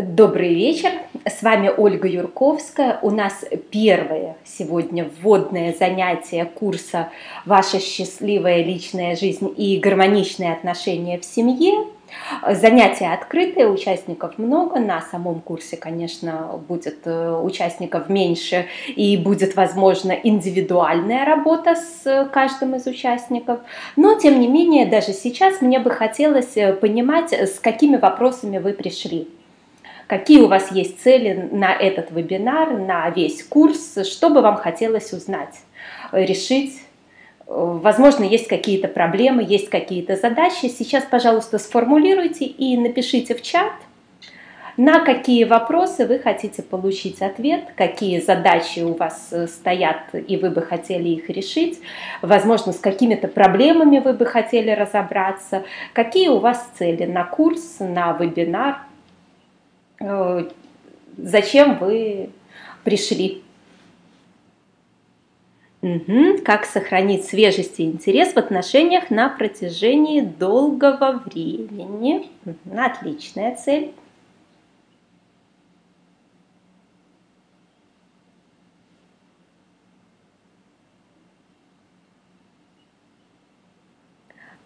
Добрый 0.00 0.54
вечер, 0.54 0.92
с 1.26 1.42
вами 1.42 1.72
Ольга 1.76 2.06
Юрковская. 2.06 3.00
У 3.02 3.10
нас 3.10 3.44
первое 3.72 4.36
сегодня 4.44 5.10
вводное 5.20 5.74
занятие 5.76 6.44
курса 6.44 7.08
«Ваша 7.44 7.80
счастливая 7.80 8.62
личная 8.62 9.16
жизнь 9.16 9.52
и 9.56 9.76
гармоничные 9.78 10.52
отношения 10.52 11.18
в 11.18 11.24
семье». 11.24 11.88
Занятия 12.48 13.12
открытые, 13.12 13.68
участников 13.68 14.38
много. 14.38 14.78
На 14.78 15.00
самом 15.00 15.40
курсе, 15.40 15.76
конечно, 15.76 16.60
будет 16.68 17.00
э, 17.04 17.40
участников 17.42 18.08
меньше 18.08 18.66
и 18.94 19.16
будет, 19.16 19.56
возможно, 19.56 20.12
индивидуальная 20.12 21.24
работа 21.24 21.74
с 21.74 22.28
каждым 22.32 22.76
из 22.76 22.86
участников. 22.86 23.58
Но, 23.96 24.14
тем 24.14 24.38
не 24.38 24.46
менее, 24.46 24.86
даже 24.86 25.12
сейчас 25.12 25.60
мне 25.60 25.80
бы 25.80 25.90
хотелось 25.90 26.56
э, 26.56 26.72
понимать, 26.72 27.32
с 27.32 27.58
какими 27.58 27.96
вопросами 27.96 28.58
вы 28.58 28.74
пришли 28.74 29.26
какие 30.08 30.40
у 30.40 30.48
вас 30.48 30.72
есть 30.72 31.00
цели 31.00 31.48
на 31.52 31.72
этот 31.72 32.10
вебинар, 32.10 32.72
на 32.72 33.08
весь 33.10 33.44
курс, 33.44 33.98
что 34.04 34.30
бы 34.30 34.40
вам 34.40 34.56
хотелось 34.56 35.12
узнать, 35.12 35.54
решить. 36.10 36.80
Возможно, 37.46 38.24
есть 38.24 38.48
какие-то 38.48 38.88
проблемы, 38.88 39.44
есть 39.46 39.68
какие-то 39.68 40.16
задачи. 40.16 40.66
Сейчас, 40.66 41.04
пожалуйста, 41.04 41.58
сформулируйте 41.58 42.46
и 42.46 42.76
напишите 42.76 43.34
в 43.34 43.42
чат, 43.42 43.72
на 44.78 45.00
какие 45.00 45.44
вопросы 45.44 46.06
вы 46.06 46.20
хотите 46.20 46.62
получить 46.62 47.20
ответ, 47.20 47.64
какие 47.74 48.20
задачи 48.20 48.80
у 48.80 48.94
вас 48.94 49.34
стоят 49.46 50.14
и 50.14 50.36
вы 50.36 50.50
бы 50.50 50.62
хотели 50.62 51.08
их 51.08 51.28
решить, 51.28 51.80
возможно, 52.22 52.72
с 52.72 52.78
какими-то 52.78 53.28
проблемами 53.28 53.98
вы 53.98 54.12
бы 54.12 54.24
хотели 54.24 54.70
разобраться, 54.70 55.64
какие 55.92 56.28
у 56.28 56.38
вас 56.38 56.64
цели 56.78 57.06
на 57.06 57.24
курс, 57.24 57.78
на 57.80 58.12
вебинар, 58.12 58.78
Э, 58.78 58.87
зачем 61.16 61.78
вы 61.78 62.30
пришли. 62.84 63.42
Угу. 65.80 66.38
Как 66.44 66.64
сохранить 66.64 67.24
свежесть 67.24 67.78
и 67.78 67.84
интерес 67.84 68.32
в 68.32 68.36
отношениях 68.36 69.10
на 69.10 69.28
протяжении 69.28 70.20
долгого 70.20 71.22
времени. 71.24 72.28
Угу. 72.44 72.78
Отличная 72.78 73.54
цель. 73.54 73.92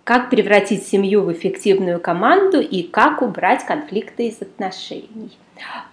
Как 0.05 0.31
превратить 0.31 0.86
семью 0.86 1.22
в 1.22 1.33
эффективную 1.33 2.00
команду 2.00 2.61
и 2.61 2.83
как 2.83 3.22
убрать 3.22 3.64
конфликты 3.64 4.28
из 4.28 4.42
отношений. 4.42 5.31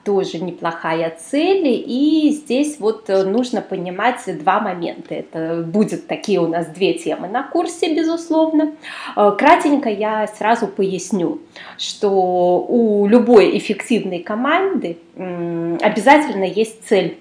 Тоже 0.03 0.39
неплохая 0.39 1.15
цель, 1.19 1.67
и 1.67 2.31
здесь 2.31 2.79
вот 2.79 3.07
нужно 3.07 3.61
понимать 3.61 4.21
два 4.39 4.59
момента. 4.59 5.13
Это 5.13 5.63
будет 5.63 6.07
такие 6.07 6.39
у 6.39 6.47
нас 6.47 6.65
две 6.67 6.93
темы 6.93 7.27
на 7.27 7.43
курсе, 7.43 7.93
безусловно. 7.93 8.71
Э, 9.15 9.31
кратенько 9.37 9.89
я 9.89 10.25
сразу 10.25 10.65
поясню, 10.65 11.39
что 11.77 12.09
у 12.67 13.05
любой 13.05 13.55
эффективной 13.57 14.19
команды 14.19 14.97
обязательно 15.15 16.45
есть 16.45 16.87
цель 16.87 17.19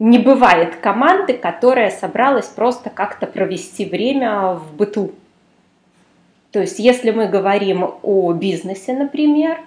не 0.00 0.18
бывает 0.18 0.76
команды, 0.76 1.34
которая 1.34 1.90
собралась 1.90 2.46
просто 2.46 2.88
как-то 2.88 3.26
провести 3.26 3.84
время 3.84 4.54
в 4.54 4.74
быту. 4.74 5.12
То 6.52 6.60
есть, 6.60 6.78
если 6.78 7.10
мы 7.10 7.28
говорим 7.28 7.88
о 8.02 8.32
бизнесе, 8.32 8.92
например, 8.92 9.60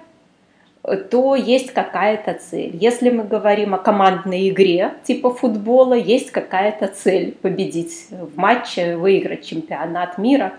то 1.09 1.35
есть 1.35 1.71
какая-то 1.71 2.33
цель. 2.33 2.75
Если 2.75 3.09
мы 3.09 3.23
говорим 3.23 3.73
о 3.73 3.77
командной 3.77 4.49
игре 4.49 4.95
типа 5.05 5.33
футбола, 5.33 5.93
есть 5.93 6.31
какая-то 6.31 6.87
цель 6.87 7.31
победить 7.41 8.07
в 8.11 8.37
матче, 8.37 8.97
выиграть 8.97 9.45
чемпионат 9.45 10.17
мира. 10.17 10.53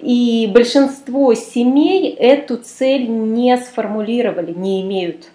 И 0.00 0.50
большинство 0.52 1.34
семей 1.34 2.10
эту 2.10 2.56
цель 2.56 3.08
не 3.08 3.56
сформулировали, 3.58 4.52
не 4.52 4.82
имеют. 4.82 5.30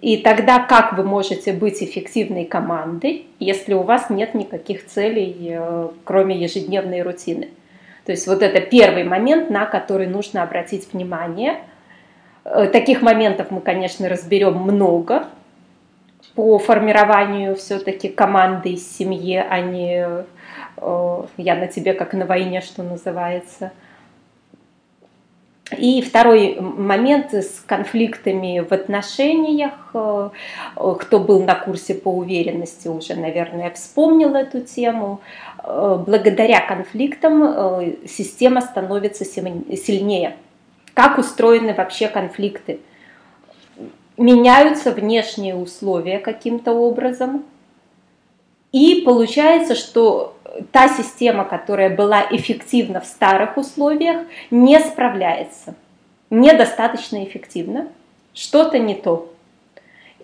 И 0.00 0.16
тогда 0.16 0.58
как 0.58 0.98
вы 0.98 1.04
можете 1.04 1.52
быть 1.52 1.82
эффективной 1.82 2.44
командой, 2.44 3.26
если 3.38 3.74
у 3.74 3.82
вас 3.82 4.10
нет 4.10 4.34
никаких 4.34 4.86
целей, 4.86 5.36
э, 5.40 5.88
кроме 6.04 6.36
ежедневной 6.36 7.02
рутины? 7.02 7.48
То 8.04 8.12
есть 8.12 8.26
вот 8.26 8.42
это 8.42 8.60
первый 8.60 9.04
момент, 9.04 9.50
на 9.50 9.66
который 9.66 10.06
нужно 10.06 10.42
обратить 10.42 10.92
внимание. 10.92 11.60
Э, 12.44 12.66
таких 12.66 13.02
моментов 13.02 13.50
мы, 13.50 13.60
конечно, 13.60 14.08
разберем 14.08 14.56
много 14.58 15.26
по 16.34 16.58
формированию 16.58 17.56
все-таки 17.56 18.08
команды 18.08 18.70
из 18.70 18.96
семьи, 18.96 19.36
а 19.36 19.60
не 19.60 20.06
э, 20.76 21.22
я 21.36 21.54
на 21.54 21.66
тебе 21.66 21.94
как 21.94 22.12
на 22.12 22.26
войне, 22.26 22.60
что 22.60 22.82
называется. 22.82 23.72
И 25.78 26.02
второй 26.02 26.60
момент 26.60 27.32
с 27.32 27.60
конфликтами 27.66 28.60
в 28.60 28.72
отношениях. 28.72 29.72
Э, 29.94 30.30
кто 30.74 31.20
был 31.20 31.42
на 31.42 31.54
курсе 31.54 31.94
по 31.94 32.08
уверенности, 32.08 32.88
уже, 32.88 33.14
наверное, 33.14 33.70
вспомнил 33.70 34.34
эту 34.34 34.60
тему. 34.60 35.20
Э, 35.66 35.98
благодаря 36.06 36.60
конфликтам 36.60 37.42
э, 37.42 37.94
система 38.06 38.60
становится 38.60 39.24
сильнее. 39.24 40.36
Как 40.92 41.18
устроены 41.18 41.74
вообще 41.74 42.08
конфликты? 42.08 42.80
Меняются 44.16 44.92
внешние 44.92 45.56
условия 45.56 46.18
каким-то 46.18 46.72
образом. 46.72 47.44
И 48.72 49.02
получается, 49.06 49.74
что 49.74 50.36
та 50.70 50.88
система, 50.88 51.44
которая 51.44 51.94
была 51.94 52.26
эффективна 52.30 53.00
в 53.00 53.06
старых 53.06 53.56
условиях, 53.56 54.26
не 54.50 54.78
справляется. 54.80 55.74
Недостаточно 56.30 57.24
эффективно. 57.24 57.88
Что-то 58.34 58.78
не 58.78 58.94
то. 58.94 59.32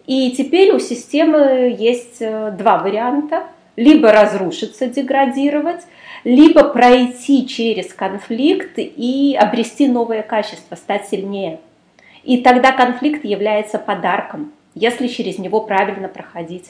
И 0.06 0.32
теперь 0.32 0.72
у 0.72 0.78
системы 0.78 1.74
есть 1.78 2.20
э, 2.20 2.50
два 2.58 2.78
варианта– 2.78 3.44
либо 3.76 4.12
разрушиться, 4.12 4.86
деградировать, 4.86 5.82
либо 6.24 6.64
пройти 6.64 7.46
через 7.46 7.92
конфликт 7.94 8.72
и 8.76 9.36
обрести 9.38 9.88
новое 9.88 10.22
качество, 10.22 10.76
стать 10.76 11.08
сильнее. 11.08 11.60
И 12.22 12.38
тогда 12.38 12.72
конфликт 12.72 13.24
является 13.24 13.78
подарком, 13.78 14.52
если 14.74 15.06
через 15.06 15.38
него 15.38 15.62
правильно 15.62 16.08
проходить. 16.08 16.66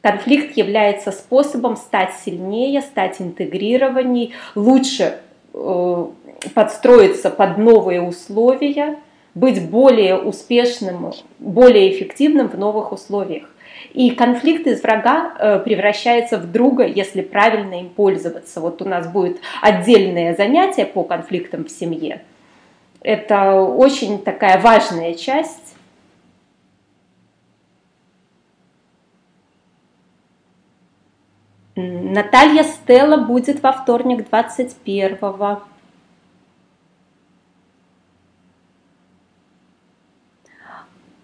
Конфликт 0.00 0.56
является 0.56 1.12
способом 1.12 1.76
стать 1.76 2.14
сильнее, 2.24 2.80
стать 2.80 3.20
интегрированней, 3.22 4.34
лучше 4.56 5.20
э, 5.54 6.06
подстроиться 6.54 7.30
под 7.30 7.58
новые 7.58 8.02
условия, 8.02 8.98
быть 9.34 9.70
более 9.70 10.18
успешным, 10.18 11.12
более 11.38 11.92
эффективным 11.92 12.48
в 12.48 12.58
новых 12.58 12.90
условиях. 12.90 13.48
И 13.92 14.10
конфликт 14.12 14.66
из 14.66 14.82
врага 14.82 15.34
э, 15.38 15.58
превращается 15.58 16.38
в 16.38 16.50
друга, 16.50 16.86
если 16.86 17.20
правильно 17.20 17.80
им 17.80 17.90
пользоваться. 17.90 18.60
Вот 18.60 18.80
у 18.80 18.86
нас 18.86 19.06
будет 19.06 19.38
отдельное 19.60 20.34
занятие 20.34 20.86
по 20.86 21.04
конфликтам 21.04 21.64
в 21.66 21.70
семье. 21.70 22.22
Это 23.02 23.60
очень 23.60 24.22
такая 24.22 24.58
важная 24.60 25.14
часть. 25.14 25.76
Наталья 31.74 32.64
Стелла 32.64 33.18
будет 33.18 33.62
во 33.62 33.72
вторник 33.72 34.28
21 34.28 35.16
-го. 35.16 35.60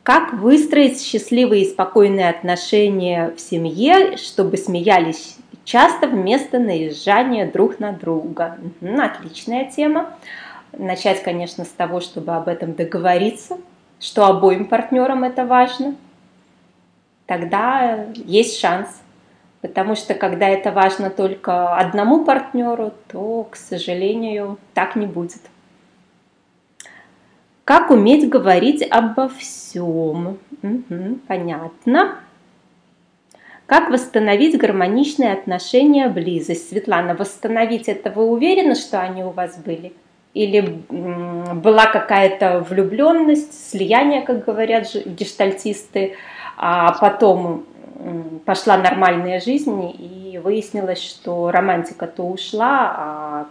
Как 0.08 0.32
выстроить 0.32 1.02
счастливые 1.02 1.64
и 1.64 1.68
спокойные 1.68 2.30
отношения 2.30 3.30
в 3.36 3.40
семье, 3.42 4.16
чтобы 4.16 4.56
смеялись 4.56 5.36
часто 5.66 6.06
вместо 6.06 6.58
наезжания 6.58 7.44
друг 7.44 7.78
на 7.78 7.92
друга? 7.92 8.56
Угу, 8.80 8.98
отличная 8.98 9.70
тема. 9.70 10.14
Начать, 10.72 11.22
конечно, 11.22 11.66
с 11.66 11.68
того, 11.68 12.00
чтобы 12.00 12.34
об 12.34 12.48
этом 12.48 12.72
договориться, 12.72 13.58
что 14.00 14.24
обоим 14.24 14.64
партнерам 14.64 15.24
это 15.24 15.44
важно. 15.44 15.94
Тогда 17.26 18.06
есть 18.14 18.58
шанс. 18.58 18.88
Потому 19.60 19.94
что 19.94 20.14
когда 20.14 20.48
это 20.48 20.72
важно 20.72 21.10
только 21.10 21.76
одному 21.76 22.24
партнеру, 22.24 22.94
то, 23.08 23.46
к 23.50 23.56
сожалению, 23.56 24.56
так 24.72 24.96
не 24.96 25.04
будет. 25.04 25.42
Как 27.68 27.90
уметь 27.90 28.26
говорить 28.30 28.82
обо 28.90 29.28
всем? 29.28 30.38
Угу, 30.62 31.18
понятно. 31.28 32.14
Как 33.66 33.90
восстановить 33.90 34.56
гармоничные 34.56 35.34
отношения, 35.34 36.08
близость? 36.08 36.70
Светлана, 36.70 37.14
восстановить 37.14 37.86
это 37.88 38.10
вы 38.10 38.24
уверены, 38.24 38.74
что 38.74 39.02
они 39.02 39.22
у 39.22 39.32
вас 39.32 39.58
были? 39.58 39.92
или 40.32 40.60
была 40.90 41.86
какая-то 41.86 42.60
влюбленность, 42.60 43.70
слияние, 43.70 44.22
как 44.22 44.44
говорят 44.44 44.86
гештальтисты, 44.94 46.16
а 46.56 46.92
потом 46.92 47.66
пошла 48.44 48.78
нормальная 48.78 49.40
жизнь, 49.40 49.94
и 49.98 50.38
выяснилось, 50.38 51.02
что 51.02 51.50
романтика 51.50 52.06
то 52.06 52.22
ушла, 52.22 52.94
а 52.96 53.46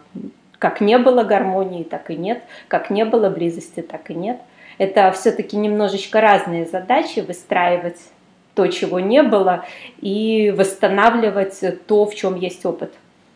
как 0.60 0.82
не 0.82 0.98
было 0.98 1.24
гармонии, 1.24 1.84
так 1.84 2.10
и 2.10 2.16
нет, 2.16 2.42
как 2.68 2.90
не 2.90 3.06
было 3.06 3.30
близости, 3.30 3.82
так 3.82 4.10
и 4.10 4.14
нет. 4.14 4.38
Это 4.78 5.12
все-таки 5.12 5.58
немножечко 5.58 6.22
разные 6.22 6.66
задачи 6.66 7.20
выстраивать 7.20 7.98
то, 8.54 8.68
чего 8.68 9.00
не 9.00 9.22
было, 9.22 9.66
и 10.02 10.54
восстанавливать 10.56 11.60
то, 11.86 12.06
в 12.06 12.16
чем 12.16 12.36
есть 12.36 12.66
опыт. 12.66 12.94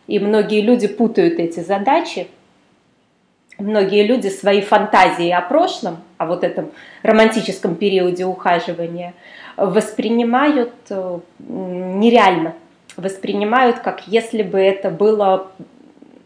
И 0.08 0.18
многие 0.18 0.60
люди 0.60 0.88
путают 0.88 1.38
эти 1.38 1.60
задачи. 1.60 2.26
Многие 3.58 4.04
люди 4.04 4.28
свои 4.28 4.60
фантазии 4.60 5.30
о 5.30 5.40
прошлом, 5.40 5.98
о 6.18 6.26
вот 6.26 6.42
этом 6.42 6.72
романтическом 7.02 7.76
периоде 7.76 8.24
ухаживания, 8.24 9.14
воспринимают 9.56 10.72
э, 10.90 11.18
нереально. 11.38 12.54
Воспринимают, 12.96 13.78
как 13.78 14.08
если 14.08 14.42
бы 14.42 14.58
это 14.58 14.90
было 14.90 15.52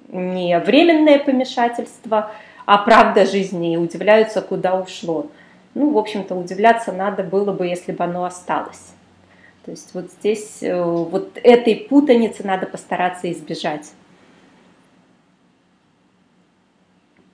не 0.09 0.59
временное 0.59 1.19
помешательство, 1.19 2.31
а 2.65 2.79
правда 2.79 3.27
жизни, 3.27 3.75
и 3.75 3.77
удивляются, 3.77 4.43
куда 4.43 4.79
ушло. 4.79 5.27
Ну, 5.75 5.91
в 5.91 5.99
общем-то, 5.99 6.35
удивляться 6.35 6.93
надо 6.93 7.23
было 7.23 7.53
бы, 7.53 7.67
если 7.67 7.93
бы 7.93 8.05
оно 8.05 8.25
осталось. 8.25 8.93
То 9.65 9.73
есть 9.73 9.91
вот 9.95 10.11
здесь 10.13 10.63
э, 10.63 10.83
вот 10.83 11.39
этой 11.43 11.75
путаницы 11.75 12.47
надо 12.47 12.67
постараться 12.67 13.31
избежать. 13.31 13.93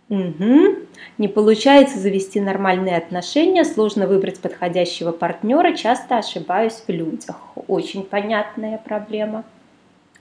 Угу. 0.08 0.76
Не 1.18 1.28
получается 1.28 1.98
завести 1.98 2.40
нормальные 2.40 2.96
отношения, 2.96 3.64
сложно 3.64 4.06
выбрать 4.06 4.40
подходящего 4.40 5.12
партнера, 5.12 5.74
часто 5.74 6.18
ошибаюсь 6.18 6.82
в 6.86 6.88
людях. 6.90 7.36
Очень 7.68 8.02
понятная 8.02 8.78
проблема. 8.78 9.44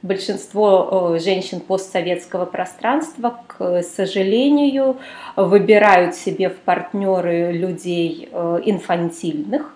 Большинство 0.02 1.14
э, 1.16 1.20
женщин 1.20 1.60
постсоветского 1.60 2.46
пространства, 2.46 3.40
к 3.48 3.84
сожалению, 3.84 4.98
выбирают 5.36 6.16
себе 6.16 6.50
в 6.50 6.58
партнеры 6.58 7.52
людей 7.52 8.30
э, 8.32 8.62
инфантильных, 8.66 9.76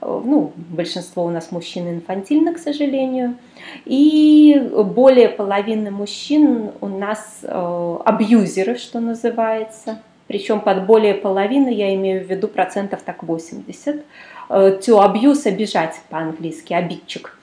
ну, 0.00 0.52
большинство 0.56 1.24
у 1.24 1.30
нас 1.30 1.52
мужчин 1.52 1.88
инфантильно, 1.88 2.54
к 2.54 2.58
сожалению, 2.58 3.36
и 3.84 4.70
более 4.72 5.28
половины 5.28 5.90
мужчин 5.90 6.70
у 6.80 6.88
нас 6.88 7.40
э, 7.42 7.96
абьюзеры, 8.04 8.76
что 8.76 9.00
называется, 9.00 10.00
причем 10.26 10.60
под 10.60 10.86
более 10.86 11.14
половины 11.14 11.68
я 11.68 11.94
имею 11.94 12.24
в 12.24 12.30
виду 12.30 12.48
процентов 12.48 13.02
так 13.04 13.22
80. 13.22 14.04
Э, 14.48 14.78
to 14.80 15.04
abuse– 15.04 15.42
обижать 15.46 16.00
по-английски, 16.08 16.72
обидчик. 16.72 17.36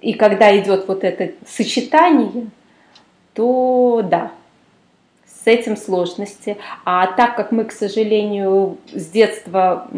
И 0.00 0.14
когда 0.14 0.56
идет 0.58 0.86
вот 0.88 1.04
это 1.04 1.32
сочетание, 1.46 2.48
то 3.34 4.02
да, 4.08 4.32
этим 5.48 5.76
сложности. 5.76 6.56
А 6.84 7.06
так 7.06 7.34
как 7.36 7.50
мы, 7.50 7.64
к 7.64 7.72
сожалению, 7.72 8.78
с 8.92 9.06
детства 9.06 9.88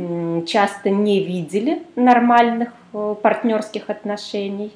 часто 0.47 0.91
не 0.91 1.23
видели 1.23 1.83
нормальных 1.97 2.71
э, 2.95 3.15
партнерских 3.21 3.91
отношений, 3.91 4.73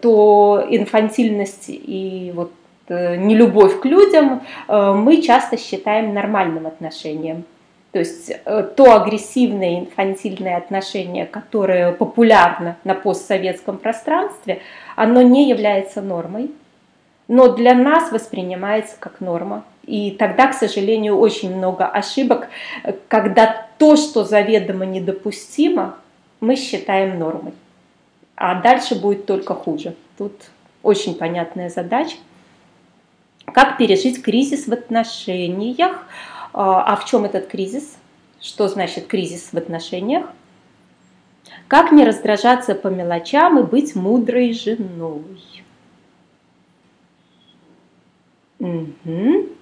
то 0.00 0.64
инфантильность 0.68 1.66
и 1.68 2.32
вот 2.34 2.52
э, 2.88 3.16
нелюбовь 3.16 3.80
к 3.80 3.84
людям 3.84 4.42
э, 4.68 4.92
мы 4.92 5.20
часто 5.22 5.56
считаем 5.56 6.14
нормальным 6.14 6.66
отношением. 6.66 7.44
То 7.92 7.98
есть 7.98 8.32
то 8.44 8.96
агрессивное 8.96 9.80
инфантильное 9.80 10.56
отношение, 10.56 11.26
которое 11.26 11.92
популярно 11.92 12.76
на 12.84 12.94
постсоветском 12.94 13.76
пространстве, 13.76 14.62
оно 14.96 15.20
не 15.20 15.48
является 15.48 16.00
нормой, 16.00 16.50
но 17.28 17.48
для 17.48 17.74
нас 17.74 18.10
воспринимается 18.10 18.96
как 18.98 19.20
норма. 19.20 19.64
И 19.84 20.12
тогда, 20.12 20.46
к 20.46 20.54
сожалению, 20.54 21.18
очень 21.18 21.54
много 21.54 21.86
ошибок, 21.86 22.48
когда 23.08 23.66
то, 23.78 23.96
что 23.96 24.24
заведомо 24.24 24.86
недопустимо, 24.86 25.96
мы 26.40 26.56
считаем 26.56 27.18
нормой. 27.18 27.52
А 28.36 28.60
дальше 28.60 28.94
будет 28.98 29.26
только 29.26 29.54
хуже. 29.54 29.94
Тут 30.16 30.32
очень 30.82 31.14
понятная 31.14 31.68
задача. 31.68 32.16
Как 33.44 33.76
пережить 33.76 34.22
кризис 34.22 34.66
в 34.66 34.72
отношениях? 34.72 36.06
А, 36.52 36.82
а 36.82 36.96
в 36.96 37.04
чем 37.04 37.24
этот 37.24 37.46
кризис? 37.46 37.96
Что 38.40 38.68
значит 38.68 39.06
кризис 39.06 39.52
в 39.52 39.56
отношениях? 39.56 40.26
Как 41.68 41.92
не 41.92 42.04
раздражаться 42.04 42.74
по 42.74 42.88
мелочам 42.88 43.58
и 43.58 43.62
быть 43.62 43.94
мудрой 43.94 44.52
женой? 44.52 45.64
Угу 48.58 49.52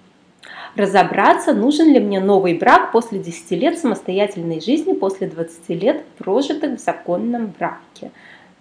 разобраться, 0.76 1.52
нужен 1.52 1.92
ли 1.92 2.00
мне 2.00 2.20
новый 2.20 2.54
брак 2.54 2.92
после 2.92 3.18
10 3.18 3.50
лет 3.52 3.78
самостоятельной 3.78 4.60
жизни, 4.60 4.92
после 4.92 5.26
20 5.28 5.68
лет 5.70 6.04
прожитых 6.18 6.78
в 6.78 6.82
законном 6.82 7.52
браке. 7.58 8.10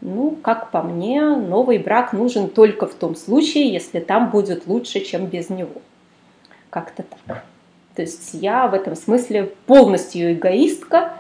Ну, 0.02 0.38
как 0.42 0.72
по 0.72 0.82
мне, 0.82 1.22
новый 1.22 1.78
брак 1.78 2.14
нужен 2.14 2.50
только 2.50 2.88
в 2.88 2.94
том 2.94 3.16
случае, 3.16 3.72
если 3.72 4.00
там 4.00 4.30
будет 4.30 4.66
лучше, 4.66 5.02
чем 5.02 5.26
без 5.26 5.50
него. 5.50 5.82
Как-то 6.70 7.04
так. 7.04 7.44
То 8.00 8.04
есть 8.04 8.30
я 8.32 8.70
в 8.70 8.74
этом 8.74 8.96
смысле 8.96 9.52
полностью 9.66 10.32
эгоистка, 10.32 11.16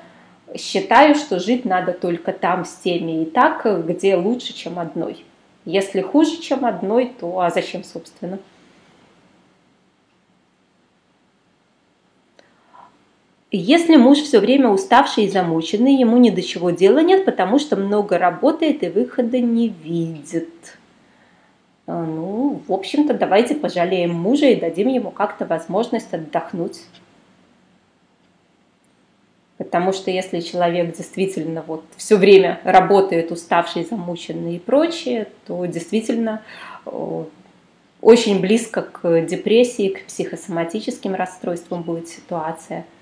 считаю, 0.55 1.13
что 1.13 1.37
жить 1.37 1.65
надо 1.65 1.91
только 1.91 2.31
там 2.31 2.63
с 2.63 2.73
теми 2.75 3.23
и 3.23 3.25
так, 3.25 3.85
где 3.85 4.15
лучше, 4.15 4.53
чем 4.53 4.79
одной. 4.79 5.25
Если 5.65 5.99
хуже, 5.99 6.37
чем 6.37 6.63
одной, 6.63 7.11
то 7.19 7.41
а 7.41 7.49
зачем, 7.49 7.83
собственно? 7.83 8.39
Если 13.51 13.97
муж 13.97 14.19
все 14.19 14.39
время 14.39 14.69
уставший 14.69 15.25
и 15.25 15.29
замученный, 15.29 15.95
ему 15.95 16.15
ни 16.15 16.29
до 16.29 16.41
чего 16.41 16.69
дела 16.69 16.99
нет, 16.99 17.25
потому 17.25 17.59
что 17.59 17.75
много 17.75 18.17
работает 18.17 18.83
и 18.83 18.87
выхода 18.87 19.41
не 19.41 19.67
видит. 19.67 20.78
А, 21.89 22.03
ну, 22.03 22.61
в 22.67 22.71
общем-то, 22.71 23.15
давайте 23.15 23.55
пожалеем 23.55 24.13
мужа 24.13 24.45
и 24.45 24.55
дадим 24.55 24.89
ему 24.89 25.09
как-то 25.09 25.47
возможность 25.47 26.13
отдохнуть. 26.13 26.81
Потому 29.57 29.91
что 29.91 30.11
если 30.11 30.39
человек 30.39 30.95
действительно 30.95 31.63
вот 31.65 31.83
все 31.97 32.17
время 32.17 32.59
работает 32.63 33.31
уставший, 33.31 33.85
замученный 33.85 34.57
и 34.57 34.59
прочее, 34.59 35.27
то 35.47 35.65
действительно 35.65 36.43
очень 38.01 38.39
близко 38.39 38.83
к 38.83 39.21
депрессии, 39.21 39.89
к 39.89 40.05
психосоматическим 40.05 41.15
расстройствам 41.15 41.81
будет 41.81 42.07
ситуация– 42.07 42.85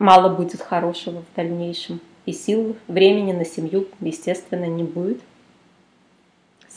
мало 0.00 0.34
будет 0.34 0.60
хорошего 0.60 1.22
в 1.22 1.36
дальнейшем. 1.36 2.00
И 2.26 2.32
сил, 2.32 2.76
времени 2.88 3.32
на 3.32 3.44
семью, 3.44 3.86
естественно, 4.00 4.64
не 4.64 4.82
будет. 4.82 5.20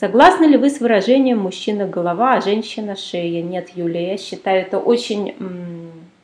Согласны 0.04 0.44
ли 0.44 0.58
вы 0.58 0.68
с 0.68 0.80
выражением 0.80 1.38
«мужчина– 1.38 1.86
голова, 1.88 2.34
а 2.34 2.40
женщина– 2.42 2.94
шея»? 3.10 3.42
Нет, 3.42 3.70
Юлия, 3.74 4.10
я 4.10 4.18
считаю 4.18 4.60
это 4.60 4.78
очень 4.78 5.34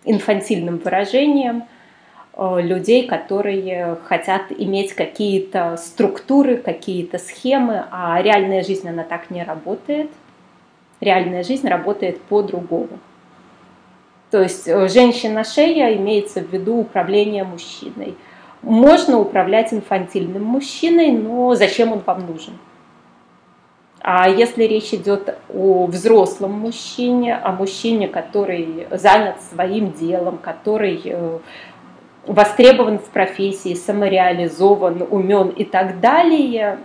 инфантильным 0.05 0.77
выражением 0.77 1.65
э, 2.37 2.61
людей, 2.61 3.07
которые 3.07 3.97
хотят 4.05 4.43
иметь 4.51 4.93
какие-то 4.93 5.79
структуры, 5.79 6.59
какие-то 6.59 7.17
схемы, 7.17 7.87
а 7.91 8.21
реальная 8.21 8.63
жизнь, 8.63 8.87
она 8.87 9.03
так 9.03 9.31
не 9.31 9.43
работает. 9.43 10.11
Реальная 11.01 11.43
жизнь 11.43 11.67
работает 11.67 12.21
по-другому. 12.21 12.99
То 14.31 14.43
есть 14.43 14.69
э, 14.69 14.89
женщина-шея 14.89 15.97
имеется 15.97 16.43
в 16.43 16.53
виду 16.53 16.81
управление 16.81 17.45
мужчиной. 17.45 18.15
Можно 18.61 19.19
управлять 19.19 19.73
инфантильным 19.73 20.45
мужчиной, 20.45 21.13
но 21.13 21.55
зачем 21.55 21.93
он 21.93 22.03
вам 22.05 22.27
нужен? 22.27 22.53
А 24.03 24.29
если 24.31 24.65
речь 24.65 24.95
идет 24.95 25.37
о 25.53 25.87
взрослом 25.87 26.53
мужчине, 26.53 27.37
о 27.37 27.53
мужчине, 27.53 28.09
который 28.09 28.87
занят 28.91 29.37
своим 29.43 29.93
делом, 29.93 30.39
который 30.39 31.03
э, 31.05 31.39
востребован 32.27 32.99
в 32.99 33.11
профессии, 33.11 33.75
самореализован, 33.75 35.07
умен 35.11 35.49
и 35.49 35.65
так 35.65 36.01
далее, 36.01 36.79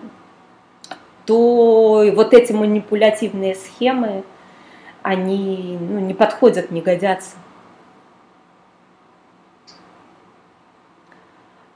то 1.25 2.05
вот 2.13 2.33
эти 2.33 2.51
манипулятивные 2.51 3.55
схемы, 3.55 4.23
они 5.01 5.77
ну, 5.79 5.99
не 5.99 6.13
подходят, 6.13 6.69
не 6.69 6.81
годятся. 6.81 7.37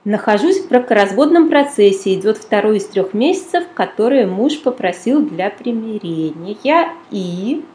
Нахожусь 0.05 0.61
в 0.61 0.69
бракоразводном 0.69 1.49
процессе, 1.49 2.13
идет 2.13 2.37
второй 2.37 2.77
из 2.77 2.85
трех 2.85 3.13
месяцев, 3.13 3.65
которые 3.73 4.27
муж 4.27 4.61
попросил 4.61 5.21
для 5.21 5.49
примирения. 5.49 6.93
И 7.11 7.65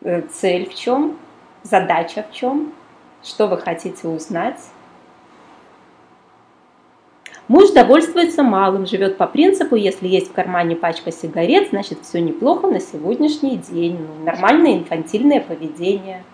э, 0.00 0.22
цель 0.22 0.68
в 0.68 0.74
чем? 0.74 1.16
Задача 1.62 2.26
в 2.28 2.34
чем? 2.34 2.72
Что 3.22 3.46
вы 3.46 3.58
хотите 3.58 4.08
узнать? 4.08 4.60
Муж 7.46 7.70
довольствуется 7.70 8.42
малым, 8.42 8.86
живет 8.86 9.16
по 9.16 9.26
принципу, 9.26 9.76
если 9.76 10.08
есть 10.08 10.30
в 10.30 10.32
кармане 10.32 10.74
пачка 10.74 11.12
сигарет, 11.12 11.68
значит 11.70 11.98
все 12.02 12.20
неплохо 12.20 12.66
на 12.66 12.80
сегодняшний 12.80 13.58
день. 13.58 13.98
Нормальное 14.24 14.78
инфантильное 14.78 15.40
поведение. 15.40 16.24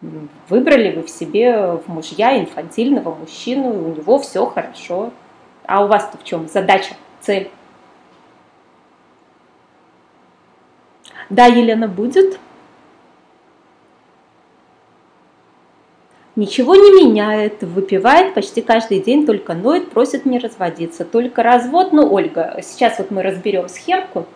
Выбрали 0.00 0.94
вы 0.96 1.02
в 1.02 1.10
себе 1.10 1.72
в 1.72 1.88
мужья 1.88 2.38
инфантильного 2.40 3.14
мужчину, 3.14 3.72
и 3.72 3.76
у 3.76 3.94
него 3.94 4.18
все 4.18 4.46
хорошо. 4.46 5.12
А 5.66 5.84
у 5.84 5.88
вас-то 5.88 6.16
в 6.16 6.24
чем 6.24 6.48
задача, 6.48 6.94
цель? 7.20 7.50
Да, 11.28 11.46
Елена, 11.46 11.86
будет. 11.86 12.40
Ничего 16.34 16.74
не 16.74 17.04
меняет, 17.04 17.62
выпивает 17.62 18.32
почти 18.32 18.62
каждый 18.62 19.00
день, 19.00 19.26
только 19.26 19.52
ноет, 19.52 19.90
просит 19.90 20.24
не 20.24 20.38
разводиться. 20.38 21.04
Только 21.04 21.42
развод, 21.42 21.92
ну, 21.92 22.10
Ольга, 22.10 22.58
сейчас 22.62 22.98
вот 22.98 23.10
мы 23.10 23.22
разберем 23.22 23.68
схемку, 23.68 24.26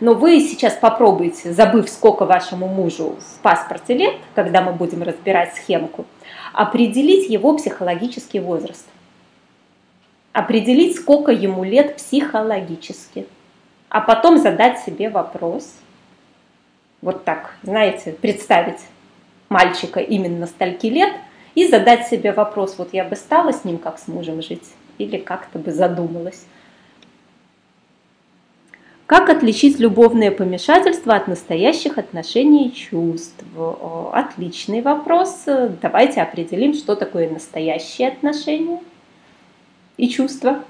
но 0.00 0.14
вы 0.14 0.40
сейчас 0.40 0.74
попробуйте, 0.74 1.52
забыв, 1.52 1.88
сколько 1.88 2.24
вашему 2.24 2.66
мужу 2.66 3.16
в 3.18 3.40
паспорте 3.40 3.94
лет, 3.94 4.14
когда 4.34 4.62
мы 4.62 4.72
будем 4.72 5.02
разбирать 5.02 5.54
схемку, 5.54 6.06
определить 6.52 7.30
его 7.30 7.56
психологический 7.56 8.40
возраст. 8.40 8.86
Определить, 10.32 10.96
сколько 10.96 11.32
ему 11.32 11.64
лет 11.64 11.96
психологически. 11.96 13.26
А 13.88 14.00
потом 14.00 14.38
задать 14.38 14.80
себе 14.80 15.08
вопрос. 15.08 15.72
Вот 17.00 17.24
так, 17.24 17.54
знаете, 17.62 18.12
представить 18.12 18.80
мальчика 19.48 20.00
именно 20.00 20.46
стольки 20.46 20.86
лет– 20.86 21.12
и 21.56 21.66
задать 21.66 22.06
себе 22.06 22.32
вопрос, 22.32 22.76
вот 22.76 22.90
я 22.92 23.02
бы 23.02 23.16
стала 23.16 23.50
с 23.50 23.64
ним 23.64 23.78
как 23.78 23.98
с 23.98 24.06
мужем 24.06 24.42
жить 24.42 24.74
или 24.98 25.16
как-то 25.16 25.58
бы 25.58 25.72
задумалась. 25.72 26.44
Как 29.06 29.30
отличить 29.30 29.78
любовное 29.78 30.32
помешательство 30.32 31.14
от 31.14 31.28
настоящих 31.28 31.96
отношений 31.96 32.66
и 32.66 32.72
чувств? 32.72 33.44
Отличный 34.12 34.82
вопрос. 34.82 35.44
Давайте 35.80 36.20
определим, 36.22 36.74
что 36.74 36.96
такое 36.96 37.30
настоящие 37.30 38.08
отношения 38.08 38.80
и 39.96 40.08
чувства. 40.08 40.64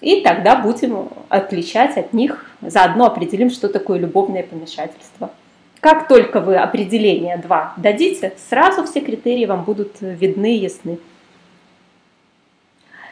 И 0.00 0.22
тогда 0.22 0.56
будем 0.56 1.10
отличать 1.28 1.98
от 1.98 2.14
них, 2.14 2.46
заодно 2.62 3.04
определим, 3.04 3.50
что 3.50 3.68
такое 3.68 3.98
любовное 3.98 4.42
помешательство. 4.42 5.30
Как 5.80 6.08
только 6.08 6.40
вы 6.40 6.56
определение 6.56 7.36
2 7.36 7.74
дадите, 7.76 8.32
сразу 8.48 8.84
все 8.84 9.00
критерии 9.00 9.44
вам 9.44 9.64
будут 9.64 10.00
видны 10.00 10.56
и 10.56 10.60
ясны. 10.60 10.98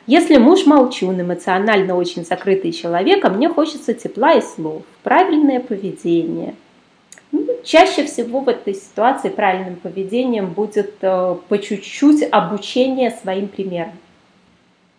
Если 0.06 0.37
муж 0.37 0.66
молчун, 0.66 1.20
эмоционально 1.20 1.96
очень 1.96 2.25
закрытый 2.25 2.73
человек, 2.73 3.25
а 3.25 3.30
мне 3.30 3.49
хочется 3.49 3.94
тепла 3.94 4.34
и 4.34 4.42
слов, 4.42 4.82
правильное 5.02 5.61
поведение. 5.61 6.54
Ну, 7.32 7.46
чаще 7.64 8.04
всего 8.04 8.40
в 8.40 8.49
этой 8.49 8.75
ситуации 8.75 9.30
правильным 9.30 9.76
поведением 9.76 10.52
будет 10.52 10.96
э, 11.00 11.37
по 11.49 11.58
чуть-чуть 11.58 12.23
обучение 12.30 13.12
своим 13.12 13.49
примером. 13.49 13.92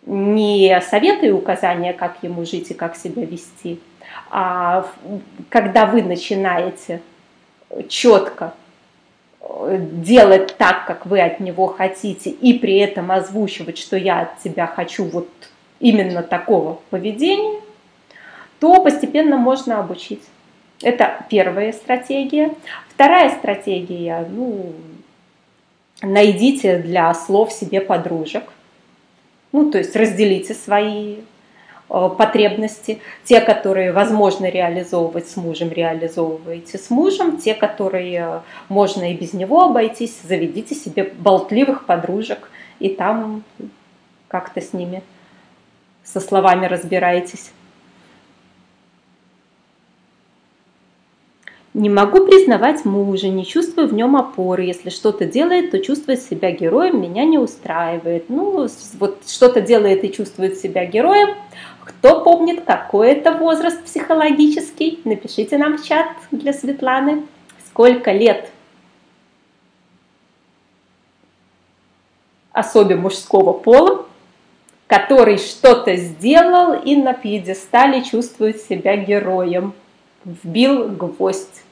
Не 0.06 0.80
советы 0.80 1.28
и 1.28 1.32
указания, 1.32 1.92
как 1.92 2.18
ему 2.22 2.44
жить 2.44 2.70
и 2.72 2.74
как 2.74 2.96
себя 2.96 3.24
вести, 3.24 3.80
а 4.30 4.86
когда 5.48 5.86
вы 5.86 6.02
начинаете 6.02 7.00
четко 7.88 8.46
э, 8.46 8.65
делать 9.68 10.56
так, 10.56 10.86
как 10.86 11.06
вы 11.06 11.20
от 11.20 11.40
него 11.40 11.66
хотите, 11.66 12.30
и 12.30 12.58
при 12.58 12.78
этом 12.78 13.10
озвучивать, 13.10 13.78
что 13.78 13.96
я 13.96 14.20
от 14.20 14.38
тебя 14.42 14.66
хочу 14.66 15.04
вот 15.04 15.28
именно 15.80 16.22
такого 16.22 16.80
поведения, 16.90 17.60
то 18.60 18.82
постепенно 18.82 19.36
можно 19.36 19.80
обучить. 19.80 20.22
Это 20.82 21.24
первая 21.30 21.72
стратегия. 21.72 22.54
Вторая 22.88 23.30
стратегия, 23.30 24.26
ну, 24.30 24.72
найдите 26.02 26.78
для 26.78 27.12
слов 27.14 27.52
себе 27.52 27.80
подружек. 27.80 28.44
Ну, 29.52 29.70
то 29.70 29.78
есть 29.78 29.96
разделите 29.96 30.54
свои 30.54 31.16
потребности. 31.88 33.00
Те, 33.24 33.40
которые 33.40 33.92
возможно 33.92 34.48
реализовывать 34.48 35.28
с 35.28 35.36
мужем, 35.36 35.70
реализовывайте 35.70 36.78
с 36.78 36.90
мужем. 36.90 37.38
Те, 37.38 37.54
которые 37.54 38.18
э, 38.18 38.40
можно 38.68 39.10
и 39.10 39.14
без 39.14 39.32
него 39.32 39.62
обойтись, 39.62 40.20
заведите 40.22 40.74
себе 40.74 41.12
болтливых 41.18 41.86
подружек 41.86 42.50
и 42.80 42.88
там 42.88 43.44
как-то 44.28 44.60
с 44.60 44.72
ними 44.72 45.02
со 46.04 46.20
словами 46.20 46.66
разбирайтесь. 46.66 47.52
Не 51.76 51.90
могу 51.90 52.24
признавать 52.24 52.86
мужа, 52.86 53.28
не 53.28 53.44
чувствую 53.44 53.86
в 53.86 53.92
нем 53.92 54.16
опоры. 54.16 54.62
Если 54.62 54.88
что-то 54.88 55.26
делает, 55.26 55.72
то 55.72 55.78
чувствует 55.78 56.22
себя 56.22 56.50
героем, 56.50 57.02
меня 57.02 57.26
не 57.26 57.36
устраивает. 57.38 58.30
Ну, 58.30 58.66
вот 58.98 59.18
что-то 59.28 59.60
делает 59.60 60.02
и 60.02 60.10
чувствует 60.10 60.56
себя 60.56 60.86
героем. 60.86 61.36
Кто 61.86 62.24
помнит, 62.24 62.64
какой 62.64 63.12
это 63.12 63.32
возраст 63.32 63.82
психологический? 63.84 65.00
Напишите 65.04 65.56
нам 65.56 65.78
в 65.78 65.84
чат 65.86 66.08
для 66.32 66.52
Светланы. 66.52 67.26
Сколько 67.68 68.10
лет 68.10 68.50
особе 72.50 72.96
мужского 72.96 73.52
пола, 73.52 74.06
который 74.88 75.38
что-то 75.38 75.94
сделал 75.94 76.72
и 76.72 76.96
на 76.96 77.12
пьедестале 77.12 78.02
чувствует 78.02 78.60
себя 78.62 78.96
героем. 78.96 79.72
Вбил 80.24 80.88
гвоздь. 80.88 81.62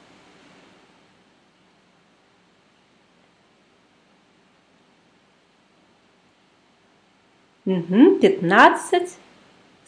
Угу, 7.66 8.16
15. 8.20 9.18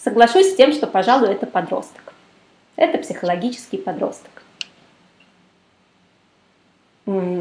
Соглашусь 0.07 0.53
с 0.53 0.55
тем, 0.55 0.73
что, 0.73 0.87
пожалуй, 0.87 1.33
это 1.33 1.47
подросток. 1.47 2.15
Это 2.77 2.97
психологический 2.99 3.77
подросток. 3.77 4.31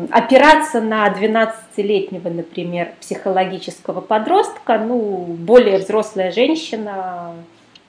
Опираться 0.09 0.81
на 0.81 1.07
12-летнего, 1.09 2.27
например, 2.29 2.95
психологического 2.99 4.01
подростка, 4.01 4.79
ну, 4.79 5.25
более 5.25 5.77
взрослая 5.77 6.31
женщина 6.31 7.35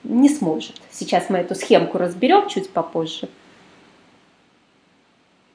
не 0.03 0.29
сможет. 0.29 0.79
Сейчас 0.91 1.31
мы 1.31 1.39
эту 1.39 1.55
схемку 1.55 1.97
разберем 1.97 2.47
чуть 2.47 2.69
попозже. 2.69 3.29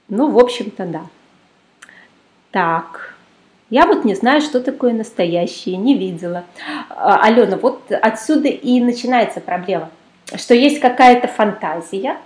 Ну, 0.08 0.32
в 0.32 0.38
общем-то, 0.40 0.84
да. 0.86 1.06
Так. 2.50 3.11
Я 3.72 3.86
вот 3.86 4.04
не 4.04 4.14
знаю, 4.14 4.42
что 4.42 4.60
такое 4.60 4.92
настоящее, 4.92 5.78
не 5.78 5.96
видела. 5.96 6.44
А, 6.90 7.22
Алена, 7.22 7.56
вот 7.56 7.90
отсюда 7.90 8.48
и 8.48 8.78
начинается 8.82 9.40
проблема, 9.40 9.88
что 10.34 10.52
есть 10.52 10.78
какая-то 10.78 11.26
фантазия 11.26 12.18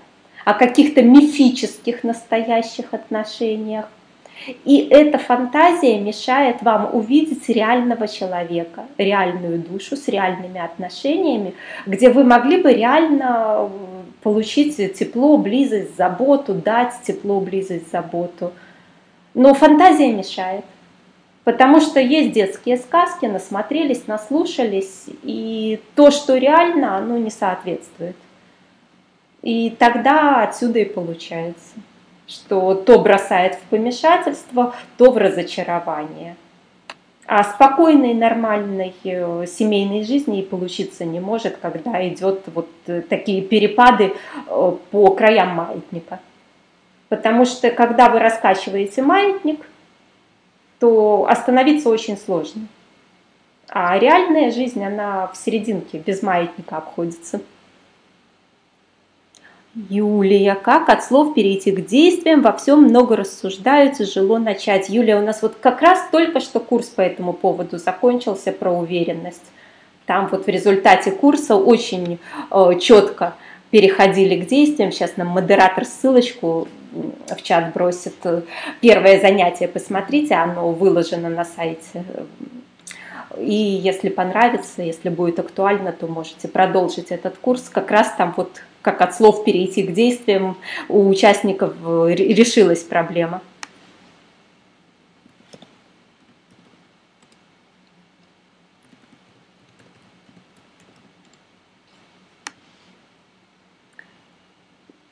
о 0.45 0.55
каких-то 0.55 1.03
мифических 1.03 2.03
настоящих 2.03 2.93
отношениях, 2.93 3.85
и 4.65 4.89
эта 4.91 5.19
фантазия 5.19 6.01
мешает 6.01 6.63
вам 6.63 6.93
увидеть 6.93 7.49
реального 7.49 8.09
человека, 8.09 8.85
реальную 8.99 9.61
душу 9.61 9.95
с 9.95 10.09
реальными 10.09 10.59
отношениями, 10.61 11.55
где 11.87 12.11
вы 12.11 12.25
могли 12.25 12.61
бы 12.61 12.73
реально 12.73 13.71
получить 14.25 14.77
тепло, 14.99 15.39
близость, 15.39 15.97
заботу, 15.97 16.55
дать 16.55 16.95
тепло, 17.05 17.39
близость, 17.39 17.93
заботу. 17.93 18.53
Но 19.35 19.55
фантазия 19.55 20.13
мешает. 20.13 20.65
Потому 21.47 21.81
что 21.81 22.01
есть 22.01 22.33
детские 22.33 22.77
сказки, 22.77 23.27
насмотрелись, 23.27 24.09
наслушались, 24.09 25.05
и 25.23 25.81
то, 25.95 26.11
что 26.11 26.37
реально, 26.37 26.97
оно 26.97 27.19
не 27.19 27.31
соответствует. 27.31 28.17
И 29.43 29.71
тогда 29.79 30.43
отсюда 30.43 30.81
и 30.81 30.85
получается, 30.85 31.75
что 32.27 32.75
то 32.75 32.99
бросает 32.99 33.55
в 33.55 33.61
помешательство, 33.71 34.75
то 34.99 35.13
в 35.13 35.19
разочарование. 35.19 36.35
А 37.27 37.45
спокойной, 37.45 38.15
нормальной 38.15 38.93
э, 39.05 39.47
семейной 39.47 40.03
жизни 40.03 40.41
и 40.41 40.45
получиться 40.45 41.05
не 41.05 41.21
может, 41.21 41.59
когда 41.59 42.09
идет 42.09 42.43
вот 42.53 42.69
э, 42.89 43.03
такие 43.03 43.41
перепады 43.41 44.15
э, 44.49 44.73
по 44.91 45.11
краям 45.13 45.51
маятника. 45.51 46.19
Потому 47.09 47.45
что 47.45 47.71
когда 47.71 48.09
вы 48.09 48.19
раскачиваете 48.19 49.03
маятник– 49.03 49.65
то 50.79 51.27
остановиться 51.29 51.89
очень 51.89 52.17
сложно. 52.17 52.67
А 53.69 53.99
реальная 53.99 54.53
жизнь, 54.53 54.85
она 54.85 55.27
в 55.29 55.37
серединке, 55.37 55.99
без 55.99 56.23
маятника 56.23 56.77
обходится. 56.77 57.41
Юлия, 59.91 60.55
как 60.55 60.89
от 60.89 61.05
слов 61.05 61.35
перейти 61.35 61.71
к 61.71 61.85
действиям, 61.85 62.41
во 62.41 62.53
всем 62.55 62.85
много 62.85 63.15
рассуждают, 63.15 63.99
тяжело 63.99 64.39
начать. 64.39 64.89
Юлия, 64.89 65.17
у 65.17 65.23
нас 65.23 65.43
вот 65.43 65.57
как 65.61 65.83
раз 65.83 66.01
только 66.11 66.41
что 66.41 66.61
курс 66.61 66.87
по 66.87 67.03
этому 67.03 67.35
поводу 67.35 67.77
закончился 67.77 68.53
про 68.53 68.71
уверенность. 68.71 69.45
Там 70.07 70.29
вот 70.29 70.47
в 70.47 70.49
результате 70.49 71.11
курса 71.11 71.57
очень 71.57 72.19
э, 72.51 72.79
четко 72.81 73.35
переходили 73.71 74.41
к 74.43 74.47
действиям. 74.47 74.93
Сейчас 74.93 75.19
нам 75.19 75.29
модератор 75.29 75.85
ссылочку 75.85 76.69
в 77.29 77.43
чат 77.43 77.73
бросит. 77.73 78.15
Первое 78.81 79.21
занятие 79.21 79.69
посмотрите, 79.69 80.35
оно 80.35 80.71
выложено 80.73 81.29
на 81.29 81.45
сайте. 81.45 82.05
И 83.39 83.55
если 83.55 84.09
понравится, 84.09 84.83
если 84.83 85.09
будет 85.09 85.39
актуально, 85.39 85.93
то 85.93 86.07
можете 86.07 86.49
продолжить 86.49 87.11
этот 87.11 87.37
курс. 87.37 87.69
Как 87.69 87.91
раз 87.91 88.15
там 88.17 88.33
вот 88.37 88.63
как 88.83 89.01
от 89.01 89.17
слов 89.17 89.45
перейти 89.45 89.83
к 89.83 89.93
действиям, 89.93 90.57
у 90.89 91.09
участников 91.09 91.75
э, 91.85 92.15
решилась 92.15 92.85
проблема. 92.85 93.43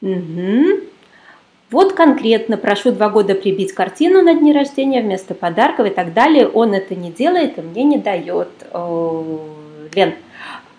Угу. 0.00 0.94
Вот 1.75 1.93
конкретно 1.93 2.57
прошу 2.57 2.93
два 2.93 3.11
года 3.11 3.35
прибить 3.35 3.73
картину 3.73 4.23
на 4.23 4.37
дне 4.37 4.52
рождения 4.52 5.02
вместо 5.02 5.35
подарков 5.35 5.88
и 5.88 5.90
так 5.90 6.12
далее. 6.12 6.47
Он 6.47 6.73
это 6.73 6.95
не 6.95 7.11
делает 7.11 7.59
и 7.59 7.62
мне 7.62 7.83
не 7.83 7.99
дает. 7.99 8.49
Лен, 8.73 10.14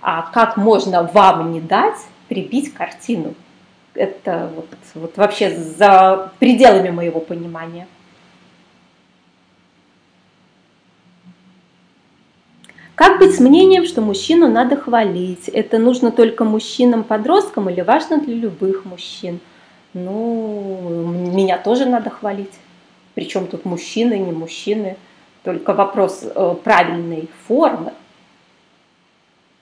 а 0.02 0.22
как 0.22 0.56
можно 0.56 1.04
вам 1.04 1.52
не 1.52 1.60
дать, 1.60 1.98
прибить 2.30 2.74
картину. 2.74 3.34
Это 3.94 4.50
вот, 4.56 4.70
вот 4.94 5.18
вообще 5.18 5.58
за 5.58 6.32
пределами 6.40 6.92
моего 6.92 7.20
понимания. 7.20 7.90
Как 12.96 13.20
быть 13.20 13.36
с 13.36 13.42
мнением, 13.42 13.84
что 13.84 14.00
мужчину 14.00 14.48
надо 14.48 14.78
хвалить? 14.78 15.50
Это 15.50 15.78
нужно 15.78 16.12
только 16.12 16.46
мужчинам-подросткам 16.46 17.70
или 17.70 17.82
важно 17.82 18.18
для 18.18 18.36
любых 18.36 18.86
мужчин? 18.86 19.42
Ну, 19.96 21.08
меня 21.34 21.58
тоже 21.58 21.88
надо 21.88 22.12
хвалить. 22.12 22.54
Причем 23.16 23.48
тут 23.48 23.66
мужчины, 23.66 24.20
не 24.20 24.32
мужчины. 24.32 24.98
Только 25.44 25.74
вопрос 25.74 26.24
э, 26.24 26.56
правильной 26.64 27.28
формы. 27.48 27.94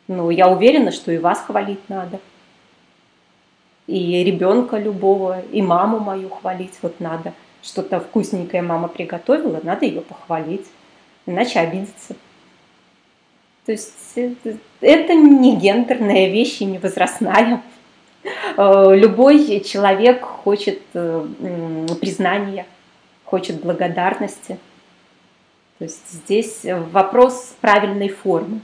Ну, 0.10 0.30
я 0.30 0.50
уверена, 0.50 0.92
что 0.92 1.14
и 1.14 1.18
вас 1.18 1.40
хвалить 1.40 1.88
надо 1.88 2.20
и 3.88 4.24
ребенка 4.24 4.78
любого, 4.78 5.42
и 5.52 5.62
маму 5.62 6.00
мою 6.00 6.30
хвалить 6.30 6.74
вот 6.82 7.00
надо. 7.00 7.34
Что-то 7.62 8.00
вкусненькое 8.00 8.62
мама 8.62 8.88
приготовила, 8.88 9.60
надо 9.64 9.86
ее 9.86 10.02
похвалить, 10.02 10.66
иначе 11.26 11.60
обидится. 11.60 12.16
То 13.66 13.72
есть 13.72 13.94
это 14.82 15.14
не 15.14 15.56
гендерная 15.56 16.28
вещь 16.28 16.62
и 16.62 16.66
не 16.66 16.78
возрастная. 16.78 17.62
Э, 18.24 18.96
любой 18.96 19.60
человек 19.62 20.24
хочет 20.24 20.82
э, 20.94 21.28
признания, 22.00 22.66
хочет 23.26 23.62
благодарности. 23.62 24.58
То 25.80 25.86
есть 25.86 26.12
здесь 26.12 26.62
вопрос 26.92 27.56
правильной 27.60 28.10
формы. 28.10 28.62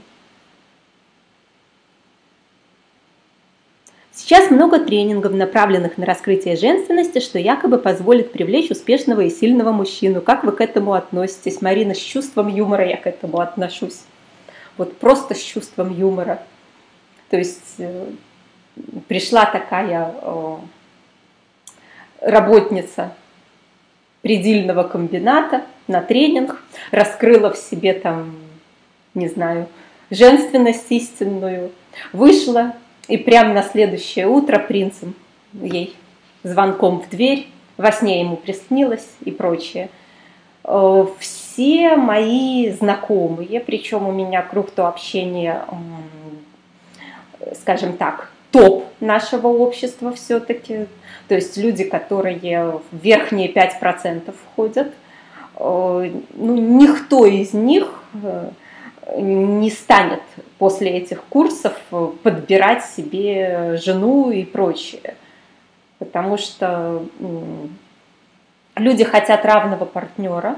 Сейчас 4.12 4.50
много 4.50 4.78
тренингов, 4.78 5.32
направленных 5.32 5.96
на 5.96 6.04
раскрытие 6.04 6.56
женственности, 6.56 7.20
что 7.20 7.38
якобы 7.38 7.78
позволит 7.78 8.32
привлечь 8.32 8.70
успешного 8.70 9.22
и 9.22 9.30
сильного 9.30 9.72
мужчину. 9.72 10.20
Как 10.20 10.44
вы 10.44 10.52
к 10.52 10.60
этому 10.60 10.92
относитесь? 10.92 11.62
Марина, 11.62 11.94
с 11.94 11.98
чувством 11.98 12.48
юмора 12.48 12.86
я 12.86 12.96
к 12.96 13.06
этому 13.06 13.40
отношусь. 13.40 14.02
Вот 14.76 14.96
просто 14.98 15.34
с 15.34 15.40
чувством 15.40 15.96
юмора. 15.96 16.42
То 17.30 17.38
есть 17.38 17.76
э, 17.78 18.06
пришла 19.08 19.46
такая 19.46 20.14
работница 22.20 23.12
предельного 24.22 24.82
комбината 24.84 25.62
на 25.86 26.02
тренинг, 26.02 26.62
раскрыла 26.90 27.52
в 27.52 27.56
себе 27.56 27.94
там, 27.94 28.36
не 29.14 29.28
знаю, 29.28 29.66
женственность 30.10 30.90
истинную, 30.90 31.72
вышла, 32.12 32.74
и 33.08 33.16
прямо 33.16 33.52
на 33.54 33.62
следующее 33.62 34.28
утро 34.28 34.58
принцем 34.58 35.14
ей 35.52 35.96
звонком 36.44 37.00
в 37.00 37.08
дверь, 37.08 37.48
во 37.76 37.90
сне 37.90 38.20
ему 38.20 38.36
приснилось 38.36 39.08
и 39.24 39.30
прочее. 39.30 39.88
Э, 40.64 41.06
все 41.18 41.96
мои 41.96 42.70
знакомые, 42.70 43.60
причем 43.60 44.06
у 44.06 44.12
меня 44.12 44.42
круг 44.42 44.70
то 44.70 44.86
общения, 44.86 45.64
скажем 47.60 47.94
так, 47.94 48.29
топ 48.50 48.86
нашего 49.00 49.48
общества 49.48 50.12
все-таки, 50.12 50.86
то 51.28 51.34
есть 51.34 51.56
люди, 51.56 51.84
которые 51.84 52.38
в 52.66 52.82
верхние 52.92 53.52
5% 53.52 54.32
входят, 54.32 54.92
э, 55.56 56.12
ну, 56.34 56.56
никто 56.56 57.26
из 57.26 57.52
них 57.52 58.02
э, 58.14 58.50
не 59.16 59.70
станет 59.70 60.22
после 60.58 60.90
этих 60.98 61.22
курсов 61.24 61.74
подбирать 62.22 62.84
себе 62.84 63.76
жену 63.76 64.30
и 64.30 64.44
прочее. 64.44 65.16
Потому 65.98 66.38
что 66.38 67.02
люди 68.76 69.04
хотят 69.04 69.44
равного 69.44 69.84
партнера, 69.84 70.56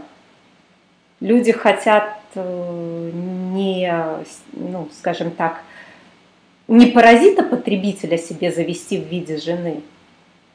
люди 1.21 1.53
хотят 1.53 2.17
э, 2.35 3.11
не, 3.13 3.93
ну, 4.53 4.89
скажем 4.93 5.31
так, 5.31 5.63
не 6.69 6.87
паразита-потребителя 6.87 8.19
себе 8.19 8.53
завести 8.53 8.99
в 8.99 9.09
виде 9.09 9.37
жены, 9.39 9.83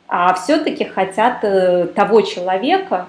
а 0.08 0.34
все-таки 0.34 0.86
хотят 0.86 1.44
э, 1.44 1.88
того 1.88 2.22
человека, 2.22 3.08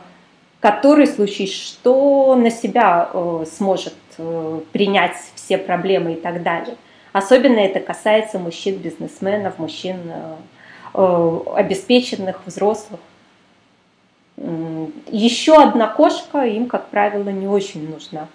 который, 0.61 1.07
в 1.07 1.11
случае 1.11 1.47
что, 1.47 2.35
на 2.35 2.51
себя 2.51 3.09
э, 3.13 3.45
сможет 3.57 3.95
э, 4.19 4.61
принять 4.73 5.17
все 5.37 5.59
проблемы 5.59 6.15
и 6.15 6.17
так 6.17 6.43
далее. 6.43 6.77
Особенно 7.13 7.59
это 7.59 7.81
касается 7.81 8.39
мужчин-бизнесменов, 8.39 9.59
мужчин 9.59 9.99
обеспеченных, 10.93 12.43
взрослых. 12.45 13.01
Еще 14.37 15.55
одна 15.57 15.89
кошка 15.89 16.45
им, 16.45 16.67
как 16.67 16.89
правило, 16.89 17.31
не 17.31 17.47
очень 17.47 17.91
нужна. 17.91 18.29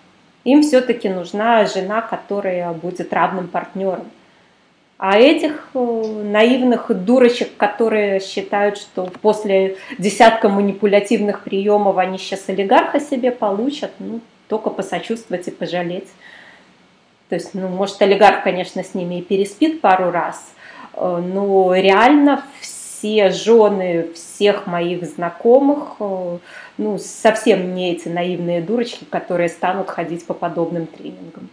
Им 0.43 0.63
все-таки 0.63 1.07
нужна 1.07 1.65
жена, 1.65 2.01
которая 2.01 2.73
будет 2.73 3.13
равным 3.13 3.47
партнером. 3.47 4.05
А 4.97 5.17
этих 5.17 5.69
э, 5.73 5.79
наивных 6.23 6.91
дурочек, 7.03 7.57
которые 7.57 8.19
считают, 8.19 8.77
что 8.77 9.11
после 9.21 9.77
десятка 9.97 10.49
манипулятивных 10.49 11.43
приемов 11.43 11.97
они 11.97 12.17
сейчас 12.17 12.47
олигарха 12.47 12.99
себе 12.99 13.31
получат, 13.31 13.91
ну, 13.99 14.21
только 14.47 14.69
посочувствовать 14.69 15.47
и 15.47 15.51
пожалеть. 15.51 16.07
То 17.29 17.35
есть, 17.35 17.53
ну, 17.53 17.67
может, 17.67 18.01
олигарх, 18.01 18.43
конечно, 18.43 18.83
с 18.83 18.93
ними 18.93 19.19
и 19.19 19.21
переспит 19.23 19.81
пару 19.81 20.11
раз, 20.11 20.53
э, 20.93 21.23
но 21.33 21.73
реально 21.73 22.43
все 22.61 23.31
жены 23.31 24.09
всех 24.13 24.67
моих 24.67 25.03
знакомых, 25.05 25.95
э, 25.99 26.37
ну, 26.77 26.97
совсем 26.99 27.73
не 27.73 27.93
эти 27.93 28.07
наивные 28.07 28.61
дурочки, 28.61 29.05
которые 29.05 29.49
станут 29.49 29.89
ходить 29.89 30.25
по 30.25 30.33
подобным 30.33 30.85
тренингам. 30.85 31.49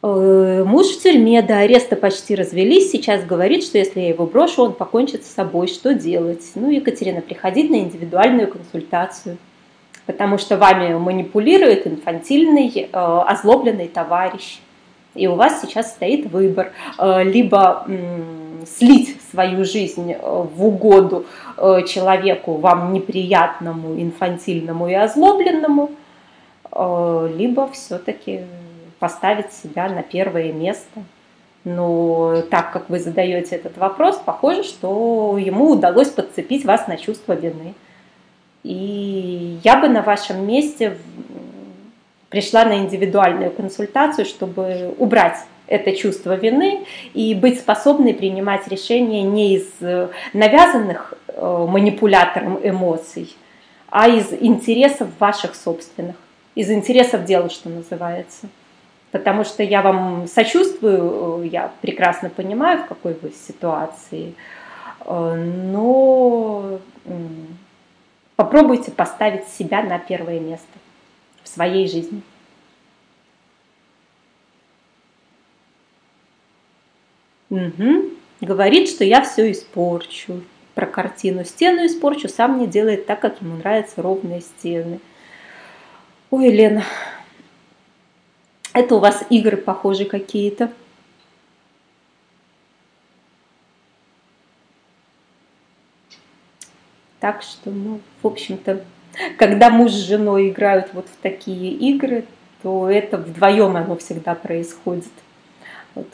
Муж 0.00 0.86
в 0.86 1.02
тюрьме, 1.02 1.42
до 1.42 1.58
ареста 1.58 1.96
почти 1.96 2.36
развелись, 2.36 2.92
сейчас 2.92 3.24
говорит, 3.24 3.64
что 3.64 3.78
если 3.78 4.00
я 4.00 4.08
его 4.10 4.26
брошу, 4.26 4.62
он 4.62 4.72
покончит 4.74 5.24
с 5.24 5.34
собой, 5.34 5.66
что 5.66 5.92
делать? 5.92 6.44
Ну, 6.54 6.70
Екатерина, 6.70 7.20
приходить 7.20 7.68
на 7.68 7.80
индивидуальную 7.80 8.46
консультацию, 8.46 9.38
потому 10.06 10.38
что 10.38 10.56
вами 10.56 10.94
манипулирует 10.94 11.88
инфантильный, 11.88 12.70
э, 12.76 12.88
озлобленный 12.92 13.88
товарищ. 13.88 14.60
И 15.16 15.26
у 15.26 15.34
вас 15.34 15.60
сейчас 15.62 15.90
стоит 15.90 16.30
выбор, 16.30 16.72
э, 16.98 17.24
либо 17.24 17.84
слить 18.66 19.20
свою 19.30 19.64
жизнь 19.64 20.14
в 20.20 20.64
угоду 20.64 21.26
человеку 21.86 22.54
вам 22.54 22.92
неприятному, 22.92 24.00
инфантильному 24.00 24.88
и 24.88 24.94
озлобленному, 24.94 25.90
либо 26.72 27.70
все-таки 27.72 28.40
поставить 28.98 29.52
себя 29.52 29.88
на 29.88 30.02
первое 30.02 30.52
место. 30.52 31.02
Но 31.64 32.42
так 32.50 32.72
как 32.72 32.88
вы 32.88 32.98
задаете 32.98 33.56
этот 33.56 33.76
вопрос, 33.76 34.20
похоже, 34.24 34.62
что 34.62 35.36
ему 35.38 35.70
удалось 35.70 36.08
подцепить 36.08 36.64
вас 36.64 36.86
на 36.86 36.96
чувство 36.96 37.32
вины. 37.32 37.74
И 38.62 39.58
я 39.64 39.76
бы 39.76 39.88
на 39.88 40.02
вашем 40.02 40.46
месте 40.46 40.96
пришла 42.28 42.64
на 42.64 42.78
индивидуальную 42.78 43.50
консультацию, 43.50 44.24
чтобы 44.24 44.94
убрать 44.98 45.38
это 45.66 45.94
чувство 45.94 46.34
вины 46.34 46.86
и 47.14 47.34
быть 47.34 47.60
способной 47.60 48.14
принимать 48.14 48.66
решения 48.68 49.22
не 49.22 49.56
из 49.56 49.66
э, 49.80 50.08
навязанных 50.32 51.14
э, 51.28 51.66
манипулятором 51.68 52.58
эмоций, 52.62 53.36
а 53.90 54.08
из 54.08 54.32
интересов 54.32 55.08
ваших 55.18 55.54
собственных, 55.54 56.16
из 56.54 56.70
интересов 56.70 57.24
дела, 57.24 57.50
что 57.50 57.68
называется. 57.68 58.48
Потому 59.10 59.44
что 59.44 59.62
я 59.62 59.80
вам 59.80 60.26
сочувствую, 60.26 61.44
э, 61.44 61.46
я 61.48 61.72
прекрасно 61.80 62.28
понимаю, 62.28 62.80
в 62.80 62.86
какой 62.86 63.14
вы 63.14 63.30
ситуации, 63.30 64.34
но 65.06 66.78
попробуйте 68.36 68.90
поставить 68.90 69.48
себя 69.48 69.82
на 69.82 69.98
первое 69.98 70.40
место 70.40 70.66
в 71.42 71.48
своей 71.48 71.88
жизни. 71.88 72.22
Угу. 77.50 78.10
Говорит, 78.42 78.88
что 78.88 79.04
я 79.04 79.22
все 79.22 79.50
испорчу. 79.50 80.42
Про 80.74 80.86
картину. 80.86 81.44
Стену 81.44 81.86
испорчу, 81.86 82.28
сам 82.28 82.60
не 82.60 82.68
делает 82.68 83.06
так, 83.06 83.18
как 83.18 83.40
ему 83.42 83.56
нравятся 83.56 84.00
ровные 84.00 84.42
стены. 84.42 85.00
Ой, 86.30 86.50
Лена, 86.50 86.84
это 88.78 88.94
у 88.94 88.98
вас 88.98 89.24
игры 89.28 89.56
похожи 89.56 90.04
какие-то. 90.04 90.70
Так 97.20 97.42
что, 97.42 97.70
ну, 97.70 98.00
в 98.22 98.26
общем-то, 98.28 98.84
когда 99.36 99.70
муж 99.70 99.90
с 99.90 100.06
женой 100.06 100.50
играют 100.50 100.90
вот 100.92 101.06
в 101.06 101.20
такие 101.20 101.72
игры, 101.72 102.24
то 102.62 102.88
это 102.88 103.16
вдвоем 103.16 103.76
оно 103.76 103.96
всегда 103.96 104.36
происходит. 104.36 105.10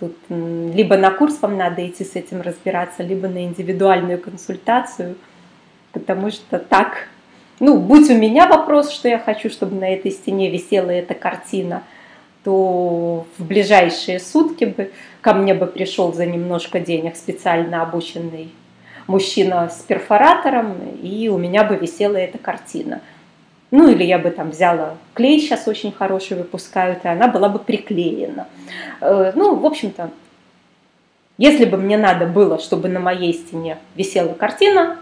Тут 0.01 0.17
либо 0.31 0.97
на 0.97 1.11
курс 1.11 1.43
вам 1.43 1.59
надо 1.59 1.87
идти 1.87 2.05
с 2.05 2.17
этим 2.17 2.41
разбираться, 2.41 3.03
либо 3.03 3.29
на 3.29 3.45
индивидуальную 3.45 4.19
консультацию, 4.19 5.17
потому 5.93 6.31
что 6.31 6.59
так, 6.59 7.09
ну, 7.61 7.79
будь 7.79 8.09
у 8.09 8.15
меня 8.15 8.47
вопрос, 8.47 8.91
что 8.91 9.09
я 9.09 9.19
хочу, 9.19 9.51
чтобы 9.51 9.77
на 9.77 9.93
этой 9.93 10.11
стене 10.11 10.51
висела 10.51 10.89
эта 10.91 11.13
картина, 11.13 11.83
то 12.45 13.27
в 13.39 13.45
ближайшие 13.45 14.21
сутки 14.21 14.65
бы 14.65 14.93
ко 15.21 15.35
мне 15.35 15.55
бы 15.55 15.67
пришел 15.67 16.13
за 16.13 16.27
немножко 16.27 16.79
денег 16.79 17.17
специально 17.17 17.83
обученный 17.83 18.51
мужчина 19.07 19.69
с 19.69 19.83
перфоратором, 19.83 20.77
и 21.03 21.29
у 21.29 21.39
меня 21.39 21.65
бы 21.65 21.77
висела 21.77 22.17
эта 22.17 22.39
картина– 22.39 23.01
ну 23.75 23.89
или 23.89 24.05
я 24.05 24.21
бы 24.21 24.31
там 24.31 24.51
взяла 24.51 24.95
клей, 25.15 25.41
сейчас 25.41 25.67
очень 25.67 25.91
хороший 25.91 26.37
выпускают, 26.37 27.05
и 27.05 27.09
она 27.09 27.27
была 27.27 27.49
бы 27.49 27.59
приклеена. 27.59 28.47
Э, 29.01 29.33
ну, 29.35 29.57
в 29.57 29.67
общем-то, 29.67 30.11
если 31.39 31.65
бы 31.65 31.77
мне 31.77 31.99
надо 31.99 32.27
было, 32.27 32.61
чтобы 32.61 32.89
на 32.89 33.01
моей 33.01 33.35
стене 33.35 33.79
висела 33.97 34.33
картина, 34.33 34.99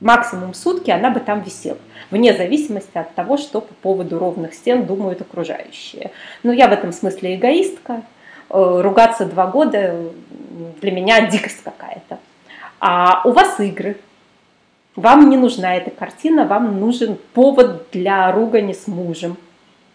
максимум 0.00 0.54
сутки 0.54 0.90
она 0.90 1.10
бы 1.10 1.20
там 1.20 1.42
висела, 1.42 1.78
вне 2.10 2.34
зависимости 2.34 2.96
от 2.98 3.14
того, 3.14 3.36
что 3.36 3.60
по 3.60 3.74
поводу 3.74 4.18
ровных 4.18 4.54
стен 4.54 4.86
думают 4.86 5.20
окружающие. 5.20 6.10
Но 6.42 6.52
я 6.52 6.68
в 6.68 6.72
этом 6.72 6.92
смысле 6.92 7.36
эгоистка, 7.36 8.02
э, 8.48 8.80
ругаться 8.82 9.26
два 9.26 9.46
года 9.46 9.94
для 10.80 10.90
меня 10.90 11.26
дикость 11.26 11.62
какая-то. 11.62 12.18
А 12.80 13.22
у 13.24 13.32
вас 13.32 13.60
игры, 13.60 13.98
вам 14.96 15.28
не 15.28 15.36
нужна 15.36 15.76
эта 15.76 15.90
картина, 15.90 16.46
вам 16.46 16.80
нужен 16.80 17.18
повод 17.34 17.86
для 17.92 18.32
ругани 18.32 18.72
с 18.72 18.86
мужем. 18.86 19.36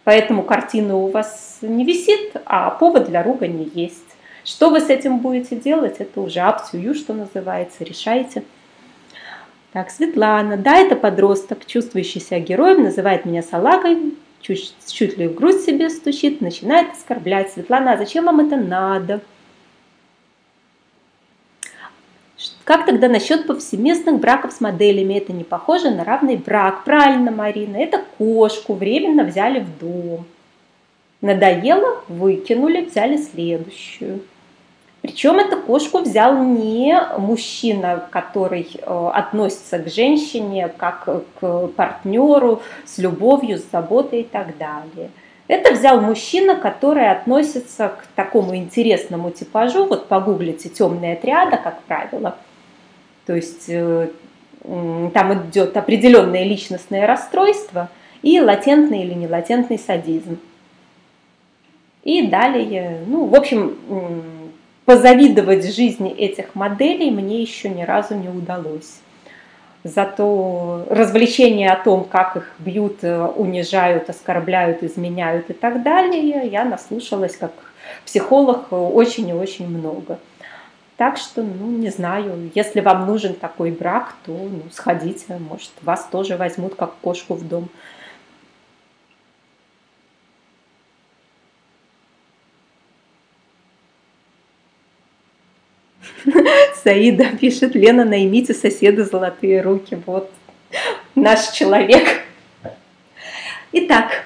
Поэтому 0.03 0.43
картина 0.43 0.95
у 0.95 1.09
вас 1.09 1.57
не 1.61 1.83
висит, 1.83 2.35
а 2.45 2.69
повод 2.69 3.05
для 3.05 3.23
ругани 3.23 3.69
есть. 3.73 4.03
Что 4.43 4.69
вы 4.69 4.79
с 4.79 4.89
этим 4.89 5.17
будете 5.17 5.55
делать, 5.55 5.95
это 5.97 6.21
уже 6.21 6.41
аптюю, 6.41 6.93
что 6.93 7.13
называется, 7.13 7.83
решайте. 7.83 8.43
Так, 9.75 9.91
Светлана. 9.91 10.55
Да, 10.55 10.77
это 10.77 10.95
подросток, 10.95 11.65
чувствующий 11.65 12.21
себя 12.21 12.39
героем, 12.39 12.83
называет 12.83 13.25
меня 13.25 13.43
салагой, 13.43 14.13
чуть, 14.39 14.73
чуть 14.87 15.17
ли 15.17 15.27
в 15.27 15.35
грудь 15.35 15.59
себе 15.65 15.89
стучит, 15.89 16.39
начинает 16.39 16.93
оскорблять. 16.93 17.51
Светлана, 17.51 17.91
а 17.91 17.97
зачем 17.97 18.23
вам 18.23 18.39
это 18.39 18.55
надо? 18.55 19.19
Как 22.63 22.85
тогда 22.85 23.09
насчет 23.09 23.47
повсеместных 23.47 24.21
браков 24.21 24.53
с 24.53 24.61
моделями? 24.61 25.15
Это 25.15 25.33
не 25.33 25.43
похоже 25.43 25.91
на 25.91 26.05
равный 26.05 26.37
брак. 26.37 26.85
Правильно, 26.85 27.31
Марина, 27.31 27.75
это 27.75 28.01
кошку 28.17 28.75
временно 28.75 29.25
взяли 29.25 29.59
в 29.59 29.77
дом. 29.77 30.25
Надоело, 31.19 32.01
выкинули, 32.07 32.85
взяли 32.85 33.17
следующую. 33.17 34.21
Причем 35.05 35.37
эту 35.37 35.57
кошку 35.57 35.99
взял 35.99 36.35
не 36.43 36.99
мужчина, 37.19 38.07
который 38.09 38.67
э, 38.73 39.09
относится 39.13 39.77
к 39.77 39.87
женщине 39.87 40.67
как 40.67 41.07
к 41.39 41.67
партнеру 41.67 42.63
с 42.85 42.97
любовью, 42.97 43.59
с 43.59 43.65
заботой 43.71 44.21
и 44.21 44.23
так 44.23 44.57
далее. 44.57 45.11
Это 45.47 45.73
взял 45.75 46.01
мужчина, 46.01 46.55
который 46.55 47.11
относится 47.11 47.89
к 47.89 48.07
такому 48.15 48.55
интересному 48.55 49.29
типажу. 49.29 49.85
Вот 49.85 50.07
погуглите 50.07 50.69
темные 50.69 51.13
отряда, 51.13 51.57
как 51.57 51.83
правило. 51.83 52.35
То 53.27 53.35
есть 53.35 53.65
э, 53.67 54.09
там 54.63 55.33
идет 55.35 55.77
определенное 55.77 56.45
личностное 56.45 57.05
расстройство 57.05 57.89
и 58.23 58.41
латентный 58.41 59.03
или 59.03 59.13
нелатентный 59.13 59.77
садизм. 59.77 60.39
И 62.03 62.25
далее, 62.25 63.01
ну, 63.05 63.25
в 63.25 63.35
общем, 63.35 64.44
позавидовать 64.85 65.65
жизни 65.65 66.11
этих 66.11 66.55
моделей 66.55 67.11
мне 67.11 67.41
еще 67.41 67.69
ни 67.69 67.83
разу 67.83 68.15
не 68.15 68.29
удалось. 68.29 68.99
Зато 69.83 70.85
развлечения 70.89 71.71
о 71.71 71.83
том, 71.83 72.05
как 72.05 72.37
их 72.37 72.55
бьют, 72.57 73.03
э, 73.03 73.23
унижают, 73.23 74.09
оскорбляют, 74.09 74.81
изменяют 74.81 75.51
и 75.51 75.53
так 75.53 75.83
далее, 75.83 76.47
я 76.47 76.65
наслушалась 76.65 77.37
как 77.37 77.51
психолог 78.03 78.71
очень 78.71 79.29
и 79.29 79.33
очень 79.33 79.67
много. 79.67 80.17
Так 80.97 81.17
что, 81.17 81.43
ну, 81.43 81.69
не 81.69 81.89
знаю, 81.89 82.49
если 82.55 82.79
вам 82.79 83.05
нужен 83.05 83.33
такой 83.33 83.71
брак, 83.71 84.15
то 84.25 84.31
ну, 84.31 84.61
сходите, 84.71 85.37
может, 85.37 85.71
вас 85.81 86.07
тоже 86.09 86.37
возьмут 86.37 86.75
как 86.75 86.93
кошку 87.01 87.33
в 87.33 87.47
дом. 87.47 87.69
Саида 96.85 97.25
пишет, 97.41 97.73
Лена, 97.73 98.05
наймите 98.05 98.53
соседа 98.53 99.03
золотые 99.03 99.61
руки. 99.61 99.97
Вот 100.05 100.31
наш 101.15 101.49
человек. 101.49 102.21
Итак, 103.71 104.25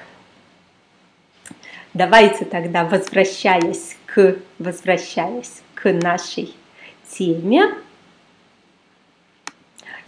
давайте 1.94 2.44
тогда, 2.44 2.84
возвращаясь 2.84 3.96
к, 4.04 4.36
возвращаясь 4.58 5.62
к 5.74 5.90
нашей 5.90 6.54
теме, 7.08 7.62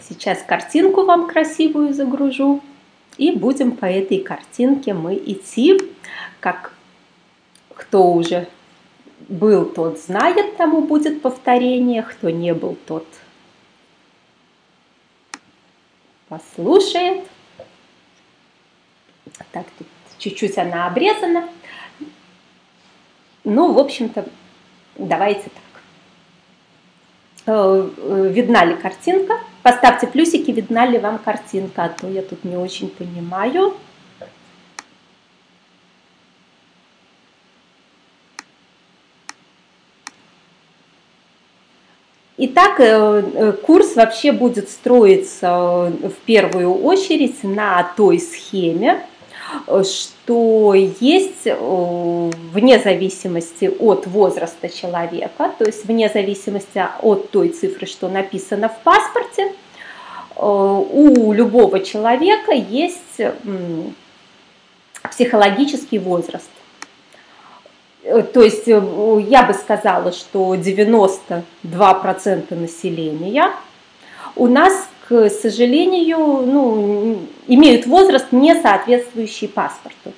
сейчас 0.07 0.43
картинку 0.47 1.05
вам 1.05 1.29
красивую 1.29 1.95
загружу, 1.95 2.63
и 3.17 3.31
будем 3.31 3.73
по 3.73 3.87
этой 3.87 4.19
картинке 4.19 4.93
мы 4.93 5.15
идти, 5.15 5.81
как 6.41 6.75
кто 7.75 8.13
уже 8.13 8.47
был, 9.29 9.67
тот 9.67 9.99
знает, 9.99 10.57
тому 10.57 10.83
будет 10.83 11.23
повторение, 11.23 12.03
кто 12.03 12.31
не 12.31 12.55
был, 12.55 12.77
тот 12.87 13.07
послушает. 16.29 17.25
Так, 19.53 19.67
тут 19.79 19.87
чуть-чуть 20.19 20.57
она 20.57 20.87
обрезана. 20.87 21.49
Ну, 23.45 23.73
в 23.73 23.79
общем-то, 23.79 24.27
давайте 24.97 25.43
так. 25.43 25.73
Э, 27.47 27.91
э, 27.97 28.29
видна 28.33 28.65
ли 28.65 28.77
картинка? 28.77 29.41
Поставьте 29.63 30.07
плюсики, 30.07 30.51
видна 30.53 30.87
ли 30.87 30.99
вам 30.99 31.19
картинка, 31.19 31.85
а 31.85 31.89
то 31.89 32.09
я 32.09 32.23
тут 32.23 32.45
не 32.45 32.57
очень 32.57 32.89
понимаю. 32.89 33.75
Итак, 42.45 42.81
э, 42.81 43.23
э, 43.35 43.53
курс 43.53 43.95
вообще 43.95 44.33
будет 44.33 44.69
строиться 44.69 45.93
э, 46.03 46.09
в 46.09 46.15
первую 46.27 46.75
очередь 46.75 47.45
на 47.45 47.85
той 47.97 48.19
схеме, 48.19 49.01
что 49.85 50.75
есть 50.75 51.45
вне 51.45 52.81
зависимости 52.81 53.71
от 53.79 54.09
возраста 54.09 54.69
человека, 54.69 55.53
то 55.57 55.65
есть 55.65 55.85
вне 55.85 56.09
зависимости 56.09 56.85
от 57.01 57.31
той 57.31 57.51
цифры, 57.51 57.87
что 57.87 58.09
написано 58.09 58.69
в 58.69 58.79
паспорте, 58.83 59.53
у 60.35 61.33
любого 61.33 61.79
человека 61.79 62.53
есть 62.53 63.21
психологический 65.03 65.99
возраст. 65.99 66.51
То 68.03 68.43
есть 68.43 68.67
я 68.67 69.43
бы 69.43 69.55
сказала, 69.55 70.13
что 70.13 70.55
92% 70.55 72.55
населения 72.55 73.51
у 74.35 74.47
нас, 74.47 74.89
к 75.09 75.29
сожалению, 75.31 76.19
ну, 76.19 77.19
имеют 77.47 77.87
возраст, 77.87 78.33
не 78.33 78.55
соответствующий 78.55 79.49
паспорту. 79.49 80.13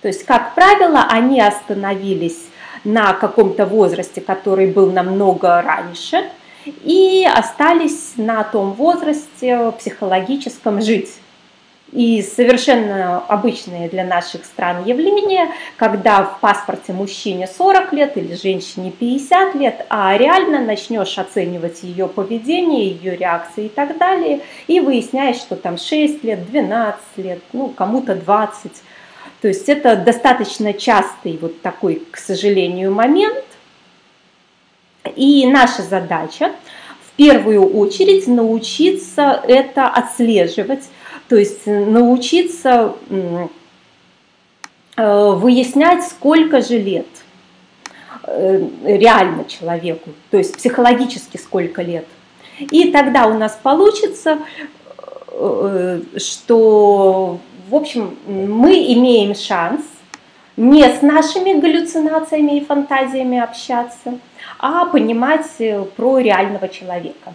То 0.00 0.08
есть, 0.08 0.24
как 0.24 0.54
правило, 0.54 1.06
они 1.10 1.40
остановились 1.40 2.38
на 2.84 3.14
каком-то 3.14 3.66
возрасте, 3.66 4.20
который 4.20 4.68
был 4.68 4.92
намного 4.92 5.60
раньше, 5.60 6.30
и 6.64 7.28
остались 7.30 8.12
на 8.16 8.44
том 8.44 8.74
возрасте 8.74 9.72
психологическом 9.78 10.80
жить. 10.80 11.10
И 11.92 12.22
совершенно 12.22 13.20
обычное 13.20 13.88
для 13.88 14.04
наших 14.04 14.44
стран 14.44 14.84
явление, 14.84 15.48
когда 15.78 16.22
в 16.22 16.40
паспорте 16.40 16.92
мужчине 16.92 17.46
40 17.46 17.92
лет 17.94 18.16
или 18.18 18.34
женщине 18.34 18.90
50 18.90 19.54
лет, 19.54 19.86
а 19.88 20.14
реально 20.18 20.60
начнешь 20.60 21.16
оценивать 21.16 21.82
ее 21.82 22.06
поведение, 22.06 22.90
ее 22.90 23.16
реакции 23.16 23.66
и 23.66 23.68
так 23.70 23.96
далее, 23.96 24.42
и 24.66 24.80
выясняешь, 24.80 25.36
что 25.36 25.56
там 25.56 25.78
6 25.78 26.22
лет, 26.24 26.46
12 26.50 27.00
лет, 27.16 27.40
ну 27.54 27.68
кому-то 27.68 28.14
20. 28.14 28.72
То 29.40 29.48
есть 29.48 29.68
это 29.70 29.96
достаточно 29.96 30.74
частый 30.74 31.38
вот 31.40 31.62
такой, 31.62 32.02
к 32.10 32.18
сожалению, 32.18 32.92
момент. 32.92 33.44
И 35.16 35.46
наша 35.46 35.82
задача 35.82 36.52
в 37.06 37.16
первую 37.16 37.66
очередь 37.78 38.26
научиться 38.26 39.42
это 39.48 39.88
отслеживать, 39.88 40.84
то 41.28 41.36
есть 41.36 41.66
научиться 41.66 42.94
э, 43.10 43.46
выяснять, 44.96 46.04
сколько 46.04 46.62
же 46.62 46.78
лет 46.78 47.06
э, 48.24 48.66
реально 48.84 49.44
человеку, 49.44 50.10
то 50.30 50.38
есть 50.38 50.56
психологически 50.56 51.36
сколько 51.36 51.82
лет. 51.82 52.06
И 52.58 52.90
тогда 52.90 53.26
у 53.26 53.34
нас 53.34 53.58
получится, 53.62 54.38
э, 55.32 56.00
что, 56.16 57.38
в 57.68 57.74
общем, 57.74 58.16
мы 58.26 58.92
имеем 58.94 59.34
шанс 59.34 59.82
не 60.56 60.82
с 60.82 61.02
нашими 61.02 61.60
галлюцинациями 61.60 62.56
и 62.56 62.64
фантазиями 62.64 63.38
общаться, 63.38 64.18
а 64.58 64.86
понимать 64.86 65.46
про 65.94 66.18
реального 66.18 66.68
человека. 66.68 67.34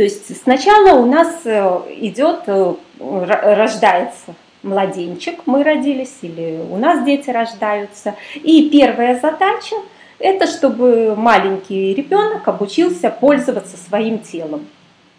То 0.00 0.04
есть 0.04 0.34
сначала 0.42 0.94
у 0.98 1.04
нас 1.04 1.42
э, 1.44 1.80
идет, 1.98 2.44
э, 2.46 2.74
рождается 3.00 4.34
младенчик, 4.62 5.40
мы 5.46 5.64
родились, 5.64 6.18
или 6.22 6.60
у 6.70 6.76
нас 6.76 7.04
дети 7.04 7.30
рождаются. 7.30 8.14
И 8.34 8.68
первая 8.70 9.18
задача– 9.18 9.76
это 10.18 10.46
чтобы 10.46 11.16
маленький 11.16 11.94
ребенок 11.94 12.46
обучился 12.46 13.10
пользоваться 13.10 13.76
своим 13.76 14.18
телом. 14.18 14.66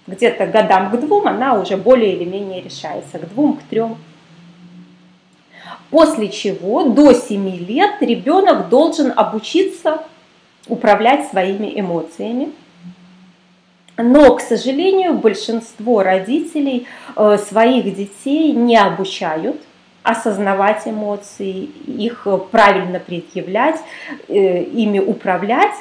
Где-то 0.08 0.46
годам 0.48 0.92
к 0.92 1.00
двум 1.00 1.28
она 1.28 1.56
уже 1.60 1.78
более 1.78 2.14
или 2.16 2.26
менее 2.26 2.62
решается, 2.62 3.20
к 3.20 3.30
двум, 3.30 3.58
к 3.58 3.64
трем. 3.64 3.98
После 5.90 6.30
чего 6.30 6.84
до 6.84 7.14
7 7.14 7.50
лет 7.66 8.02
ребенок 8.02 8.70
должен 8.70 9.12
обучиться 9.16 10.04
управлять 10.68 11.28
своими 11.30 11.80
эмоциями, 11.80 12.52
но, 14.02 14.36
к 14.36 14.42
сожалению, 14.42 15.14
большинство 15.14 16.04
родителей 16.04 16.88
э, 17.16 17.38
своих 17.38 17.96
детей 17.96 18.52
не 18.52 18.78
обучают 18.78 19.62
осознавать 20.04 20.88
эмоции, 20.88 21.70
их 21.86 22.28
правильно 22.52 23.00
предъявлять, 23.00 23.80
э, 24.28 24.64
ими 24.64 25.00
управлять, 25.00 25.76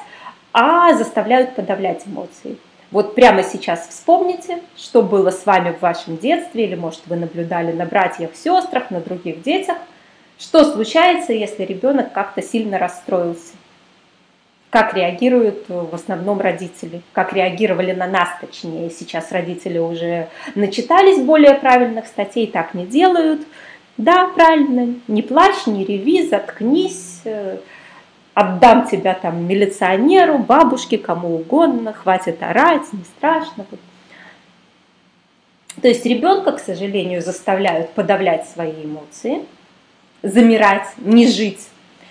а 0.53 0.95
заставляют 0.95 1.55
подавлять 1.55 2.07
эмоции. 2.07 2.57
Вот 2.91 3.15
прямо 3.15 3.45
сейчас 3.45 3.87
вспомните, 3.89 4.61
что 4.77 5.03
было 5.03 5.31
с 5.31 5.47
вами 5.47 5.73
в 5.73 5.81
вашем 5.81 6.17
детстве, 6.17 6.65
или, 6.65 6.75
может, 6.75 7.03
вы 7.07 7.17
наблюдали 7.17 7.71
на 7.73 7.87
братьях, 7.87 8.31
сестрах, 8.35 8.91
на 8.91 9.01
других 9.01 9.43
детях. 9.43 9.77
Что 10.39 10.65
случается, 10.65 11.33
если 11.33 11.65
ребенок 11.65 12.13
как-то 12.13 12.43
сильно 12.43 12.79
расстроился? 12.79 13.53
Как 14.71 14.95
реагируют 14.95 15.65
э, 15.69 15.81
в 15.91 15.95
основном 15.95 16.41
родители, 16.41 17.03
как 17.13 17.33
реагировали 17.33 17.93
на 17.93 18.07
нас, 18.07 18.29
точнее. 18.41 18.89
Сейчас 18.91 19.33
родители 19.33 19.79
уже 19.79 20.29
начитались 20.55 21.21
более 21.21 21.55
правильных 21.55 22.07
статей, 22.07 22.47
так 22.47 22.73
не 22.73 22.87
делают. 22.87 23.43
Да, 23.97 24.29
правильно, 24.29 24.95
не 25.09 25.23
плачь, 25.23 25.67
не 25.67 25.85
реви, 25.85 26.27
заткнись, 26.27 27.21
э, 27.25 27.59
отдам 28.33 28.89
тебя 28.89 29.15
там 29.15 29.45
милиционеру, 29.45 30.39
бабушке, 30.39 30.99
кому 30.99 31.35
угодно, 31.35 31.93
хватит 31.93 32.41
орать, 32.41 32.93
не 32.93 33.05
страшно. 33.05 33.67
То 35.83 35.89
есть 35.89 36.07
ребенка, 36.07 36.53
к 36.53 36.61
сожалению, 36.61 37.23
заставляют 37.23 37.91
подавлять 37.91 38.49
свои 38.49 38.85
эмоции, 38.85 39.45
замирать, 40.23 40.87
не 40.99 41.27
жить 41.27 41.61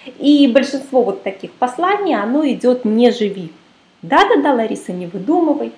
и 0.06 0.48
большинство 0.48 1.04
вот 1.04 1.24
таких 1.24 1.52
посланий, 1.54 2.16
оно 2.16 2.48
идет 2.48 2.86
«не 2.86 3.12
живи». 3.12 3.52
Да-да-да, 4.02 4.54
Лариса, 4.54 4.94
не 4.94 5.08
выдумывай. 5.08 5.74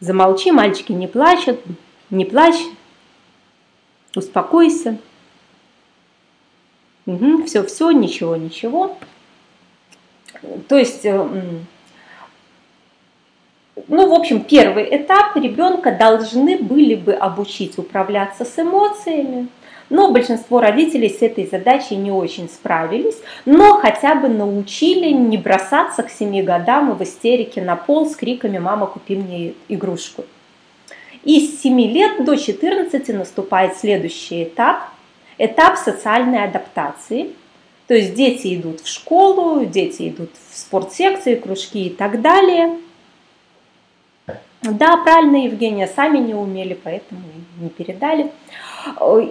Замолчи, 0.00 0.52
мальчики 0.52 0.92
не 0.92 1.08
плачут, 1.08 1.60
не 2.10 2.24
плачь, 2.24 2.62
успокойся. 4.14 4.98
Угу, 7.06 7.44
все, 7.46 7.64
все, 7.64 7.90
ничего, 7.90 8.36
ничего. 8.36 8.96
То 10.68 10.76
есть, 10.78 11.04
э, 11.04 11.28
ну, 13.88 14.08
в 14.08 14.12
общем, 14.12 14.42
первый 14.42 14.84
этап 14.96 15.36
ребенка 15.36 15.90
должны 15.90 16.58
были 16.58 16.94
бы 16.94 17.14
обучить 17.14 17.78
управляться 17.78 18.44
с 18.44 18.58
эмоциями, 18.58 19.48
но 19.90 20.10
большинство 20.10 20.60
родителей 20.60 21.08
с 21.08 21.22
этой 21.22 21.46
задачей 21.46 21.96
не 21.96 22.10
очень 22.10 22.48
справились, 22.48 23.16
но 23.44 23.74
хотя 23.74 24.14
бы 24.14 24.28
научили 24.28 25.10
не 25.10 25.38
бросаться 25.38 26.02
к 26.02 26.10
7 26.10 26.42
годам 26.44 26.90
и 26.90 26.94
в 26.94 27.02
истерике 27.02 27.62
на 27.62 27.76
пол 27.76 28.08
с 28.08 28.16
криками 28.16 28.58
«мама, 28.58 28.86
купи 28.86 29.16
мне 29.16 29.54
игрушку». 29.68 30.24
И 31.24 31.46
с 31.46 31.62
7 31.62 31.80
лет 31.80 32.24
до 32.24 32.36
14 32.36 33.08
наступает 33.08 33.76
следующий 33.76 34.44
этап, 34.44 34.90
этап 35.36 35.76
социальной 35.76 36.44
адаптации. 36.44 37.30
То 37.86 37.94
есть 37.94 38.14
дети 38.14 38.54
идут 38.54 38.80
в 38.80 38.88
школу, 38.88 39.64
дети 39.64 40.10
идут 40.10 40.30
в 40.50 40.56
спортсекции, 40.56 41.34
кружки 41.34 41.86
и 41.86 41.90
так 41.90 42.20
далее. 42.20 42.78
Да, 44.62 44.96
правильно, 44.98 45.44
Евгения, 45.44 45.86
сами 45.86 46.18
не 46.18 46.34
умели, 46.34 46.78
поэтому 46.82 47.22
не 47.60 47.68
передали. 47.68 48.30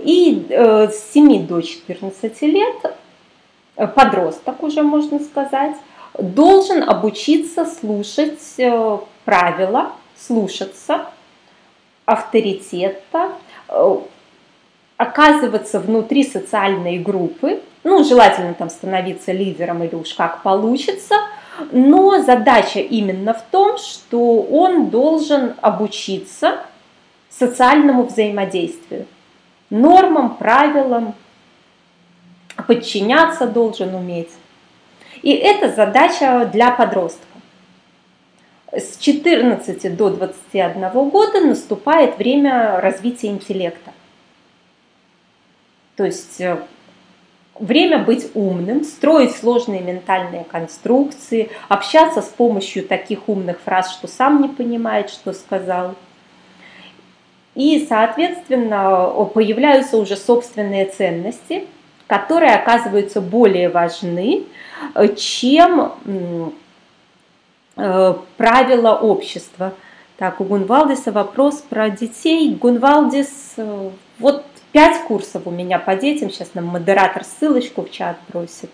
И 0.04 0.46
э, 0.50 0.90
с 0.90 1.14
7 1.14 1.48
до 1.48 1.62
14 1.62 2.42
лет 2.44 2.96
э, 3.76 3.88
подросток 3.88 4.64
уже 4.64 4.84
можно 4.84 5.20
сказать, 5.20 5.76
должен 6.18 6.88
обучиться 6.88 7.66
слушать 7.66 8.40
э, 8.58 8.98
правила, 9.26 9.92
слушаться 10.18 11.06
авторитета, 12.06 13.34
оказываться 14.96 15.80
внутри 15.82 16.24
социальной 16.24 17.00
группы, 17.00 17.62
ну, 17.84 18.04
желательно 18.04 18.54
там 18.54 18.70
становиться 18.70 19.34
лидером 19.34 19.84
или 19.84 19.94
уж 19.94 20.14
как 20.14 20.42
получится, 20.42 21.16
но 21.72 22.22
задача 22.24 22.80
именно 22.80 23.34
в 23.34 23.42
том, 23.52 23.78
что 23.78 24.42
он 24.42 24.90
должен 24.90 25.56
обучиться 25.62 26.60
социальному 27.30 28.04
взаимодействию 28.04 29.06
нормам, 29.70 30.38
правилам, 30.38 31.16
подчиняться 32.68 33.48
должен 33.48 33.94
уметь. 33.96 34.32
И 35.22 35.32
это 35.32 35.74
задача 35.74 36.50
для 36.52 36.72
подростка. 36.72 37.26
С 38.72 38.98
14 38.98 39.96
до 39.96 40.10
21 40.10 41.10
года 41.10 41.42
наступает 41.42 42.18
время 42.18 42.80
развития 42.82 43.28
интеллекта. 43.28 43.92
То 45.96 46.06
есть 46.06 46.40
э, 46.42 46.60
время 47.58 48.00
быть 48.00 48.30
умным, 48.36 48.84
строить 48.84 49.36
сложные 49.36 49.82
ментальные 49.82 50.44
конструкции, 50.44 51.50
общаться 51.70 52.22
с 52.22 52.28
помощью 52.28 52.86
таких 52.86 53.28
умных 53.30 53.60
фраз, 53.62 53.94
что 53.94 54.08
сам 54.08 54.42
не 54.42 54.50
понимает, 54.50 55.10
что 55.10 55.34
сказал– 55.34 55.96
и, 57.58 57.88
соответственно, 57.90 59.10
появляются 59.34 59.98
уже 59.98 60.16
собственные 60.16 60.86
ценности, 60.86 61.66
которые 62.06 62.54
оказываются 62.54 63.20
более 63.20 63.70
важны, 63.70 64.44
чем 65.16 65.94
э, 67.76 68.14
правила 68.38 68.94
общества. 68.94 69.74
Так, 70.18 70.40
у 70.40 70.44
Гунвалдиса 70.44 71.12
вопрос 71.12 71.64
про 71.68 71.90
детей. 71.90 72.54
Гунвалдис, 72.54 73.54
э, 73.58 73.90
вот 74.20 74.46
пять 74.72 75.02
курсов 75.08 75.42
у 75.46 75.52
меня 75.52 75.80
по 75.80 75.96
детям, 75.96 76.30
сейчас 76.30 76.52
нам 76.54 76.66
модератор 76.66 77.24
ссылочку 77.24 77.82
в 77.82 77.92
чат 77.92 78.18
бросит. 78.30 78.70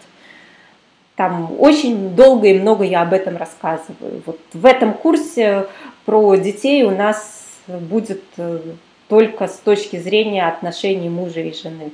Там 1.16 1.56
очень 1.58 2.16
долго 2.16 2.48
и 2.48 2.60
много 2.60 2.84
я 2.84 3.04
об 3.04 3.14
этом 3.14 3.38
рассказываю. 3.38 4.22
Вот 4.26 4.42
в 4.52 4.66
этом 4.66 4.94
курсе 4.94 5.68
про 6.06 6.36
детей 6.36 6.84
у 6.84 6.92
нас 6.92 7.43
будет 7.68 8.24
э, 8.38 8.60
только 9.08 9.48
с 9.48 9.58
точки 9.58 9.98
зрения 9.98 10.48
отношений 10.48 11.10
мужа 11.10 11.42
и 11.42 11.54
жены. 11.54 11.92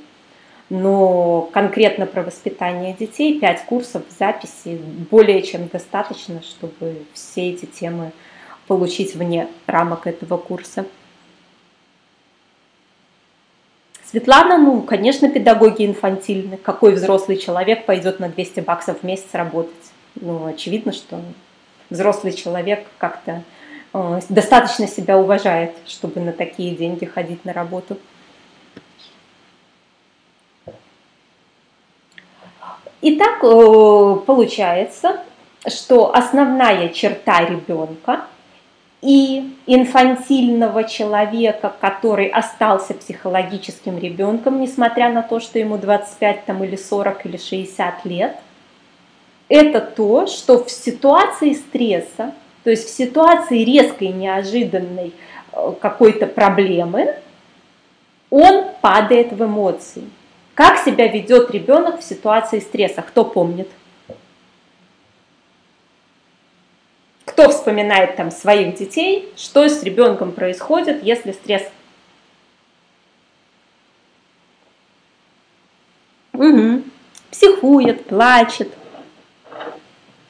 Но 0.68 1.48
конкретно 1.52 2.06
про 2.06 2.22
воспитание 2.22 2.94
детей 2.94 3.40
пять 3.40 3.64
курсов 3.64 4.02
записи 4.16 4.80
более 5.10 5.42
чем 5.42 5.66
достаточно, 5.68 6.42
чтобы 6.42 7.02
все 7.12 7.50
эти 7.50 7.66
темы 7.66 8.12
получить 8.68 9.16
вне 9.16 9.48
рамок 9.66 10.06
этого 10.06 10.36
курса. 10.36 10.86
Светлана, 14.04 14.58
ну, 14.58 14.82
конечно, 14.82 15.28
педагоги 15.28 15.86
инфантильны. 15.86 16.56
Какой 16.56 16.94
взрослый 16.94 17.36
человек 17.36 17.86
пойдет 17.86 18.18
на 18.20 18.28
200 18.28 18.60
баксов 18.60 19.00
в 19.00 19.02
месяц 19.04 19.26
работать? 19.32 19.74
Ну, 20.16 20.46
очевидно, 20.46 20.92
что 20.92 21.20
взрослый 21.90 22.32
человек 22.32 22.86
как-то 22.98 23.44
достаточно 23.92 24.86
себя 24.86 25.18
уважает, 25.18 25.74
чтобы 25.86 26.20
на 26.20 26.32
такие 26.32 26.74
деньги 26.74 27.04
ходить 27.04 27.44
на 27.44 27.52
работу. 27.52 27.98
Итак, 33.02 33.42
э, 33.42 34.16
получается, 34.26 35.22
что 35.66 36.14
основная 36.14 36.90
черта 36.90 37.44
ребенка– 37.44 38.26
и 39.02 39.56
инфантильного 39.66 40.84
человека, 40.84 41.72
который 41.80 42.26
остался 42.26 42.92
психологическим 42.94 43.98
ребенком, 43.98 44.60
несмотря 44.60 45.10
на 45.10 45.22
то, 45.22 45.40
что 45.40 45.58
ему 45.58 45.78
25 45.78 46.44
там, 46.44 46.62
или 46.64 46.76
40 46.76 47.26
или 47.26 47.36
60 47.38 48.04
лет, 48.04 48.36
это 49.48 49.80
то, 49.80 50.26
что 50.26 50.62
в 50.62 50.70
ситуации 50.70 51.54
стресса, 51.54 52.34
то 52.64 52.70
есть 52.70 52.86
в 52.86 52.90
ситуации 52.90 53.64
резкой, 53.64 54.08
неожиданной 54.08 55.12
э, 55.52 55.72
какой-то 55.80 56.26
проблемы, 56.26 57.16
он 58.28 58.66
падает 58.80 59.32
в 59.32 59.44
эмоции. 59.44 60.04
Как 60.54 60.78
себя 60.78 61.08
ведет 61.08 61.50
ребенок 61.50 62.00
в 62.00 62.02
ситуации 62.02 62.60
стресса? 62.60 63.02
Кто 63.02 63.24
помнит? 63.24 63.68
Кто 67.24 67.48
вспоминает 67.48 68.16
там 68.16 68.30
своих 68.30 68.74
детей, 68.74 69.32
что 69.36 69.66
с 69.66 69.82
ребенком 69.82 70.32
происходит, 70.32 71.02
если 71.02 71.32
стресс? 71.32 71.62
Угу. 76.34 76.82
Психует, 77.30 78.06
плачет, 78.06 78.72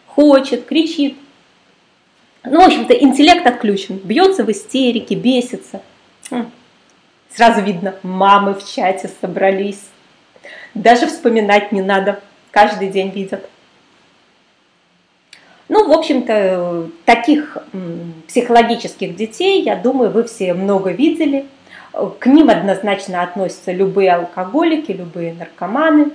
хочет, 0.06 0.66
кричит. 0.66 1.16
Ну, 2.42 2.60
в 2.60 2.64
общем-то, 2.64 2.94
интеллект 2.94 3.46
отключен, 3.46 3.96
бьется 3.98 4.44
в 4.44 4.50
истерике, 4.50 5.14
бесится. 5.14 5.82
Сразу 7.34 7.60
видно, 7.60 7.94
мамы 8.02 8.54
в 8.54 8.66
чате 8.66 9.10
собрались. 9.20 9.82
Даже 10.74 11.06
вспоминать 11.06 11.70
не 11.70 11.82
надо, 11.82 12.20
каждый 12.50 12.88
день 12.88 13.10
видят. 13.10 13.48
Ну, 15.68 15.86
в 15.86 15.92
общем-то, 15.92 16.90
таких 17.04 17.58
психологических 18.26 19.14
детей, 19.14 19.62
я 19.62 19.76
думаю, 19.76 20.10
вы 20.10 20.24
все 20.24 20.54
много 20.54 20.90
видели. 20.90 21.46
К 21.92 22.26
ним 22.26 22.50
однозначно 22.50 23.22
относятся 23.22 23.70
любые 23.70 24.12
алкоголики, 24.12 24.92
любые 24.92 25.34
наркоманы. 25.34 26.12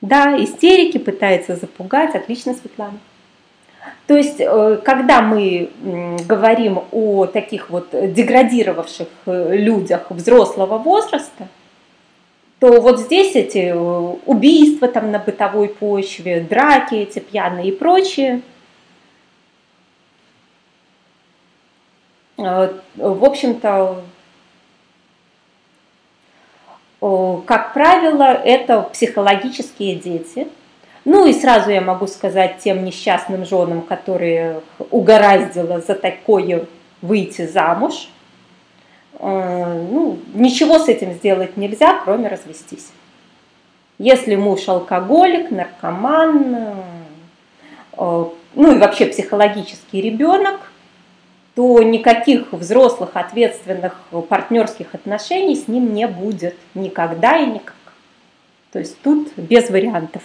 Да, 0.00 0.36
истерики 0.42 0.98
пытаются 0.98 1.54
запугать. 1.56 2.14
Отлично, 2.14 2.54
Светлана. 2.54 2.98
То 4.06 4.16
есть, 4.16 4.40
э, 4.40 4.80
когда 4.84 5.22
мы 5.22 5.70
говорим 6.28 6.82
о 6.90 7.26
таких 7.26 7.70
вот 7.70 7.88
деградировавших 7.92 9.08
э, 9.26 9.56
людях 9.56 10.10
взрослого 10.10 10.78
возраста, 10.78 11.48
то 12.58 12.80
вот 12.80 13.00
здесь 13.00 13.34
эти 13.34 13.70
э, 13.70 13.74
убийства 13.74 14.88
там 14.88 15.10
на 15.10 15.18
бытовой 15.18 15.68
почве, 15.68 16.40
драки 16.40 16.94
эти 16.94 17.20
пьяные 17.20 17.68
и 17.68 17.72
прочее, 17.72 18.42
в 22.36 23.24
общем-то, 23.24 24.02
как 27.46 27.72
правило, 27.72 28.24
это 28.32 28.82
психологические 28.82 29.94
дети. 29.96 30.48
Ну 31.04 31.26
и 31.26 31.32
сразу 31.32 31.70
я 31.70 31.80
могу 31.80 32.06
сказать 32.06 32.58
тем 32.58 32.84
несчастным 32.84 33.44
женам, 33.44 33.82
которые 33.82 34.60
угораздило 34.90 35.80
за 35.80 35.94
такое 35.94 36.66
выйти 37.00 37.46
замуж– 37.46 38.08
Э, 39.22 39.86
ну, 39.90 40.18
ничего 40.34 40.80
с 40.80 40.88
этим 40.88 41.12
сделать 41.12 41.56
нельзя, 41.56 42.00
кроме 42.04 42.28
развестись. 42.28 42.90
Если 43.98 44.34
муж 44.34 44.68
алкоголик, 44.68 45.52
наркоман, 45.52 46.56
э, 47.92 48.24
ну 48.54 48.74
и 48.74 48.78
вообще 48.78 49.06
психологический 49.06 50.00
ребенок, 50.00 50.72
то 51.54 51.82
никаких 51.82 52.52
взрослых 52.52 53.10
ответственных 53.14 54.00
партнерских 54.28 54.94
отношений 54.94 55.54
с 55.54 55.68
ним 55.68 55.94
не 55.94 56.08
будет 56.08 56.56
никогда 56.74 57.36
и 57.36 57.46
никак. 57.46 57.76
То 58.72 58.80
есть 58.80 59.00
тут 59.02 59.36
без 59.36 59.70
вариантов. 59.70 60.22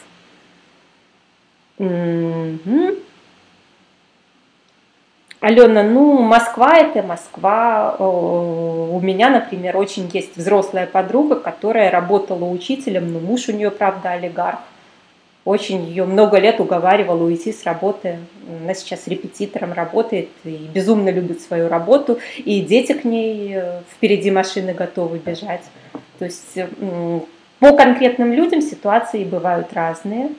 Алена, 5.40 5.84
ну, 5.84 6.20
Москва 6.20 6.78
это 6.78 7.04
Москва. 7.04 7.96
У 8.00 9.00
меня, 9.00 9.30
например, 9.30 9.78
очень 9.78 10.10
есть 10.12 10.36
взрослая 10.36 10.88
подруга, 10.88 11.36
которая 11.36 11.92
работала 11.92 12.46
учителем, 12.46 13.14
но 13.14 13.20
муж 13.20 13.48
у 13.50 13.52
нее, 13.52 13.70
правда, 13.70 14.12
олигарх. 14.12 14.60
Очень 15.46 15.86
ее 15.86 16.04
много 16.04 16.40
лет 16.40 16.60
уговаривала 16.60 17.24
уйти 17.24 17.54
с 17.54 17.64
работы. 17.64 18.18
Она 18.62 18.74
сейчас 18.74 19.08
репетитором 19.08 19.72
работает 19.72 20.28
и 20.44 20.68
безумно 20.74 21.10
любит 21.10 21.40
свою 21.40 21.70
работу. 21.70 22.20
И 22.38 22.60
дети 22.60 22.92
к 22.92 23.06
ней 23.06 23.54
э, 23.56 23.82
впереди 23.90 24.30
машины 24.30 24.74
готовы 24.74 25.20
бежать. 25.20 25.64
То 26.20 26.26
есть 26.26 26.58
по 27.60 27.78
конкретным 27.78 28.34
людям 28.34 28.62
ситуации 28.62 29.24
бывают 29.24 29.72
разные. 29.72 30.32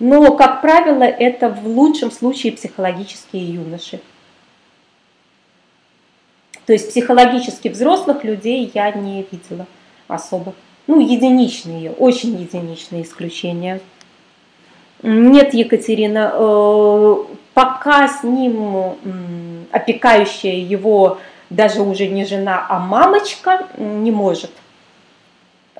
Но, 0.00 0.34
как 0.34 0.62
правило, 0.62 1.02
это 1.04 1.50
в 1.50 1.66
лучшем 1.66 2.10
случае 2.10 2.52
психологические 2.52 3.52
юноши. 3.52 4.00
То 6.64 6.72
есть 6.72 6.88
психологически 6.88 7.68
взрослых 7.68 8.24
людей 8.24 8.70
я 8.74 8.90
не 8.92 9.26
видела 9.30 9.66
особо. 10.08 10.54
Ну, 10.86 11.00
единичные, 11.00 11.90
очень 11.90 12.34
единичные 12.40 13.02
исключения. 13.02 13.80
Нет, 15.02 15.52
Екатерина, 15.52 16.32
э, 16.32 17.16
пока 17.52 18.08
с 18.08 18.22
ним 18.22 18.94
опекающая 19.70 20.56
его 20.56 21.18
даже 21.50 21.82
уже 21.82 22.06
не 22.06 22.24
жена, 22.24 22.64
а 22.68 22.78
мамочка 22.78 23.66
не 23.76 24.10
может– 24.10 24.50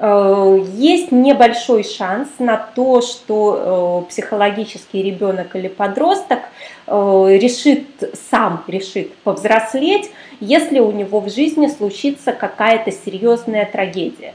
есть 0.02 1.12
небольшой 1.12 1.84
шанс 1.84 2.28
на 2.38 2.56
то, 2.56 3.02
что 3.02 4.04
э, 4.06 4.08
психологический 4.08 5.02
ребенок 5.02 5.54
или 5.56 5.68
подросток 5.68 6.38
э, 6.86 6.92
решит, 7.38 7.86
сам 8.30 8.64
решит 8.66 9.14
повзрослеть, 9.16 10.10
если 10.40 10.78
у 10.78 10.90
него 10.90 11.20
в 11.20 11.28
жизни 11.28 11.66
случится 11.66 12.32
какая-то 12.32 12.90
серьезная 12.92 13.66
трагедия. 13.66 14.32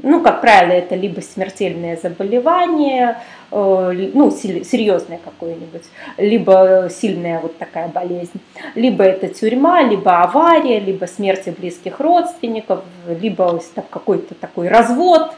Ну, 0.00 0.22
как 0.22 0.40
правило, 0.40 0.70
это 0.72 0.94
либо 0.94 1.20
смертельное 1.20 1.98
заболевание, 2.00 3.10
э, 3.10 3.14
ну, 3.50 4.30
серьезное 4.30 5.18
какое-нибудь, 5.24 5.84
либо 6.18 6.88
сильная 6.90 7.40
вот 7.40 7.56
такая 7.58 7.88
болезнь, 7.88 8.40
либо 8.74 9.04
это 9.04 9.28
тюрьма, 9.28 9.82
либо 9.82 10.22
авария, 10.22 10.80
либо 10.80 11.06
смерти 11.06 11.50
близких 11.50 12.00
родственников, 12.00 12.84
либо 13.06 13.60
какой-то 13.90 14.34
такой 14.34 14.68
развод. 14.68 15.34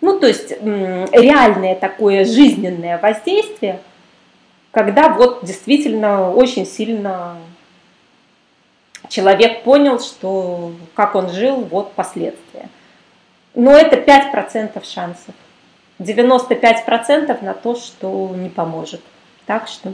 Ну, 0.00 0.18
то 0.18 0.26
есть 0.26 0.50
реальное 0.50 1.74
такое 1.74 2.24
жизненное 2.24 2.98
воздействие, 2.98 3.80
когда 4.70 5.08
вот 5.08 5.44
действительно 5.44 6.32
очень 6.32 6.66
сильно 6.66 7.36
человек 9.08 9.62
понял, 9.62 10.00
что 10.00 10.72
как 10.94 11.14
он 11.14 11.30
жил, 11.30 11.56
вот 11.62 11.92
последствия. 11.92 12.68
Но 13.54 13.72
это 13.72 13.96
5% 13.96 14.84
шансов. 14.84 15.34
95% 15.98 17.44
на 17.44 17.54
то, 17.54 17.74
что 17.74 18.34
не 18.36 18.48
поможет. 18.48 19.00
Так 19.46 19.68
что... 19.68 19.92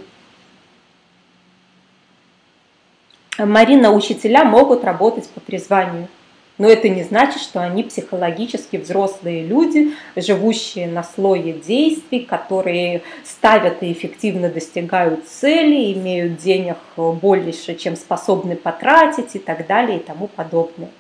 Марина, 3.37 3.93
учителя 3.93 4.45
могут 4.45 4.85
работать 4.85 5.29
по 5.31 5.41
призванию. 5.41 6.09
Но 6.57 6.69
это 6.69 6.89
не 6.89 7.03
значит, 7.03 7.43
что 7.43 7.61
они 7.61 7.83
психологически 7.83 8.77
взрослые 8.77 9.45
люди, 9.45 9.93
живущие 10.15 10.87
на 10.87 11.03
слое 11.03 11.53
действий, 11.53 12.21
которые 12.21 13.03
ставят 13.25 13.83
и 13.83 13.91
эффективно 13.91 14.49
достигают 14.49 15.27
цели, 15.27 15.93
имеют 15.95 16.37
денег 16.37 16.77
больше, 16.97 17.75
чем 17.75 17.97
способны 17.97 18.55
потратить 18.55 19.35
и 19.35 19.41
так 19.41 19.67
далее 19.67 19.99
и 19.99 20.03
тому 20.03 20.29
подобное. 20.29 20.91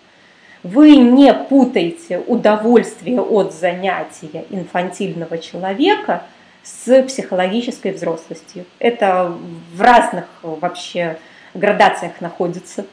Вы 0.65 0.97
не 0.97 1.35
путаете 1.35 2.21
удовольствие 2.21 3.21
от 3.21 3.53
занятия 3.53 4.47
инфантильного 4.49 5.37
человека 5.37 6.23
с 6.63 7.03
психологической 7.03 7.93
взрослостью. 7.93 8.65
Это 8.79 9.37
в 9.75 9.81
разных 9.83 10.25
вообще 10.41 11.19
градациях 11.53 12.23
находится. 12.23 12.87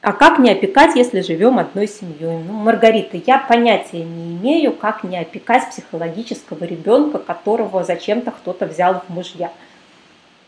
А 0.00 0.14
как 0.14 0.38
не 0.38 0.52
опекать, 0.52 0.96
если 0.96 1.20
живем 1.20 1.58
одной 1.58 1.86
семьей? 1.86 2.38
Ну, 2.46 2.54
Маргарита, 2.54 3.18
я 3.26 3.36
понятия 3.38 4.02
не 4.04 4.36
имею, 4.38 4.72
как 4.72 5.04
не 5.04 5.18
опекать 5.18 5.68
психологического 5.68 6.64
ребенка, 6.64 7.18
которого 7.18 7.84
зачем-то 7.84 8.30
кто-то 8.30 8.64
взял 8.64 9.02
в 9.06 9.12
мужья. 9.12 9.52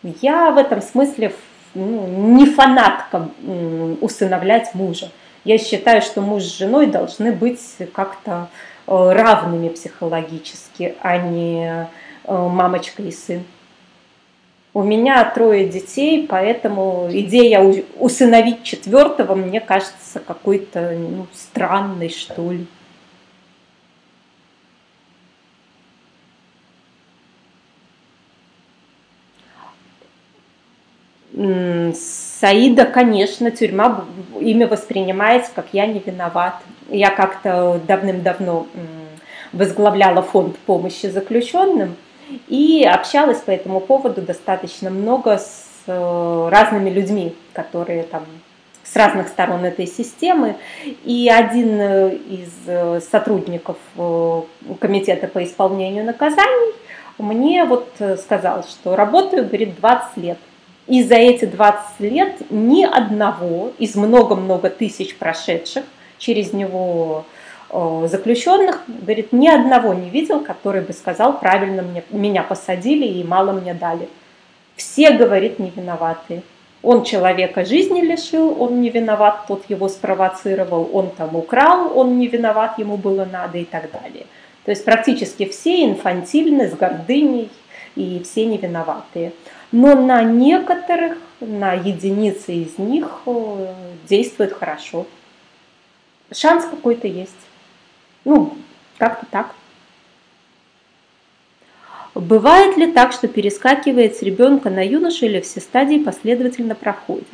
Я 0.03 0.51
в 0.51 0.57
этом 0.57 0.81
смысле 0.81 1.35
ну, 1.75 2.07
не 2.35 2.47
фанатка 2.47 3.29
усыновлять 4.01 4.75
мужа. 4.75 5.11
Я 5.45 5.59
считаю, 5.59 6.03
что 6.03 6.21
муж 6.21 6.43
с 6.43 6.59
женой 6.59 6.87
должны 6.87 7.33
быть 7.33 7.61
как-то 7.93 8.49
э, 8.87 9.13
равными 9.13 9.69
психологически, 9.69 10.95
а 11.01 11.17
не 11.19 11.65
э, 11.65 11.87
мамочка 12.25 13.03
и 13.03 13.11
сын. 13.11 13.45
У 14.75 14.83
меня 14.83 15.25
трое 15.25 15.67
детей, 15.67 16.27
поэтому 16.29 17.09
идея 17.11 17.61
усыновить 17.99 18.63
четвертого 18.63 19.35
мне 19.35 19.61
кажется 19.61 20.21
какой-то 20.21 20.93
ну, 20.93 21.27
странной, 21.33 22.11
что 22.11 22.53
ли. 22.53 22.67
Саида, 31.41 32.85
конечно, 32.87 33.51
тюрьма, 33.51 34.05
имя 34.41 34.67
воспринимается, 34.67 35.51
как 35.55 35.67
я 35.73 35.87
не 35.87 36.01
виноват. 36.01 36.55
Я 36.89 37.11
как-то 37.11 37.81
давным-давно 37.87 38.67
возглавляла 39.53 40.23
фонд 40.23 40.59
помощи 40.59 41.07
заключенным– 41.07 41.97
и 42.49 42.85
общалась 42.85 43.41
по 43.41 43.51
этому 43.51 43.81
поводу 43.81 44.23
достаточно 44.23 44.91
много 44.91 45.39
с 45.39 45.67
э, 45.87 46.49
разными 46.51 46.91
людьми, 46.91 47.35
которые 47.53 48.03
там 48.03 48.25
с 48.85 48.97
разных 48.97 49.29
сторон 49.29 49.65
этой 49.65 49.87
системы. 49.87 50.57
И 51.05 51.31
один 51.33 51.81
э, 51.81 52.15
из 52.15 52.53
э, 52.67 53.01
сотрудников 53.01 53.77
комитета 54.81 55.27
по 55.27 55.43
исполнению 55.43 56.05
наказаний 56.05 56.75
мне 57.19 57.65
вот 57.65 57.93
сказал, 58.23 58.63
что 58.63 58.95
работаю, 58.95 59.45
говорит, 59.45 59.77
20 59.77 60.17
лет. 60.19 60.39
И 60.89 61.03
за 61.03 61.17
эти 61.17 61.45
20 61.45 62.01
лет 62.01 62.51
ни 62.51 62.83
одного 62.83 63.73
из 63.79 63.95
много-много 63.95 64.71
тысяч 64.71 65.17
прошедших 65.17 65.85
через 66.17 66.53
него 66.53 67.25
заключенных, 67.71 68.83
говорит, 68.89 69.33
ни 69.33 69.47
одного 69.47 69.93
не 69.93 70.09
видел, 70.09 70.41
который 70.41 70.81
бы 70.81 70.95
сказал, 70.95 71.39
правильно 71.39 71.83
мне, 71.83 72.03
меня 72.11 72.43
посадили 72.43 73.05
и 73.05 73.23
мало 73.23 73.53
мне 73.53 73.75
дали. 73.75 74.09
Все, 74.75 75.11
говорит, 75.11 75.59
не 75.59 75.71
виноваты. 75.71 76.43
Он 76.83 77.05
человека 77.05 77.67
жизни 77.67 78.01
лишил, 78.01 78.57
он 78.59 78.81
не 78.81 78.89
виноват, 78.89 79.45
тот 79.49 79.69
его 79.69 79.89
спровоцировал, 79.89 80.89
он 80.93 81.11
там 81.11 81.37
украл, 81.37 81.93
он 81.95 82.19
не 82.19 82.29
виноват, 82.29 82.79
ему 82.79 82.97
было 82.97 83.29
надо 83.31 83.59
и 83.59 83.65
так 83.65 83.91
далее. 83.91 84.25
То 84.65 84.71
есть 84.71 84.85
практически 84.85 85.45
все 85.47 85.85
инфантильны, 85.85 86.69
с 86.71 86.75
гордыней, 86.75 87.51
и 87.97 88.23
все 88.25 88.47
не 88.47 88.57
виноватые. 88.57 89.33
Но 89.71 89.95
на 89.95 90.23
некоторых, 90.23 91.19
на 91.41 91.75
единицы 91.75 92.55
из 92.55 92.79
них 92.79 93.21
действует 94.09 94.53
хорошо. 94.53 95.07
Шанс 96.33 96.65
какой-то 96.65 97.07
есть. 97.07 97.33
Ну, 98.25 98.55
как-то 98.99 99.27
так. 99.31 99.55
Бывает 102.15 102.77
ли 102.77 102.91
так, 102.91 103.13
что 103.13 103.29
перескакивает 103.29 104.17
с 104.17 104.23
ребенка 104.23 104.71
на 104.71 104.85
юношу 104.85 105.27
или 105.27 105.41
все 105.41 105.61
стадии 105.61 105.99
последовательно 105.99 106.75
проходит? 106.75 107.27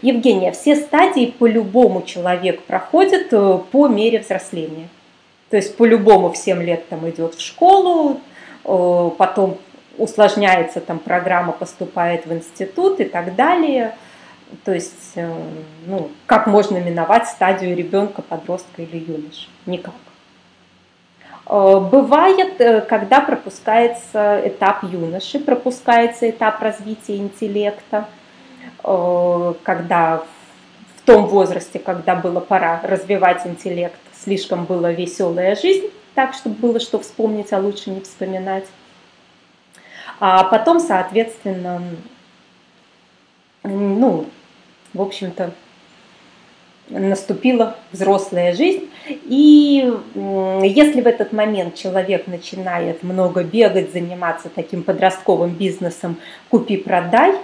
Евгения, 0.00 0.50
все 0.50 0.74
стадии 0.74 1.32
по-любому 1.38 2.02
человек 2.02 2.62
проходит 2.62 3.28
э, 3.32 3.58
по 3.70 3.86
мере 3.86 4.18
взросления. 4.18 4.88
То 5.50 5.56
есть 5.56 5.76
по-любому 5.76 6.32
в 6.32 6.36
7 6.36 6.60
лет 6.62 6.88
там 6.88 7.08
идет 7.08 7.34
в 7.34 7.40
школу, 7.40 8.20
э, 8.64 9.10
потом 9.16 9.58
усложняется 9.98 10.80
там 10.80 10.98
программа, 10.98 11.52
поступает 11.52 12.26
в 12.26 12.32
институт 12.32 13.00
и 13.00 13.04
так 13.04 13.34
далее. 13.34 13.94
То 14.64 14.72
есть, 14.72 15.12
э, 15.14 15.34
ну, 15.86 16.10
как 16.26 16.46
можно 16.46 16.78
миновать 16.78 17.26
стадию 17.26 17.76
ребенка, 17.76 18.22
подростка 18.22 18.82
или 18.82 18.98
юноши? 18.98 19.48
Никак. 19.66 19.94
Э, 21.46 21.80
бывает, 21.80 22.60
э, 22.60 22.82
когда 22.82 23.20
пропускается 23.20 24.40
этап 24.44 24.84
юноши, 24.84 25.38
пропускается 25.38 26.28
этап 26.28 26.60
развития 26.60 27.16
интеллекта, 27.16 28.08
когда 29.62 30.24
в 30.96 31.02
том 31.04 31.26
возрасте, 31.26 31.78
когда 31.78 32.16
было 32.16 32.40
пора 32.40 32.80
развивать 32.82 33.46
интеллект, 33.46 33.94
слишком 34.12 34.64
была 34.64 34.90
веселая 34.90 35.54
жизнь, 35.54 35.86
так, 36.14 36.34
чтобы 36.34 36.56
было 36.56 36.80
что 36.80 36.98
вспомнить, 36.98 37.52
а 37.52 37.58
лучше 37.58 37.90
не 37.90 38.00
вспоминать. 38.00 38.64
А 40.24 40.44
потом, 40.44 40.78
соответственно, 40.78 41.82
ну, 43.64 44.26
в 44.94 45.02
общем-то, 45.02 45.50
наступила 46.88 47.76
взрослая 47.90 48.54
жизнь. 48.54 48.88
И 49.08 49.92
если 50.14 51.00
в 51.00 51.08
этот 51.08 51.32
момент 51.32 51.74
человек 51.74 52.28
начинает 52.28 53.02
много 53.02 53.42
бегать, 53.42 53.92
заниматься 53.92 54.48
таким 54.48 54.84
подростковым 54.84 55.50
бизнесом 55.54 56.16
«купи-продай», 56.50 57.34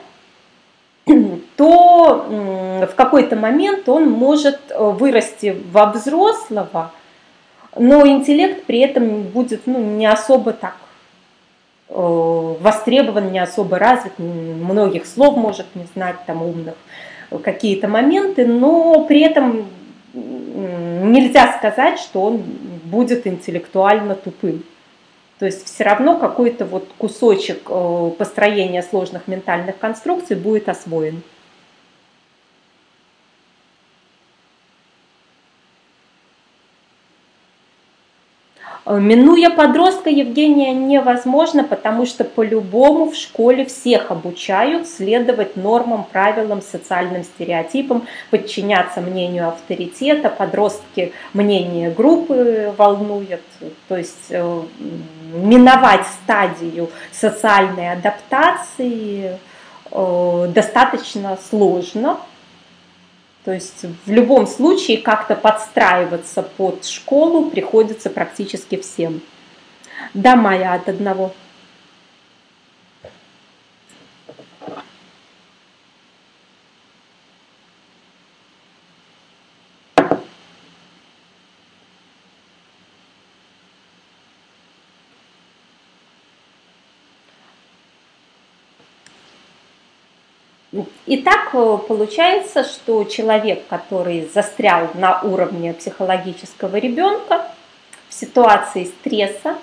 то 1.57 2.26
в 2.89 2.95
какой-то 2.95 3.35
момент 3.35 3.89
он 3.89 4.09
может 4.09 4.61
э, 4.70 4.79
вырасти 4.79 5.57
во 5.72 5.87
взрослого, 5.87 6.93
но 7.74 8.07
интеллект 8.07 8.66
при 8.66 8.79
этом 8.81 9.22
будет 9.22 9.66
ну, 9.66 9.81
не 9.81 10.07
особо 10.07 10.53
так 10.53 10.76
востребован, 11.89 13.32
не 13.32 13.39
особо 13.39 13.78
развит, 13.78 14.18
многих 14.18 15.07
слов 15.07 15.36
может 15.36 15.66
не 15.74 15.84
знать, 15.95 16.16
там 16.26 16.43
умных 16.43 16.74
какие-то 17.43 17.89
моменты, 17.89 18.47
но 18.47 19.05
при 19.05 19.20
этом 19.20 19.66
нельзя 20.14 21.55
сказать, 21.59 21.99
что 21.99 22.22
он 22.22 22.43
будет 22.84 23.26
интеллектуально 23.26 24.14
тупым. 24.14 24.64
То 25.39 25.47
есть 25.47 25.64
все 25.66 25.84
равно 25.84 26.18
какой-то 26.18 26.64
вот 26.64 26.89
кусочек 26.99 27.62
э, 27.68 28.11
построения 28.18 28.82
сложных 28.82 29.28
ментальных 29.28 29.78
конструкций 29.78 30.34
будет 30.34 30.68
освоен. 30.68 31.22
Минуя 38.97 39.51
подростка, 39.51 40.09
Евгения, 40.09 40.72
невозможно, 40.72 41.62
потому 41.62 42.07
что 42.07 42.24
по-любому 42.24 43.11
в 43.11 43.16
школе 43.16 43.66
всех 43.66 44.11
обучают 44.11 44.89
следовать 44.89 45.57
нормам, 45.57 46.07
правилам, 46.11 46.62
социальным 46.62 47.22
стереотипам, 47.22 48.07
подчиняться 48.30 49.01
мнению 49.01 49.49
авторитета. 49.49 50.30
Подростки 50.30 51.12
мнение 51.34 51.91
группы 51.91 52.72
волнуют. 52.78 53.43
То 53.89 53.97
есть 53.97 54.30
э, 54.30 54.62
миновать 55.34 56.07
стадию 56.24 56.89
социальной 57.12 57.93
адаптации 57.93 59.39
э, 59.91 60.47
достаточно 60.55 61.39
сложно, 61.51 62.18
то 63.45 63.53
есть 63.53 63.84
в 64.05 64.11
любом 64.11 64.47
случае 64.47 64.99
как-то 64.99 65.34
подстраиваться 65.34 66.43
под 66.43 66.84
школу 66.84 67.51
приходится 67.51 68.11
практически 68.11 68.76
всем. 68.76 69.20
Да, 70.14 70.36
Майя, 70.36 70.74
от 70.74 70.89
одного. 70.89 71.32
Итак, 91.07 91.51
э, 91.55 91.79
получается, 91.89 92.64
что 92.64 93.05
человек, 93.05 93.66
который 93.68 94.29
застрял 94.33 94.89
на 94.95 95.20
уровне 95.22 95.72
психологического 95.72 96.76
ребенка, 96.76 97.47
в 98.09 98.14
ситуации 98.14 98.85
стресса 98.85 99.57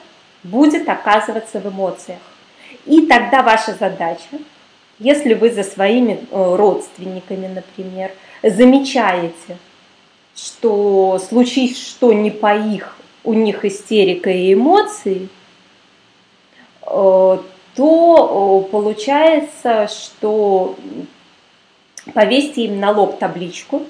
будет 0.43 0.87
оказываться 0.89 1.59
в 1.59 1.67
эмоциях. 1.67 2.19
И 2.85 3.07
тогда 3.07 3.41
ваша 3.41 3.73
задача, 3.73 4.39
если 4.99 5.33
вы 5.33 5.51
за 5.51 5.63
своими 5.63 6.13
э, 6.13 6.55
родственниками, 6.55 7.47
например, 7.47 8.11
замечаете, 8.43 9.57
что 10.35 11.19
случись 11.19 11.77
что 11.77 12.13
не 12.13 12.31
по 12.31 12.55
их, 12.55 12.97
у 13.23 13.33
них 13.33 13.65
истерика 13.65 14.29
и 14.29 14.53
эмоции, 14.53 15.29
э, 16.83 17.37
то 17.75 18.67
получается, 18.71 19.87
что 19.87 20.75
повесьте 22.13 22.65
им 22.65 22.79
на 22.79 22.91
лоб 22.91 23.19
табличку, 23.19 23.83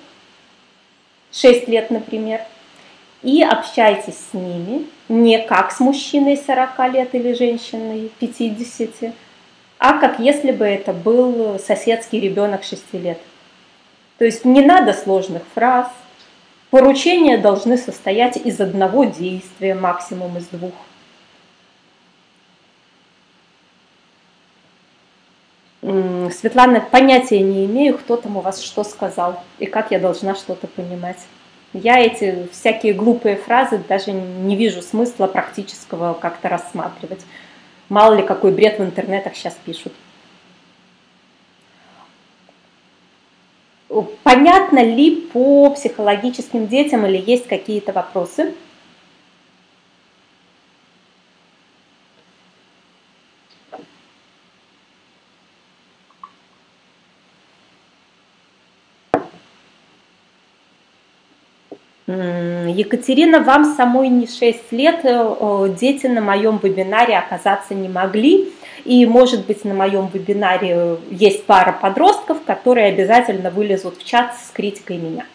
6 1.32 1.68
лет, 1.68 1.92
например, 1.92 2.42
и 3.22 3.44
общайтесь 3.44 4.18
с 4.32 4.34
ними 4.34 4.86
не 5.10 5.40
как 5.40 5.72
с 5.72 5.80
мужчиной 5.80 6.38
40 6.38 6.94
лет 6.94 7.14
или 7.14 7.34
женщиной 7.34 8.12
50, 8.20 9.14
а 9.78 9.98
как 10.00 10.20
если 10.20 10.52
бы 10.52 10.66
это 10.66 10.94
был 10.94 11.60
соседский 11.60 12.20
ребенок 12.20 12.64
6 12.64 12.94
лет. 12.94 13.20
То 14.18 14.26
есть 14.26 14.46
не 14.46 14.62
надо 14.62 14.94
сложных 14.94 15.44
фраз, 15.54 15.88
поручения 16.70 17.38
должны 17.38 17.78
состоять 17.78 18.38
из 18.38 18.62
одного 18.62 19.04
действия, 19.04 19.76
максимум 19.76 20.38
из 20.38 20.46
двух. 20.48 20.74
Светлана, 25.86 26.82
понятия 26.82 27.42
не 27.42 27.66
имею, 27.66 27.96
кто 27.96 28.18
там 28.18 28.38
у 28.38 28.42
вас 28.42 28.60
что 28.60 28.84
сказал 28.84 29.44
и 29.60 29.68
как 29.68 29.92
я 29.92 30.00
должна 30.00 30.34
что-то 30.34 30.66
понимать. 30.66 31.20
Я 31.74 32.00
эти 32.00 32.48
всякие 32.52 32.94
глупые 32.94 33.36
фразы 33.36 33.80
даже 33.88 34.12
не 34.12 34.56
вижу 34.56 34.82
смысла 34.82 35.28
практического 35.28 36.14
как-то 36.14 36.50
рассматривать. 36.50 37.22
Мало 37.90 38.16
ли 38.16 38.24
какой 38.24 38.52
бред 38.52 38.80
в 38.80 38.84
интернетах 38.84 39.36
сейчас 39.36 39.56
пишут. 39.64 39.94
Понятно 44.24 44.84
ли 44.84 45.16
по 45.16 45.70
психологическим 45.70 46.68
детям 46.68 47.06
или 47.06 47.24
есть 47.24 47.46
какие-то 47.46 47.94
вопросы? 47.94 48.56
Екатерина, 62.68 63.40
вам 63.40 63.76
самой 63.76 64.10
не 64.10 64.28
6 64.28 64.72
лет, 64.72 65.00
э, 65.04 65.70
дети 65.80 66.08
на 66.08 66.22
моем 66.22 66.60
вебинаре 66.62 67.18
оказаться 67.18 67.74
не 67.74 67.90
могли. 67.90 68.50
И, 68.84 69.06
может 69.06 69.46
быть, 69.48 69.66
на 69.66 69.74
моем 69.74 70.10
вебинаре 70.14 70.98
есть 71.10 71.46
пара 71.46 71.72
подростков, 71.72 72.44
которые 72.46 72.88
обязательно 72.88 73.50
вылезут 73.50 73.98
в 73.98 74.06
чат 74.06 74.36
с 74.36 74.52
критикой 74.52 74.98
меня. 74.98 75.26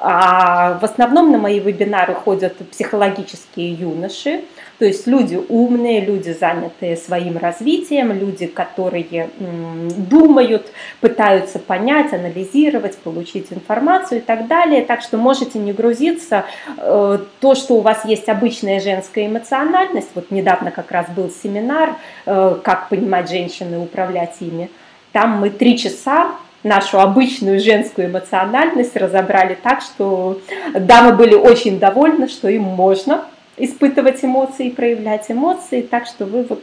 А 0.00 0.78
в 0.78 0.84
основном 0.84 1.32
на 1.32 1.38
мои 1.38 1.60
вебинары 1.60 2.14
ходят 2.14 2.56
психологические 2.70 3.72
юноши, 3.72 4.42
то 4.78 4.84
есть 4.84 5.06
люди 5.06 5.40
умные, 5.48 6.00
люди 6.00 6.30
занятые 6.30 6.96
своим 6.96 7.38
развитием, 7.38 8.12
люди, 8.12 8.46
которые 8.46 9.30
думают, 9.38 10.66
пытаются 11.00 11.58
понять, 11.58 12.12
анализировать, 12.12 12.96
получить 12.98 13.52
информацию 13.52 14.18
и 14.18 14.20
так 14.20 14.48
далее. 14.48 14.84
Так 14.84 15.02
что 15.02 15.16
можете 15.16 15.58
не 15.58 15.72
грузиться. 15.72 16.44
Э, 16.76 17.18
то, 17.40 17.54
что 17.54 17.74
у 17.74 17.80
вас 17.80 18.04
есть 18.04 18.28
обычная 18.28 18.80
женская 18.80 19.26
эмоциональность, 19.26 20.10
вот 20.14 20.30
недавно 20.30 20.70
как 20.70 20.90
раз 20.90 21.06
был 21.10 21.30
семинар, 21.30 21.94
э, 22.26 22.58
как 22.64 22.88
понимать 22.88 23.30
женщины 23.30 23.76
и 23.76 23.78
управлять 23.78 24.36
ими. 24.40 24.70
Там 25.12 25.38
мы 25.38 25.50
три 25.50 25.78
часа 25.78 26.32
нашу 26.64 26.98
обычную 26.98 27.60
женскую 27.60 28.08
эмоциональность 28.08 28.96
разобрали 28.96 29.54
так, 29.54 29.82
что 29.82 30.40
дамы 30.74 31.12
были 31.12 31.34
очень 31.34 31.78
довольны, 31.78 32.26
что 32.28 32.48
им 32.48 32.62
можно 32.62 33.24
испытывать 33.56 34.24
эмоции, 34.24 34.70
проявлять 34.70 35.30
эмоции, 35.30 35.82
так 35.82 36.06
что 36.06 36.24
вы 36.24 36.42
вот 36.42 36.62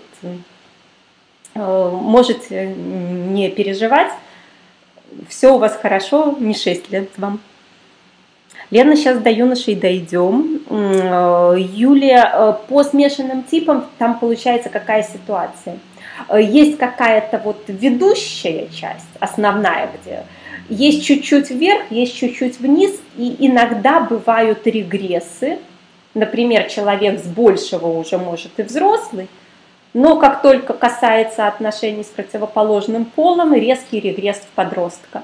э, 1.56 1.90
можете 1.94 2.68
не 2.76 3.50
переживать, 3.50 4.12
все 5.30 5.54
у 5.54 5.58
вас 5.58 5.78
хорошо, 5.82 6.36
не 6.40 6.54
6 6.54 6.92
лет 6.92 7.10
вам. 7.18 7.40
Лена, 8.72 8.96
сейчас 8.96 9.20
до 9.20 9.30
юношей 9.30 9.76
дойдем. 9.76 10.62
Э, 10.70 11.56
Юлия, 11.58 12.32
э, 12.34 12.54
по 12.68 12.84
смешанным 12.84 13.44
типам 13.44 13.86
там 13.98 14.18
получается 14.18 14.70
какая 14.70 15.04
ситуация? 15.04 15.78
Есть 16.38 16.78
какая-то 16.78 17.40
вот 17.40 17.64
ведущая 17.68 18.68
часть, 18.70 19.08
основная, 19.20 19.90
где 20.02 20.24
есть 20.70 21.06
чуть-чуть 21.06 21.50
вверх, 21.50 21.92
есть 21.92 22.16
чуть-чуть 22.16 22.60
вниз, 22.60 22.92
и 23.18 23.36
иногда 23.40 24.00
бывают 24.00 24.66
регрессы, 24.66 25.60
Например, 26.14 26.68
человек 26.70 27.20
с 27.20 27.26
большего 27.26 27.88
уже 27.88 28.18
может 28.18 28.60
и 28.60 28.64
взрослый, 28.64 29.30
но 29.94 30.18
как 30.20 30.42
только 30.42 30.74
касается 30.74 31.48
отношений 31.48 32.04
с 32.04 32.08
противоположным 32.08 33.06
полом, 33.06 33.54
резкий 33.54 34.00
регресс 34.00 34.38
в 34.38 34.48
подростка. 34.48 35.24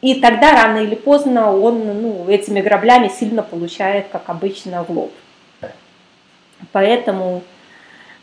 И 0.00 0.16
тогда 0.16 0.52
рано 0.52 0.78
или 0.78 0.96
поздно 0.96 1.56
он 1.56 2.02
ну, 2.02 2.28
этими 2.28 2.60
граблями 2.60 3.08
сильно 3.08 3.44
получает, 3.44 4.08
как 4.10 4.28
обычно, 4.28 4.82
в 4.82 4.90
лоб. 4.90 5.12
Поэтому, 6.72 7.42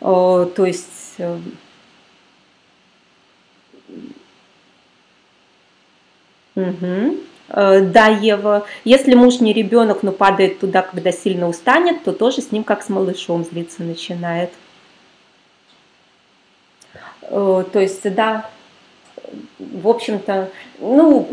э, 0.02 0.48
то 0.56 0.66
есть, 0.66 0.88
э, 0.88 0.99
угу. 6.56 7.18
Да, 7.48 8.08
Ева, 8.08 8.68
если 8.84 9.16
муж 9.16 9.40
не 9.40 9.54
ребенок, 9.54 10.04
но 10.04 10.12
падает 10.12 10.60
туда, 10.60 10.84
когда 10.84 11.12
сильно 11.12 11.48
устанет, 11.48 12.04
то 12.04 12.12
тоже 12.12 12.42
с 12.42 12.52
ним 12.52 12.64
как 12.64 12.84
с 12.84 12.90
малышом 12.90 13.44
злиться 13.44 13.82
начинает. 13.82 14.52
Э, 17.30 17.64
то 17.72 17.80
есть, 17.80 18.14
да, 18.14 18.50
в 19.60 19.88
общем-то, 19.88 20.50
ну, 20.80 21.28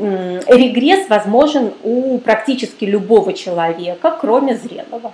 регресс 0.46 1.08
возможен 1.08 1.72
у 1.82 2.18
практически 2.18 2.84
любого 2.84 3.32
человека, 3.32 4.16
кроме 4.20 4.56
зрелого. 4.56 5.12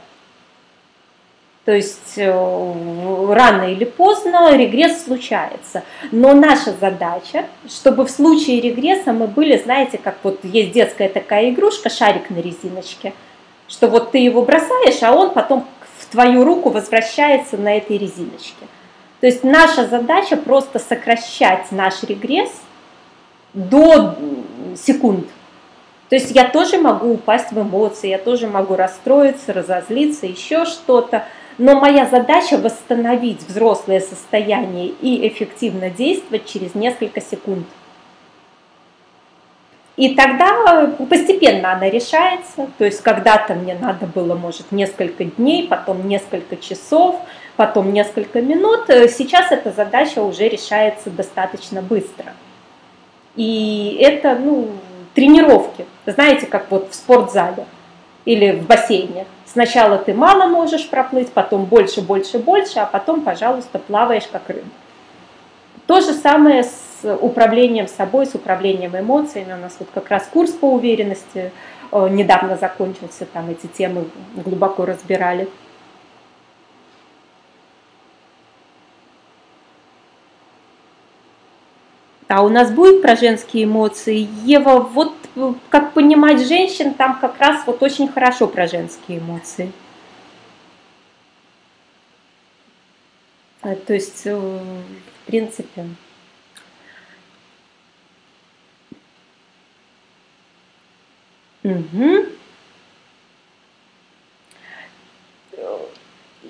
То 1.64 1.70
есть 1.70 2.14
э, 2.16 2.28
рано 2.28 3.72
или 3.72 3.84
поздно 3.84 4.56
регресс 4.56 5.04
случается. 5.04 5.84
Но 6.10 6.34
наша 6.34 6.74
задача, 6.80 7.46
чтобы 7.68 8.04
в 8.04 8.10
случае 8.10 8.60
регресса 8.60 9.12
мы 9.12 9.28
были, 9.28 9.56
знаете, 9.58 9.98
как 9.98 10.16
вот 10.24 10.40
есть 10.42 10.72
детская 10.72 11.08
такая 11.08 11.50
игрушка, 11.50 11.88
шарик 11.88 12.30
на 12.30 12.38
резиночке, 12.38 13.12
что 13.68 13.86
вот 13.86 14.10
ты 14.10 14.18
его 14.18 14.42
бросаешь, 14.42 15.00
а 15.02 15.12
он 15.12 15.30
потом 15.30 15.64
в 15.98 16.06
твою 16.06 16.44
руку 16.44 16.70
возвращается 16.70 17.56
на 17.56 17.76
этой 17.76 17.96
резиночке. 17.96 18.66
То 19.20 19.28
есть 19.28 19.44
наша 19.44 19.86
задача 19.86 20.36
просто 20.36 20.80
сокращать 20.80 21.70
наш 21.70 22.02
регресс 22.02 22.50
до 23.54 24.16
секунд. 24.76 25.28
То 26.08 26.16
есть 26.16 26.32
я 26.32 26.48
тоже 26.48 26.78
могу 26.78 27.12
упасть 27.12 27.52
в 27.52 27.62
эмоции, 27.62 28.08
я 28.08 28.18
тоже 28.18 28.48
могу 28.48 28.74
расстроиться, 28.74 29.52
разозлиться, 29.52 30.26
еще 30.26 30.64
что-то– 30.64 31.24
но 31.58 31.78
моя 31.78 32.06
задача 32.06 32.56
восстановить 32.58 33.42
взрослое 33.46 34.00
состояние 34.00 34.88
и 35.00 35.26
эффективно 35.28 35.90
действовать 35.90 36.46
через 36.46 36.74
несколько 36.74 37.20
секунд. 37.20 37.66
И 39.96 40.14
тогда 40.14 40.86
постепенно 41.08 41.72
она 41.72 41.90
решается, 41.90 42.68
то 42.78 42.84
есть 42.84 43.02
когда-то 43.02 43.54
мне 43.54 43.74
надо 43.74 44.06
было, 44.06 44.34
может, 44.34 44.72
несколько 44.72 45.24
дней, 45.24 45.68
потом 45.68 46.08
несколько 46.08 46.56
часов, 46.56 47.20
потом 47.56 47.92
несколько 47.92 48.40
минут. 48.40 48.86
Сейчас 48.86 49.52
эта 49.52 49.70
задача 49.70 50.22
уже 50.22 50.48
решается 50.48 51.10
достаточно 51.10 51.82
быстро. 51.82 52.32
И 53.36 53.98
это, 54.00 54.34
ну, 54.34 54.70
тренировки. 55.14 55.84
Знаете, 56.06 56.46
как 56.46 56.70
вот 56.70 56.90
в 56.90 56.94
спортзале 56.94 57.66
или 58.24 58.52
в 58.52 58.66
бассейне. 58.66 59.26
Сначала 59.46 59.98
ты 59.98 60.14
мало 60.14 60.46
можешь 60.46 60.88
проплыть, 60.88 61.30
потом 61.30 61.64
больше, 61.64 62.00
больше, 62.00 62.38
больше, 62.38 62.78
а 62.78 62.86
потом, 62.86 63.22
пожалуйста, 63.22 63.78
плаваешь 63.78 64.26
как 64.30 64.48
рыба. 64.48 64.66
То 65.86 66.00
же 66.00 66.12
самое 66.12 66.64
с 66.64 67.16
управлением 67.20 67.88
собой, 67.88 68.26
с 68.26 68.34
управлением 68.34 68.96
эмоциями. 68.96 69.52
У 69.52 69.56
нас 69.56 69.76
вот 69.78 69.88
как 69.92 70.08
раз 70.08 70.28
курс 70.32 70.52
по 70.52 70.70
уверенности 70.72 71.50
э, 71.90 72.08
недавно 72.08 72.56
закончился, 72.56 73.26
там 73.26 73.50
эти 73.50 73.66
темы 73.66 74.04
глубоко 74.36 74.86
разбирали. 74.86 75.48
А 82.32 82.42
у 82.42 82.48
нас 82.48 82.72
будет 82.72 83.02
про 83.02 83.14
женские 83.14 83.64
эмоции. 83.64 84.26
Ева, 84.46 84.80
вот 84.80 85.12
как 85.68 85.92
понимать 85.92 86.40
женщин, 86.40 86.94
там 86.94 87.18
как 87.20 87.38
раз 87.38 87.66
вот 87.66 87.82
очень 87.82 88.08
хорошо 88.08 88.46
про 88.46 88.66
женские 88.66 89.18
эмоции. 89.18 89.70
То 93.60 93.92
есть, 93.92 94.24
в 94.24 94.62
принципе, 95.26 95.84
Угу. 101.64 102.26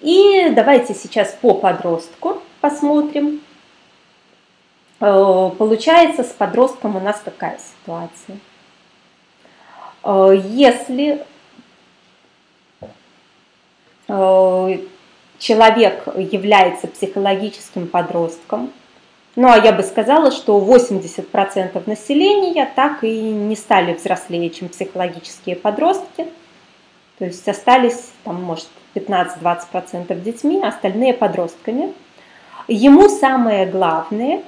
И 0.01 0.49
давайте 0.55 0.95
сейчас 0.95 1.37
по 1.43 1.55
подростку 1.55 2.41
посмотрим. 2.63 3.43
Э, 5.03 5.51
получается, 5.59 6.23
с 6.23 6.29
подростком 6.29 6.95
у 6.95 7.01
нас 7.01 7.21
какая 7.25 7.59
ситуация? 7.59 8.39
Э, 10.05 10.41
если 10.45 11.25
э, 14.07 14.79
человек 15.41 16.07
является 16.17 16.87
психологическим 16.87 17.89
подростком, 17.89 18.73
ну 19.35 19.51
а 19.51 19.59
я 19.59 19.73
бы 19.73 19.83
сказала, 19.83 20.31
что 20.31 20.61
80% 20.61 21.83
населения 21.87 22.71
так 22.77 23.03
и 23.03 23.21
не 23.21 23.57
стали 23.57 23.95
взрослее, 23.95 24.51
чем 24.51 24.69
психологические 24.69 25.57
подростки. 25.57 26.29
То 27.19 27.25
есть 27.25 27.49
остались, 27.49 28.13
там, 28.23 28.41
может, 28.41 28.69
15-20% 28.95 30.21
детьми, 30.21 30.61
а 30.63 30.69
остальные 30.69 31.15
подростками. 31.15 31.93
Ему 32.69 33.09
самое 33.09 33.67
главное 33.67 34.43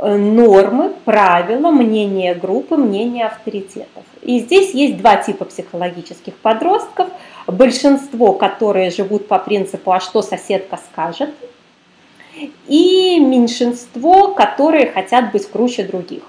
нормы, 0.00 0.92
правила, 1.04 1.70
мнение 1.70 2.34
группы, 2.34 2.76
мнение 2.76 3.26
авторитетов. 3.26 4.04
И 4.22 4.40
здесь 4.40 4.72
есть 4.74 4.96
два 4.98 5.16
типа 5.16 5.44
психологических 5.44 6.34
подростков. 6.34 7.08
Большинство, 7.46 8.32
которые 8.32 8.90
живут 8.90 9.28
по 9.28 9.38
принципу 9.38 9.92
«а 9.92 10.00
что 10.00 10.22
соседка 10.22 10.78
скажет», 10.92 11.30
и 12.68 13.18
меньшинство, 13.20 14.28
которые 14.28 14.86
хотят 14.86 15.32
быть 15.32 15.46
круче 15.46 15.82
других. 15.82 16.22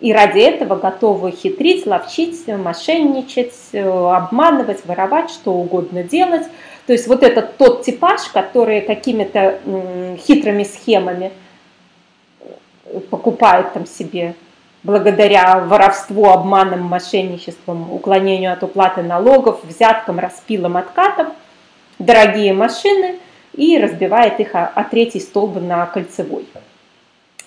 И 0.00 0.12
ради 0.12 0.40
этого 0.40 0.76
готовы 0.76 1.30
хитрить, 1.30 1.86
ловчить, 1.86 2.46
мошенничать, 2.46 3.54
обманывать, 3.72 4.84
воровать, 4.84 5.30
что 5.30 5.52
угодно 5.52 6.02
делать. 6.02 6.46
То 6.86 6.92
есть 6.92 7.08
вот 7.08 7.22
этот 7.22 7.56
тот 7.56 7.84
типаж, 7.84 8.20
который 8.32 8.82
какими-то 8.82 9.60
хитрыми 10.18 10.64
схемами 10.64 11.32
покупает 13.10 13.72
там 13.72 13.86
себе 13.86 14.34
благодаря 14.82 15.60
воровству, 15.60 16.26
обманам, 16.26 16.82
мошенничествам, 16.82 17.92
уклонению 17.92 18.52
от 18.52 18.62
уплаты 18.62 19.02
налогов, 19.02 19.60
взяткам, 19.64 20.18
распилам, 20.18 20.76
откатам, 20.76 21.32
дорогие 21.98 22.52
машины– 22.52 23.18
и 23.56 23.78
разбивает 23.78 24.40
их 24.40 24.54
о, 24.54 24.66
о 24.66 24.84
третий 24.84 25.20
столб 25.20 25.60
на 25.60 25.86
кольцевой. 25.86 26.46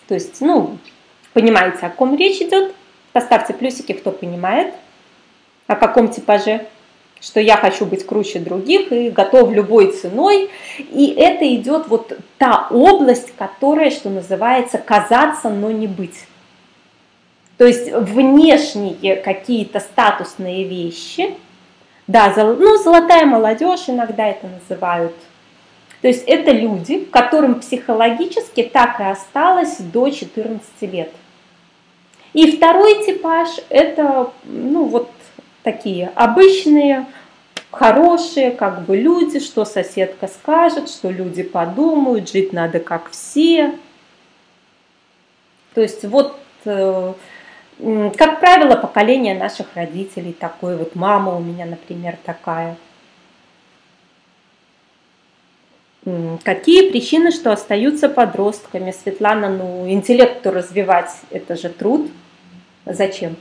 То 0.08 0.14
есть, 0.14 0.40
ну, 0.42 0.78
понимаете, 1.34 1.86
о 1.86 1.90
ком 1.90 2.16
речь 2.16 2.42
идет? 2.42 2.74
Поставьте 3.12 3.54
плюсики, 3.54 3.94
кто 3.94 4.12
понимает, 4.12 4.74
о 5.66 5.76
каком 5.76 6.10
типаже, 6.10 6.66
что 7.20 7.40
я 7.40 7.58
хочу 7.58 7.86
быть 7.86 8.06
круче 8.06 8.40
других 8.40 8.92
и 8.92 9.10
готов 9.10 9.52
любой 9.52 9.92
ценой. 9.92 10.50
И 10.78 11.14
это 11.18 11.48
идет 11.56 11.88
вот 11.88 12.18
та 12.38 12.68
область, 12.70 13.34
которая, 13.38 13.92
что 13.92 14.10
называется, 14.10 14.78
казаться, 14.78 15.50
но 15.50 15.72
не 15.72 15.88
быть. 15.88 16.26
То 17.58 17.66
есть 17.66 17.92
внешние 17.92 19.16
какие-то 19.16 19.80
статусные 19.80 20.64
вещи, 20.66 21.36
да, 22.06 22.34
ну, 22.38 22.78
золотая 22.78 23.26
молодежь 23.26 23.86
иногда 23.88 24.28
это 24.28 24.48
называют, 24.48 25.14
то 26.02 26.08
есть 26.08 26.24
это 26.28 26.52
люди, 26.52 27.00
которым 27.06 27.60
психологически 27.60 28.64
так 28.64 29.00
и 29.00 29.04
осталось 29.04 29.78
до 29.78 30.10
14 30.10 30.62
лет. 30.82 31.12
И 32.34 32.56
второй 32.56 33.04
типаж– 33.06 33.50
это 33.70 34.32
ну, 34.44 34.86
вот 34.86 35.10
такие 35.68 36.14
обычные, 36.16 37.06
хорошие 37.72 38.52
как 38.52 38.86
бы 38.86 38.96
люди, 38.96 39.42
что 39.42 39.66
соседка 39.66 40.30
скажет, 40.30 40.90
что 40.90 41.12
люди 41.12 41.44
подумают, 41.44 42.32
жить 42.32 42.54
надо 42.54 42.80
как 42.80 43.12
все. 43.12 43.74
То 45.74 45.82
есть 45.82 46.06
вот, 46.06 46.40
э, 46.64 47.14
как 48.18 48.40
правило, 48.40 48.78
поколение 48.78 49.36
наших 49.38 49.76
родителей 49.76 50.32
такое, 50.32 50.78
вот 50.78 50.96
мама 50.96 51.36
у 51.36 51.42
меня, 51.42 51.66
например, 51.66 52.18
такая– 52.24 52.78
Какие 56.46 56.90
причины, 56.90 57.32
что 57.32 57.52
остаются 57.52 58.08
подростками? 58.08 58.92
Светлана, 58.92 59.50
ну, 59.50 59.92
интеллекту 59.92 60.52
развивать– 60.52 61.12
это 61.32 61.58
же 61.58 61.68
труд. 61.68 62.10
Зачем? 62.86 63.36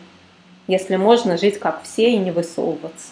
Если 0.66 0.96
можно 0.96 1.36
жить 1.36 1.58
как 1.58 1.82
все 1.82 2.10
и 2.10 2.16
не 2.16 2.30
высовываться. 2.30 3.08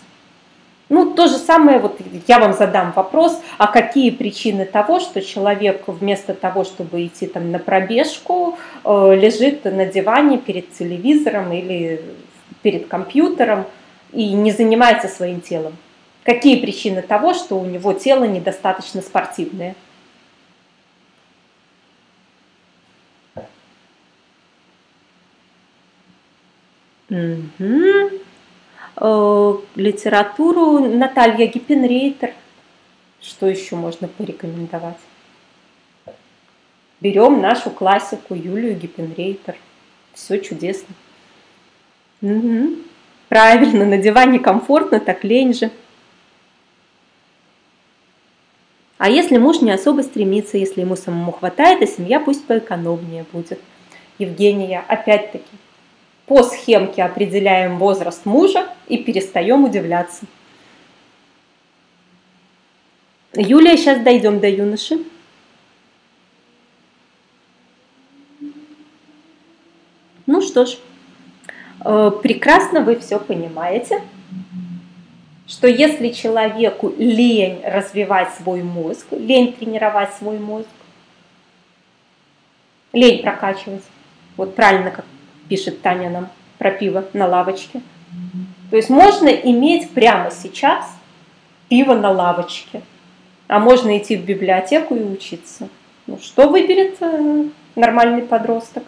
Ну, 0.90 1.14
то 1.14 1.28
же 1.28 1.38
самое, 1.38 1.78
вот 1.78 1.98
я 2.28 2.38
вам 2.38 2.52
задам 2.52 2.92
вопрос, 2.92 3.40
а 3.56 3.68
какие 3.68 4.10
причины 4.10 4.66
того, 4.66 5.00
что 5.00 5.22
человек 5.22 5.84
вместо 5.86 6.34
того, 6.34 6.64
чтобы 6.64 7.06
идти 7.06 7.26
там 7.26 7.50
на 7.50 7.58
пробежку, 7.58 8.58
э, 8.84 9.16
лежит 9.16 9.64
на 9.64 9.86
диване 9.86 10.36
перед 10.36 10.72
телевизором 10.72 11.52
или 11.52 12.02
перед 12.62 12.86
компьютером 12.86 13.64
и 14.12 14.32
не 14.34 14.52
занимается 14.52 15.08
своим 15.08 15.40
телом? 15.40 15.74
Какие 16.22 16.60
причины 16.60 17.00
того, 17.00 17.32
что 17.32 17.58
у 17.58 17.64
него 17.64 17.94
тело 17.94 18.24
недостаточно 18.24 19.00
спортивное? 19.00 19.74
Угу. 27.14 28.10
Литературу 29.76 30.80
Наталья 30.80 31.46
Гиппенрейтер. 31.46 32.32
Что 33.20 33.46
еще 33.46 33.76
можно 33.76 34.08
порекомендовать? 34.08 34.98
Берем 37.00 37.40
нашу 37.40 37.70
классику 37.70 38.34
Юлию 38.34 38.76
Гиппенрейтер. 38.76 39.56
Все 40.12 40.40
чудесно. 40.40 40.94
Угу. 42.20 42.76
Правильно, 43.28 43.84
на 43.84 43.98
диване 43.98 44.40
комфортно, 44.40 44.98
так 44.98 45.22
лень 45.24 45.54
же. 45.54 45.70
А 48.98 49.08
если 49.10 49.38
муж 49.38 49.60
не 49.60 49.70
особо 49.70 50.02
стремится, 50.02 50.56
если 50.56 50.80
ему 50.80 50.96
самому 50.96 51.32
хватает, 51.32 51.82
а 51.82 51.86
семья 51.86 52.20
пусть 52.20 52.44
поэкономнее 52.46 53.24
будет. 53.32 53.60
Евгения, 54.18 54.84
опять-таки, 54.86 55.44
по 56.26 56.42
схемке 56.42 57.02
определяем 57.02 57.78
возраст 57.78 58.24
мужа 58.24 58.68
и 58.88 58.98
перестаем 58.98 59.64
удивляться. 59.64 60.26
Юлия, 63.34 63.76
сейчас 63.76 64.00
дойдем 64.00 64.40
до 64.40 64.48
юноши. 64.48 64.98
Ну 70.26 70.40
что 70.40 70.64
ж, 70.64 70.78
э, 71.84 72.10
прекрасно 72.22 72.80
вы 72.80 72.98
все 72.98 73.18
понимаете 73.18 74.00
что 75.46 75.68
если 75.68 76.08
человеку 76.08 76.92
лень 76.96 77.60
развивать 77.64 78.32
свой 78.34 78.62
мозг, 78.62 79.06
лень 79.10 79.52
тренировать 79.52 80.14
свой 80.14 80.38
мозг, 80.38 80.68
лень 82.92 83.22
прокачивать, 83.22 83.82
вот 84.36 84.54
правильно, 84.54 84.90
как 84.90 85.04
пишет 85.48 85.82
Таня 85.82 86.10
нам 86.10 86.28
про 86.58 86.70
пиво 86.70 87.04
на 87.12 87.26
лавочке. 87.26 87.80
То 88.70 88.76
есть 88.76 88.90
можно 88.90 89.28
иметь 89.28 89.90
прямо 89.90 90.30
сейчас 90.30 90.90
пиво 91.68 91.94
на 91.94 92.10
лавочке, 92.10 92.82
а 93.48 93.58
можно 93.58 93.96
идти 93.98 94.16
в 94.16 94.24
библиотеку 94.24 94.94
и 94.94 95.02
учиться. 95.02 95.68
Ну, 96.06 96.18
что 96.20 96.48
выберет 96.48 96.96
э, 97.00 97.44
нормальный 97.76 98.22
подросток? 98.22 98.84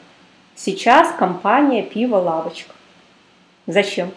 Сейчас 0.55 1.13
компания 1.13 1.83
пиво 1.83 2.17
лавочка. 2.17 2.75
Зачем? 3.67 4.11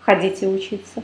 Ходите 0.00 0.46
учиться. 0.46 1.02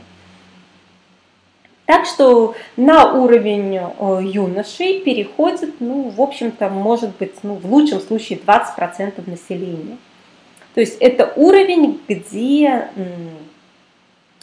Так 1.85 2.05
что 2.05 2.55
на 2.77 3.13
уровень 3.13 3.77
э, 3.77 4.19
юношей 4.23 5.01
переходит, 5.01 5.75
ну, 5.79 6.09
в 6.09 6.21
общем-то, 6.21 6.69
может 6.69 7.15
быть, 7.17 7.35
ну, 7.43 7.55
в 7.55 7.71
лучшем 7.71 7.99
случае 7.99 8.39
20% 8.39 9.29
населения. 9.29 9.97
То 10.75 10.81
есть 10.81 10.97
это 10.99 11.31
уровень, 11.37 12.01
где 12.07 12.89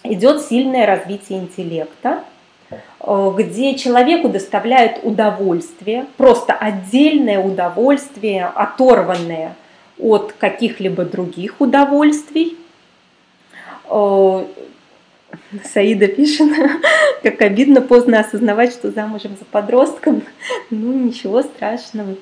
идет 0.02 0.42
сильное 0.42 0.86
развитие 0.86 1.40
интеллекта, 1.40 2.24
э, 2.70 3.32
где 3.36 3.76
человеку 3.76 4.30
доставляют 4.30 5.00
удовольствие, 5.04 6.06
просто 6.16 6.54
отдельное 6.54 7.38
удовольствие, 7.38 8.46
оторванное 8.46 9.54
от 9.98 10.32
каких-либо 10.32 11.04
других 11.04 11.60
удовольствий. 11.60 12.56
Саида 15.64 16.06
пишет, 16.08 16.48
как 17.22 17.42
обидно 17.42 17.82
поздно 17.82 18.20
осознавать, 18.20 18.72
что 18.72 18.90
замужем 18.90 19.36
за 19.38 19.44
подростком. 19.44 20.22
Ну, 20.70 20.94
ничего 20.94 21.42
страшного. 21.42 22.16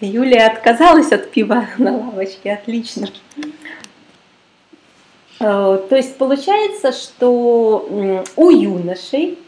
Юлия 0.00 0.46
отказалась 0.46 1.12
от 1.12 1.30
пива 1.30 1.66
на 1.78 1.96
лавочке, 1.96 2.52
отлично. 2.52 3.08
Э, 5.40 5.78
то 5.88 5.96
есть 5.96 6.16
получается, 6.16 6.92
что 6.92 8.24
у 8.36 8.50
юношей 8.50 9.38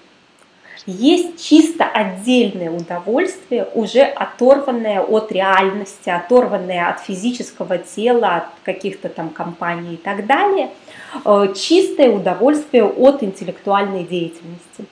есть 0.86 1.42
чисто 1.42 1.84
отдельное 1.84 2.70
удовольствие, 2.70 3.68
уже 3.74 4.02
оторванное 4.02 5.00
от 5.00 5.30
реальности, 5.30 6.10
оторванное 6.10 6.88
от 6.88 7.00
физического 7.00 7.78
тела, 7.78 8.36
от 8.36 8.44
каких-то 8.64 9.08
там 9.08 9.30
компаний 9.30 9.94
и 9.94 9.96
так 9.96 10.26
далее, 10.26 10.70
э, 11.24 11.54
чистое 11.56 12.10
удовольствие 12.10 12.84
от 12.84 13.22
интеллектуальной 13.22 14.04
деятельности. 14.04 14.84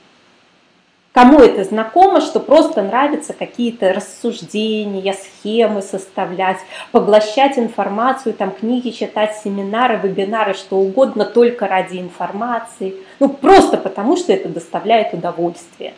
Кому 1.12 1.40
это 1.40 1.64
знакомо, 1.64 2.20
что 2.20 2.38
просто 2.38 2.82
нравится 2.82 3.32
какие-то 3.32 3.92
рассуждения, 3.92 5.12
схемы 5.14 5.82
составлять, 5.82 6.58
поглощать 6.92 7.58
информацию, 7.58 8.32
там 8.32 8.52
книги 8.52 8.90
читать, 8.90 9.36
семинары, 9.42 9.96
вебинары, 9.96 10.54
что 10.54 10.76
угодно 10.76 11.24
только 11.24 11.66
ради 11.66 11.98
информации. 11.98 12.94
Ну 13.18 13.28
просто 13.28 13.76
потому, 13.76 14.16
что 14.16 14.32
это 14.32 14.48
доставляет 14.48 15.12
удовольствие. 15.12 15.94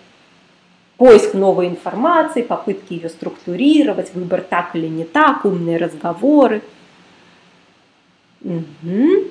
Поиск 0.97 1.35
новой 1.35 1.69
информации, 1.69 2.41
попытки 2.41 2.95
ее 2.95 3.11
структурировать, 3.11 4.15
выбор 4.15 4.41
так 4.41 4.75
или 4.75 4.87
не 4.87 5.05
так, 5.05 5.45
умные 5.45 5.77
разговоры. 5.77 6.63
Угу. 8.41 9.29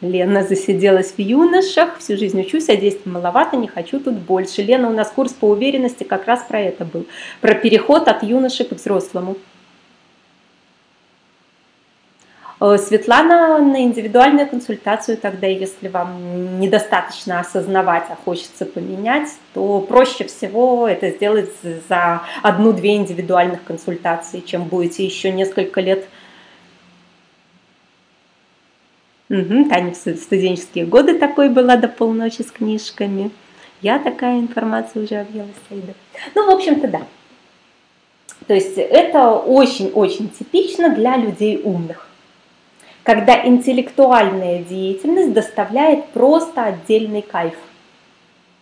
Лена 0.00 0.44
засиделась 0.44 1.12
в 1.12 1.18
юношах, 1.18 1.98
всю 1.98 2.16
жизнь 2.16 2.40
учусь, 2.40 2.68
а 2.68 2.76
действий 2.76 3.12
маловато, 3.12 3.56
не 3.56 3.68
хочу 3.68 4.00
тут 4.00 4.14
больше. 4.14 4.62
Лена, 4.62 4.88
у 4.88 4.92
нас 4.92 5.10
курс 5.10 5.32
по 5.32 5.46
уверенности 5.46 6.04
как 6.04 6.26
раз 6.26 6.42
про 6.48 6.60
это 6.60 6.84
был, 6.84 7.06
про 7.40 7.54
переход 7.54 8.08
от 8.08 8.22
юноши 8.22 8.64
к 8.64 8.72
взрослому. 8.72 9.36
Э, 12.60 12.76
Светлана 12.78 13.58
на 13.58 13.82
индивидуальную 13.82 14.48
консультацию 14.48 15.16
тогда, 15.16 15.46
если 15.46 15.88
вам 15.88 16.60
недостаточно 16.60 17.38
осознавать, 17.40 18.04
а 18.08 18.16
хочется 18.24 18.64
поменять, 18.64 19.28
то 19.54 19.80
проще 19.80 20.24
всего 20.24 20.88
это 20.88 21.10
сделать 21.10 21.50
за 21.88 22.22
одну-две 22.42 22.96
индивидуальных 22.96 23.62
консультации, 23.64 24.40
чем 24.40 24.64
будете 24.64 25.04
еще 25.04 25.30
несколько 25.30 25.80
лет 25.80 26.08
Угу, 29.30 29.68
Таня 29.68 29.92
в 29.92 29.96
студенческие 29.96 30.86
годы 30.86 31.18
такой 31.18 31.50
была 31.50 31.76
до 31.76 31.88
полночи 31.88 32.40
с 32.40 32.50
книжками. 32.50 33.30
Я 33.82 33.98
такая 33.98 34.40
информация 34.40 35.02
уже 35.04 35.16
объелась, 35.16 35.50
Саида. 35.68 35.92
Ну, 36.34 36.46
в 36.46 36.50
общем-то, 36.50 36.88
да. 36.88 37.02
То 38.46 38.54
есть 38.54 38.78
это 38.78 39.32
очень-очень 39.32 40.30
типично 40.30 40.94
для 40.94 41.16
людей 41.16 41.60
умных. 41.62 42.08
Когда 43.02 43.46
интеллектуальная 43.46 44.62
деятельность 44.62 45.34
доставляет 45.34 46.06
просто 46.06 46.64
отдельный 46.64 47.22
кайф. 47.22 47.54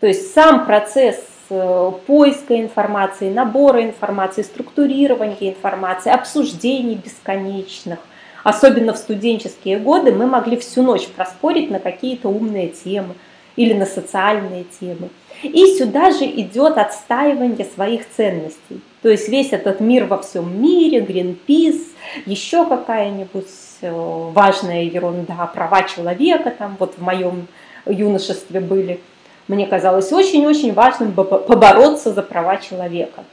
То 0.00 0.08
есть 0.08 0.34
сам 0.34 0.66
процесс 0.66 1.24
э, 1.48 1.92
поиска 2.06 2.60
информации, 2.60 3.30
набора 3.32 3.82
информации, 3.82 4.42
структурирования 4.42 5.50
информации, 5.50 6.10
обсуждений 6.10 6.96
бесконечных– 6.96 8.00
особенно 8.46 8.92
в 8.92 8.96
студенческие 8.96 9.80
годы, 9.80 10.12
мы 10.12 10.28
могли 10.28 10.56
всю 10.56 10.84
ночь 10.84 11.08
проспорить 11.08 11.68
на 11.68 11.80
какие-то 11.80 12.28
умные 12.28 12.68
темы 12.68 13.14
или 13.56 13.72
на 13.72 13.86
социальные 13.86 14.66
темы. 14.78 15.08
И 15.42 15.76
сюда 15.76 16.12
же 16.12 16.26
идет 16.26 16.78
отстаивание 16.78 17.66
своих 17.66 18.08
ценностей. 18.08 18.80
То 19.02 19.08
есть 19.08 19.28
весь 19.28 19.52
этот 19.52 19.80
мир 19.80 20.04
во 20.04 20.18
всем 20.18 20.62
мире, 20.62 21.00
Greenpeace, 21.00 21.88
еще 22.24 22.64
какая-нибудь 22.64 23.50
э, 23.80 23.90
важная 24.32 24.84
ерунда, 24.84 25.50
права 25.52 25.82
человека, 25.82 26.54
там 26.56 26.76
вот 26.78 26.94
в 26.98 27.02
моем 27.02 27.48
юношестве 27.84 28.60
были. 28.60 29.00
Мне 29.48 29.66
казалось 29.66 30.12
очень-очень 30.12 30.72
важным 30.72 31.10
побороться 31.12 32.12
за 32.12 32.22
права 32.22 32.58
человека 32.58 33.24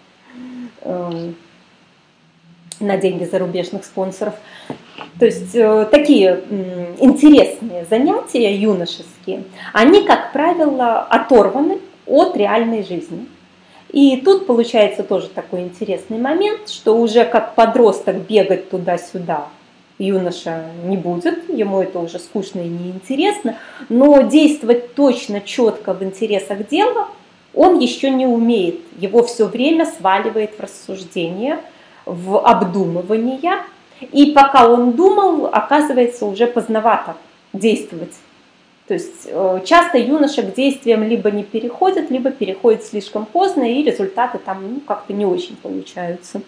эм, 0.82 1.36
на 2.80 2.98
деньги 2.98 3.26
зарубежных 3.26 3.86
спонсоров. 3.86 4.34
То 5.20 5.26
есть 5.26 5.56
э, 5.56 5.88
такие 5.92 6.42
интересные 7.00 7.86
занятия 7.90 8.56
юношеские, 8.56 9.44
они, 9.72 10.04
как 10.04 10.34
правило, 10.34 11.00
оторваны 11.00 11.80
от 12.06 12.36
реальной 12.36 12.84
жизни. 12.84 13.28
И 13.92 14.18
тут 14.18 14.48
получается 14.48 15.04
тоже 15.04 15.30
такой 15.30 15.62
интересный 15.62 16.18
момент, 16.18 16.70
что 16.70 16.98
уже 16.98 17.26
как 17.26 17.54
подросток 17.54 18.18
бегать 18.28 18.70
туда-сюда 18.70 19.48
юноша 20.00 20.66
не 20.84 20.98
будет, 20.98 21.48
ему 21.50 21.82
это 21.82 22.00
уже 22.00 22.18
скучно 22.18 22.62
и 22.62 22.68
неинтересно, 22.68 23.58
но 23.90 24.22
действовать 24.24 24.96
точно, 24.96 25.42
четко 25.42 25.94
в 25.94 26.04
интересах 26.04 26.68
дела 26.68 27.08
он 27.54 27.80
еще 27.80 28.10
не 28.10 28.26
умеет. 28.26 28.80
Его 28.98 29.24
все 29.24 29.46
время 29.46 29.86
сваливает 29.86 30.58
в 30.58 30.60
рассуждение, 30.60 31.60
в 32.06 32.39
обдумывание, 32.39 33.64
и 34.12 34.32
пока 34.32 34.68
он 34.68 34.93
думал, 34.93 35.47
оказывается, 35.47 36.26
уже 36.26 36.47
поздновато 36.47 37.16
действовать. 37.54 38.14
То 38.88 38.95
есть 38.95 39.28
э, 39.28 39.62
часто 39.66 39.97
юноша 39.97 40.43
к 40.43 40.54
действиям 40.54 41.04
либо 41.04 41.32
не 41.32 41.43
переходит, 41.43 42.12
либо 42.12 42.32
переходит 42.32 42.84
слишком 42.84 43.26
поздно, 43.26 43.64
и 43.64 43.84
результаты 43.84 44.39
там 44.39 44.74
ну, 44.74 44.80
как-то 44.82 45.14
не 45.14 45.26
очень 45.26 45.56
получаются. 45.56 46.41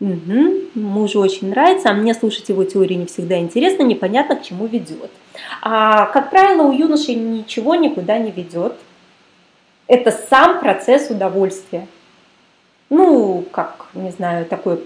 Угу. 0.00 0.52
Мужу 0.74 1.20
очень 1.20 1.50
нравится, 1.50 1.90
а 1.90 1.94
мне 1.94 2.14
слушать 2.14 2.48
его 2.48 2.64
теории 2.64 2.94
не 2.94 3.06
всегда 3.06 3.38
интересно, 3.38 3.82
непонятно, 3.82 4.36
к 4.36 4.42
чему 4.42 4.66
ведет. 4.66 5.10
А, 5.62 6.06
как 6.06 6.30
правило, 6.30 6.64
у 6.64 6.72
юноши 6.72 7.14
ничего 7.14 7.76
никуда 7.76 8.18
не 8.18 8.30
ведет. 8.30 8.74
Это 9.86 10.10
сам 10.10 10.60
процесс 10.60 11.10
удовольствия. 11.10 11.86
Ну, 12.88 13.44
как, 13.50 13.86
не 13.94 14.10
знаю, 14.10 14.46
такое 14.46 14.78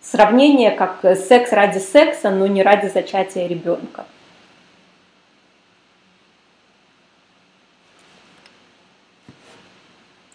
сравнение, 0.00 0.70
как 0.70 1.00
секс 1.16 1.52
ради 1.52 1.78
секса, 1.78 2.30
но 2.30 2.46
не 2.46 2.62
ради 2.62 2.88
зачатия 2.88 3.46
ребенка. 3.46 4.06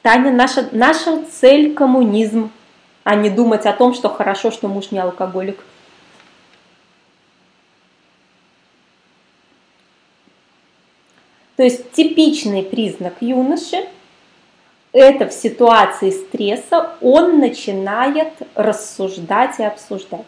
Таня, 0.03 0.31
наша, 0.31 0.69
наша 0.71 1.23
цель 1.25 1.73
коммунизм, 1.73 2.51
а 3.03 3.15
не 3.15 3.31
думать 3.31 3.65
о 3.65 3.73
том, 3.73 3.95
что 3.95 4.07
хорошо, 4.07 4.51
что 4.51 4.67
муж 4.67 4.91
не 4.91 4.99
алкоголик. 4.99 5.63
То 11.55 11.63
есть 11.63 11.91
типичный 11.93 12.61
признак 12.61 13.15
юноши 13.21 13.87
это 14.95 15.27
в 15.27 15.33
ситуации 15.33 16.09
стресса 16.09 16.91
он 17.01 17.39
начинает 17.39 18.31
рассуждать 18.55 19.59
и 19.59 19.63
обсуждать. 19.63 20.25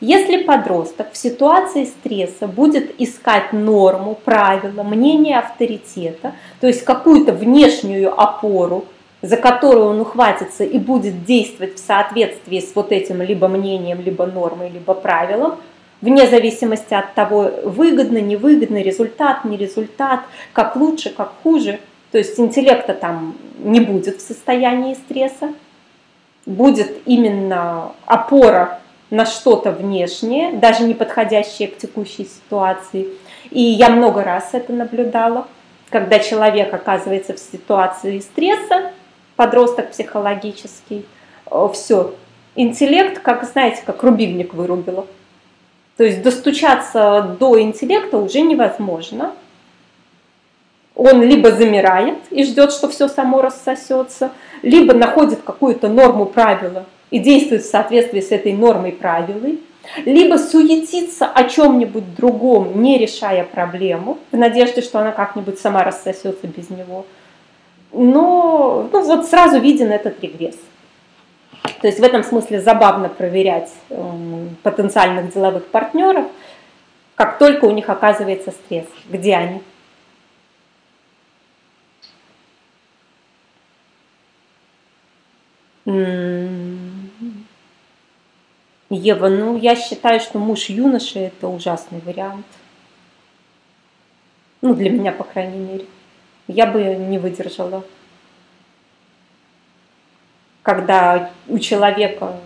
Если 0.00 0.42
подросток 0.42 1.12
в 1.12 1.16
ситуации 1.16 1.84
стресса 1.84 2.48
будет 2.48 3.00
искать 3.00 3.52
норму, 3.52 4.18
правила, 4.24 4.82
мнение 4.82 5.38
авторитета, 5.38 6.32
то 6.60 6.66
есть 6.66 6.84
какую-то 6.84 7.32
внешнюю 7.32 8.20
опору, 8.20 8.84
за 9.22 9.36
которую 9.36 9.86
он 9.86 10.00
ухватится 10.00 10.64
и 10.64 10.78
будет 10.78 11.24
действовать 11.24 11.76
в 11.76 11.86
соответствии 11.86 12.58
с 12.58 12.74
вот 12.74 12.90
этим 12.90 13.22
либо 13.22 13.46
мнением, 13.46 14.02
либо 14.02 14.26
нормой, 14.26 14.70
либо 14.70 14.94
правилом, 14.94 15.54
вне 16.00 16.26
зависимости 16.26 16.94
от 16.94 17.14
того, 17.14 17.48
выгодно, 17.62 18.18
невыгодно, 18.18 18.82
результат, 18.82 19.44
не 19.44 19.56
результат, 19.56 20.20
как 20.52 20.74
лучше, 20.74 21.10
как 21.10 21.32
хуже– 21.44 21.78
то 22.14 22.18
есть 22.18 22.38
интеллекта 22.38 22.94
там 22.94 23.36
не 23.58 23.80
будет 23.80 24.18
в 24.18 24.20
состоянии 24.20 24.94
стресса, 24.94 25.52
будет 26.46 27.02
именно 27.06 27.90
опора 28.06 28.78
на 29.10 29.26
что-то 29.26 29.72
внешнее, 29.72 30.52
даже 30.52 30.84
не 30.84 30.94
подходящее 30.94 31.66
к 31.66 31.76
текущей 31.76 32.26
ситуации. 32.26 33.08
И 33.50 33.60
я 33.60 33.88
много 33.88 34.22
раз 34.22 34.50
это 34.52 34.72
наблюдала, 34.72 35.48
когда 35.90 36.20
человек 36.20 36.72
оказывается 36.72 37.34
в 37.34 37.40
ситуации 37.40 38.20
стресса, 38.20 38.92
подросток 39.34 39.90
психологический, 39.90 41.06
э, 41.50 41.68
все, 41.72 42.14
интеллект, 42.54 43.18
как, 43.22 43.42
знаете, 43.42 43.82
как 43.84 44.04
рубильник 44.04 44.54
вырубило. 44.54 45.08
То 45.96 46.04
есть 46.04 46.22
достучаться 46.22 47.36
до 47.40 47.60
интеллекта 47.60 48.18
уже 48.18 48.40
невозможно. 48.42 49.34
Он 50.96 51.22
либо 51.22 51.50
замирает 51.50 52.18
и 52.30 52.44
ждет, 52.44 52.72
что 52.72 52.88
все 52.88 53.08
само 53.08 53.42
рассосется, 53.42 54.30
либо 54.62 54.94
находит 54.94 55.42
какую-то 55.42 55.88
норму 55.88 56.26
правила 56.26 56.86
и 57.10 57.18
действует 57.18 57.62
в 57.62 57.70
соответствии 57.70 58.20
с 58.20 58.30
этой 58.30 58.52
нормой 58.52 58.92
правилой, 58.92 59.60
либо 60.04 60.36
суетиться 60.36 61.26
о 61.26 61.44
чем-нибудь 61.44 62.14
другом, 62.16 62.80
не 62.80 62.98
решая 62.98 63.44
проблему, 63.44 64.18
в 64.32 64.36
надежде, 64.36 64.80
что 64.80 65.00
она 65.00 65.12
как-нибудь 65.12 65.58
сама 65.58 65.84
рассосется 65.84 66.46
без 66.46 66.70
него. 66.70 67.06
Но 67.92 68.88
ну, 68.92 69.02
вот 69.02 69.26
сразу 69.26 69.60
виден 69.60 69.90
этот 69.90 70.20
регресс. 70.22 70.56
То 71.80 71.86
есть 71.86 72.00
в 72.00 72.02
этом 72.02 72.24
смысле 72.24 72.60
забавно 72.60 73.08
проверять 73.08 73.70
потенциальных 74.62 75.32
деловых 75.32 75.66
партнеров, 75.66 76.26
как 77.14 77.38
только 77.38 77.66
у 77.66 77.70
них 77.70 77.88
оказывается 77.88 78.50
стресс, 78.50 78.86
где 79.08 79.36
они. 79.36 79.62
Ева, 88.90 89.28
ну 89.28 89.56
я 89.58 89.76
считаю, 89.76 90.20
что 90.20 90.38
муж 90.38 90.68
юноши 90.68 91.18
это 91.18 91.48
ужасный 91.48 92.00
вариант. 92.00 92.46
Ну, 94.62 94.74
для 94.74 94.88
меня, 94.88 95.12
по 95.12 95.24
крайней 95.24 95.58
мере. 95.58 95.86
Я 96.48 96.66
бы 96.66 96.82
не 96.82 97.18
выдержала 97.18 97.84
когда 100.64 101.30
у 101.46 101.58
человека 101.58 102.40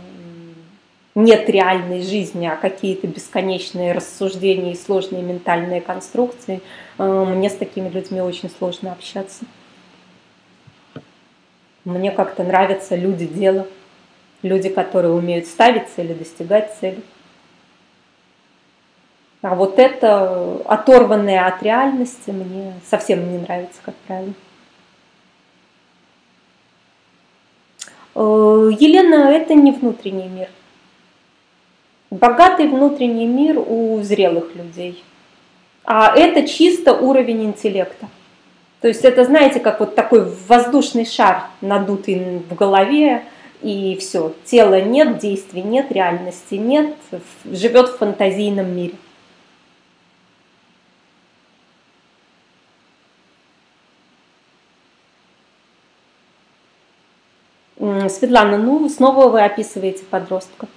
нет 1.14 1.48
реальной 1.48 2.02
жизни, 2.02 2.46
а 2.46 2.56
какие-то 2.56 3.06
бесконечные 3.06 3.92
рассуждения 3.92 4.72
и 4.72 4.76
сложные 4.76 5.22
ментальные 5.22 5.80
конструкции, 5.80 6.60
э, 6.98 7.24
мне 7.24 7.48
с 7.48 7.54
такими 7.54 7.88
людьми 7.88 8.20
очень 8.20 8.50
сложно 8.50 8.92
общаться. 8.92 9.44
Мне 11.84 12.10
как-то 12.10 12.44
нравятся 12.44 12.96
люди 12.96 13.26
дела, 13.26 13.66
люди, 14.42 14.68
которые 14.68 15.12
умеют 15.12 15.46
ставить 15.46 15.88
цели, 15.88 16.12
достигать 16.12 16.76
цели. 16.78 17.02
А 19.40 19.54
вот 19.54 19.78
это 19.78 20.60
оторванное 20.64 21.46
от 21.46 21.62
реальности 21.62 22.30
мне 22.30 22.74
совсем 22.84 23.30
не 23.30 23.38
нравится, 23.38 23.78
как 23.84 23.94
правило. 24.06 24.34
Э, 28.16 28.70
Елена, 28.78 29.30
это 29.30 29.54
не 29.54 29.70
внутренний 29.70 30.28
мир. 30.28 30.48
Богатый 32.10 32.66
внутренний 32.66 33.26
мир 33.26 33.58
у 33.58 34.00
зрелых 34.02 34.56
людей. 34.56 35.04
А 35.84 36.14
это 36.16 36.46
чисто 36.46 36.94
уровень 36.94 37.44
интеллекта. 37.44 38.08
То 38.80 38.88
есть 38.88 39.04
это, 39.04 39.24
знаете, 39.24 39.58
как 39.58 39.80
вот 39.80 39.94
такой 39.94 40.24
воздушный 40.46 41.04
шар, 41.04 41.44
надутый 41.60 42.42
в 42.48 42.54
голове, 42.54 43.24
и 43.60 43.96
все. 44.00 44.34
Тела 44.44 44.80
нет, 44.80 45.18
действий 45.18 45.62
нет, 45.62 45.90
реальности 45.90 46.54
нет, 46.54 46.94
живет 47.44 47.88
в 47.88 47.98
фантазийном 47.98 48.74
мире. 48.74 48.94
Светлана, 58.08 58.58
ну 58.58 58.88
снова 58.88 59.28
вы 59.28 59.42
описываете 59.42 60.04
подростка. 60.04 60.68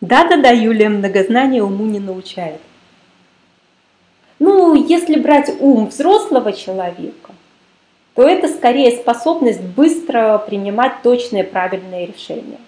Да-да-да, 0.00 0.50
Юлия, 0.50 0.88
многознание 0.88 1.62
уму 1.62 1.84
не 1.84 2.00
научает. 2.00 2.60
Ну, 4.38 4.74
если 4.74 5.20
брать 5.20 5.50
ум 5.60 5.88
взрослого 5.88 6.52
человека, 6.52 7.32
то 8.14 8.22
это 8.22 8.48
скорее 8.48 8.92
способность 8.92 9.60
быстро 9.60 10.38
принимать 10.38 11.02
точные 11.02 11.44
правильные 11.44 12.06
решения. 12.06 12.58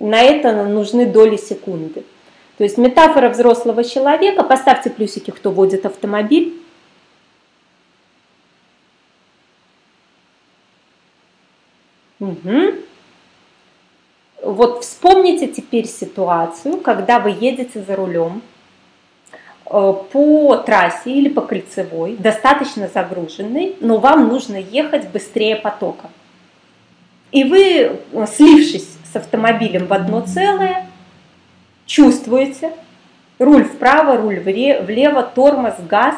На 0.00 0.20
это 0.22 0.64
нужны 0.64 1.06
доли 1.06 1.36
секунды. 1.36 2.04
То 2.58 2.64
есть 2.64 2.78
метафора 2.78 3.28
взрослого 3.28 3.84
человека, 3.84 4.42
поставьте 4.42 4.90
плюсики, 4.90 5.30
кто 5.30 5.50
водит 5.50 5.86
автомобиль, 5.86 6.54
Угу. 12.18 12.74
Вот 14.46 14.84
вспомните 14.84 15.48
теперь 15.48 15.88
ситуацию, 15.88 16.76
когда 16.76 17.18
вы 17.18 17.30
едете 17.30 17.82
за 17.82 17.96
рулем 17.96 18.42
э, 19.68 19.94
по 20.12 20.56
трассе 20.58 21.10
или 21.10 21.28
по 21.28 21.40
кольцевой, 21.40 22.16
достаточно 22.16 22.86
загруженной, 22.86 23.74
но 23.80 23.98
вам 23.98 24.28
нужно 24.28 24.54
ехать 24.54 25.08
быстрее 25.08 25.56
потока. 25.56 26.10
И 27.32 27.42
вы, 27.42 27.98
э, 28.12 28.26
слившись 28.32 28.88
с 29.12 29.16
автомобилем 29.16 29.86
в 29.86 29.92
одно 29.92 30.20
целое, 30.20 30.86
чувствуете 31.84 32.72
руль 33.40 33.64
вправо, 33.64 34.16
руль 34.16 34.38
влево, 34.38 35.24
тормоз, 35.24 35.74
газ, 35.88 36.14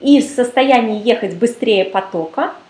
и 0.00 0.20
в 0.20 0.24
состоянии 0.24 1.02
ехать 1.02 1.36
быстрее 1.36 1.86
потока– 1.86 2.52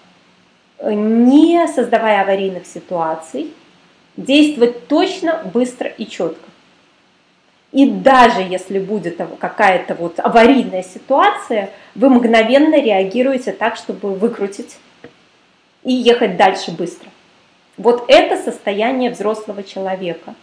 не 0.83 1.67
создавая 1.69 2.23
аварийных 2.23 2.67
ситуаций, 2.67 3.53
действовать 4.17 4.89
точно, 4.89 5.43
быстро 5.53 5.89
и 5.89 6.07
четко. 6.07 6.49
И 7.73 7.87
даже 7.91 8.41
если 8.41 8.79
будет 8.79 9.21
какая-то 9.41 9.97
вот 9.97 10.21
аварийная 10.21 10.85
ситуация, 10.85 11.71
вы 11.97 12.09
мгновенно 12.09 12.81
реагируете 12.81 13.53
так, 13.53 13.77
чтобы 13.77 14.15
выкрутить 14.15 14.77
и 15.83 15.93
ехать 15.93 16.37
дальше 16.37 16.71
быстро. 16.71 17.11
Вот 17.77 18.05
это 18.07 18.37
состояние 18.37 19.11
взрослого 19.11 19.65
человека. 19.65 20.35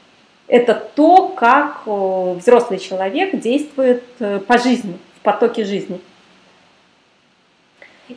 Это 0.48 0.74
то, 0.76 1.30
как 1.30 1.84
взрослый 1.86 2.80
человек 2.80 3.40
действует 3.40 4.04
э, 4.20 4.40
по 4.46 4.58
жизни, 4.58 4.98
в 5.16 5.22
потоке 5.22 5.64
жизни. 5.64 6.02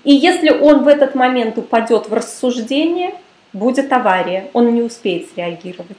И 0.03 0.13
если 0.13 0.51
он 0.51 0.83
в 0.83 0.89
этот 0.89 1.15
момент 1.15 1.57
упадет 1.57 2.09
в 2.09 2.13
рассуждение, 2.13 3.15
будет 3.55 3.91
авария, 3.93 4.51
он 4.53 4.75
не 4.75 4.83
успеет 4.83 5.31
среагировать. 5.33 5.99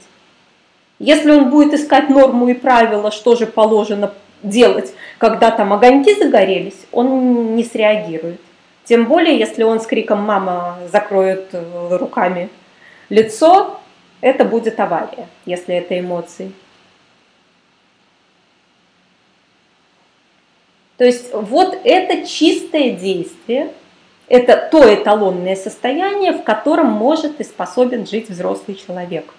Если 0.98 1.30
он 1.30 1.50
будет 1.50 1.74
искать 1.74 2.08
норму 2.08 2.48
и 2.48 2.54
правила, 2.54 3.10
что 3.10 3.34
же 3.34 3.46
положено 3.46 4.12
делать, 4.42 4.94
когда 5.18 5.50
там 5.50 5.72
огоньки 5.72 6.14
загорелись, 6.14 6.86
он 6.92 7.56
не 7.56 7.64
среагирует. 7.64 8.40
Тем 8.84 9.06
более, 9.06 9.36
если 9.36 9.64
он 9.64 9.80
с 9.80 9.86
криком 9.86 10.20
«мама» 10.22 10.78
закроет 10.92 11.48
э, 11.52 11.96
руками 11.96 12.48
лицо, 13.08 13.80
это 14.20 14.44
будет 14.44 14.78
авария, 14.78 15.26
если 15.44 15.74
это 15.74 15.98
эмоции. 15.98 16.52
То 20.96 21.04
есть 21.04 21.32
вот 21.34 21.78
это 21.84 22.26
чистое 22.26 22.92
действие– 22.92 23.72
это 24.28 24.68
то 24.70 24.92
эталонное 24.92 25.56
состояние, 25.56 26.32
в 26.32 26.42
котором 26.42 26.86
может 26.86 27.40
и 27.40 27.44
способен 27.44 28.06
жить 28.06 28.28
взрослый 28.28 28.76
человек. 28.76 29.32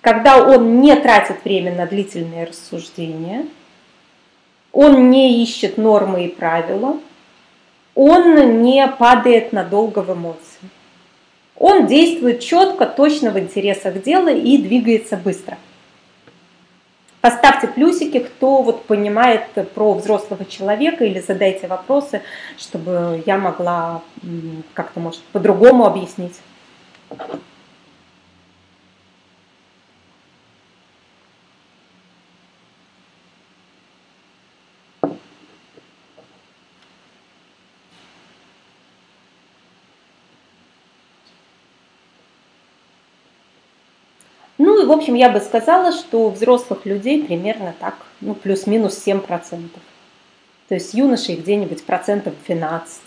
Когда 0.00 0.44
он 0.44 0.80
не 0.80 0.94
тратит 0.96 1.44
время 1.44 1.74
на 1.74 1.86
длительные 1.86 2.46
рассуждения, 2.46 3.46
он 4.72 5.10
не 5.10 5.42
ищет 5.42 5.76
нормы 5.76 6.26
и 6.26 6.28
правила, 6.28 6.98
он 7.94 8.62
не 8.62 8.86
падает 8.86 9.52
надолго 9.52 10.00
в 10.00 10.12
эмоции. 10.12 10.70
Он 11.56 11.86
действует 11.86 12.40
четко, 12.40 12.86
точно 12.86 13.30
в 13.30 13.38
интересах 13.38 14.02
дела 14.02 14.30
и 14.30 14.56
двигается 14.58 15.16
быстро– 15.16 15.58
Поставьте 17.22 17.68
плюсики, 17.68 18.18
кто 18.18 18.62
вот 18.62 18.84
понимает 18.84 19.44
про 19.74 19.94
взрослого 19.94 20.44
человека 20.44 21.04
или 21.04 21.20
задайте 21.20 21.68
вопросы, 21.68 22.20
чтобы 22.58 23.22
я 23.24 23.38
могла 23.38 24.02
как-то, 24.74 24.98
может, 24.98 25.22
по-другому 25.32 25.86
объяснить. 25.86 26.40
В 44.92 44.94
общем, 44.94 45.14
я 45.14 45.30
бы 45.30 45.40
сказала, 45.40 45.90
что 45.90 46.26
у 46.26 46.30
взрослых 46.30 46.84
людей 46.84 47.24
примерно 47.24 47.74
так, 47.80 47.94
ну, 48.20 48.34
плюс-минус 48.34 49.02
7%. 49.02 49.70
То 50.68 50.74
есть 50.74 50.92
юношей 50.92 51.36
где-нибудь 51.36 51.82
процентов 51.84 52.34
12. 52.46 53.00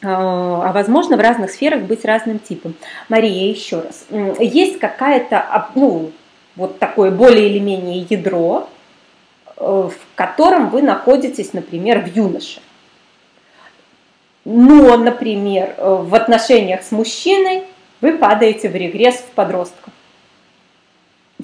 а 0.00 0.70
возможно 0.70 1.16
в 1.16 1.20
разных 1.20 1.50
сферах 1.50 1.82
быть 1.82 2.04
разным 2.04 2.38
типом. 2.38 2.76
Мария, 3.08 3.50
еще 3.50 3.80
раз, 3.80 4.06
есть 4.38 4.78
какая-то, 4.78 5.70
ну, 5.74 6.12
вот 6.54 6.78
такое 6.78 7.10
более 7.10 7.48
или 7.48 7.58
менее 7.58 8.06
ядро, 8.08 8.68
э, 9.56 9.60
в 9.60 10.14
котором 10.14 10.70
вы 10.70 10.82
находитесь, 10.82 11.52
например, 11.52 12.04
в 12.04 12.14
юноше. 12.14 12.60
Но, 14.44 14.96
например, 14.96 15.74
э, 15.76 15.94
в 16.02 16.14
отношениях 16.14 16.84
с 16.84 16.92
мужчиной 16.92 17.64
вы 18.00 18.16
падаете 18.16 18.68
в 18.68 18.74
регресс 18.74 19.16
в 19.16 19.34
подростков. 19.34 19.92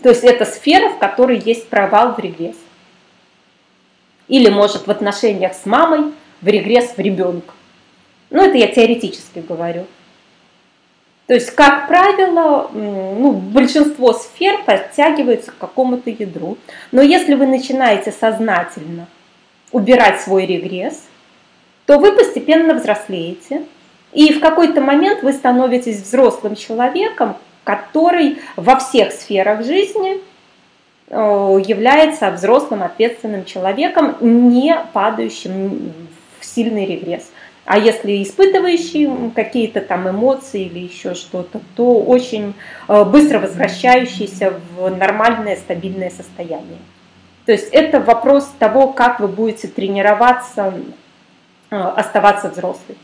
То 0.03 0.09
есть 0.11 0.25
это 0.25 0.45
сфера, 0.45 0.91
в 0.91 0.99
которой 0.99 1.39
есть 1.39 1.69
провал 1.69 2.15
в 2.15 2.19
регресс. 2.19 2.57
Или, 4.29 4.49
может, 4.49 4.87
в 4.87 4.91
отношениях 4.91 5.55
с 5.55 5.67
мамой 5.67 6.13
в 6.41 6.47
регресс 6.47 6.95
в 6.97 6.99
ребенка. 6.99 7.53
Ну, 8.31 8.43
это 8.43 8.57
я 8.57 8.67
теоретически 8.67 9.39
говорю. 9.39 9.87
То 11.27 11.35
есть, 11.35 11.51
как 11.53 11.89
правило, 11.89 12.71
ну, 12.73 13.33
большинство 13.33 14.13
сфер 14.13 14.63
подтягиваются 14.65 15.53
к 15.53 15.59
какому-то 15.59 16.11
ядру. 16.11 16.59
Но 16.93 17.01
если 17.01 17.35
вы 17.35 17.47
начинаете 17.47 18.13
сознательно 18.13 19.07
убирать 19.73 20.21
свой 20.21 20.45
регресс, 20.45 21.03
то 21.87 21.99
вы 21.99 22.13
постепенно 22.13 22.75
взрослеете, 22.75 23.65
и 24.15 24.33
в 24.33 24.41
какой-то 24.41 24.81
момент 24.81 25.23
вы 25.23 25.33
становитесь 25.33 26.01
взрослым 26.01 26.55
человеком, 26.55 27.37
который 27.65 28.39
во 28.57 28.77
всех 28.77 29.13
сферах 29.13 29.65
жизни 29.65 30.21
э, 31.09 31.61
является 31.67 32.31
взрослым 32.31 32.85
ответственным 32.85 33.45
человеком, 33.45 34.17
не 34.21 34.77
падающим 34.93 35.93
в 36.39 36.45
сильный 36.45 36.87
регресс. 36.87 37.31
А 37.65 37.79
если 37.79 38.23
испытывающий 38.23 39.31
какие-то 39.35 39.81
там 39.81 40.09
эмоции 40.09 40.67
или 40.67 40.81
еще 40.81 41.15
что-то, 41.15 41.61
то 41.75 41.99
очень 41.99 42.55
э, 42.89 43.05
быстро 43.05 43.41
возвращающийся 43.41 44.61
в 44.77 44.91
нормальное 44.91 45.57
стабильное 45.57 46.11
состояние. 46.11 46.79
То 47.47 47.53
есть 47.53 47.69
это 47.73 48.01
вопрос 48.01 48.49
того, 48.59 48.89
как 48.93 49.19
вы 49.19 49.29
будете 49.29 49.67
тренироваться, 49.67 50.75
э, 51.71 51.77
оставаться 51.77 52.51
взрослым. 52.51 52.97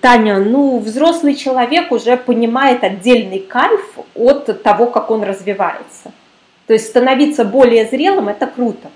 Таня, 0.00 0.38
ну, 0.38 0.78
взрослый 0.78 1.34
человек 1.34 1.90
уже 1.90 2.16
понимает 2.16 2.84
отдельный 2.84 3.40
кайф 3.40 3.98
от 4.14 4.62
того, 4.62 4.86
как 4.86 5.10
он 5.10 5.24
развивается. 5.24 6.12
То 6.68 6.74
есть 6.74 6.86
становиться 6.86 7.44
более 7.44 7.86
зрелым– 7.86 8.28
это 8.30 8.46
круто. 8.46 8.88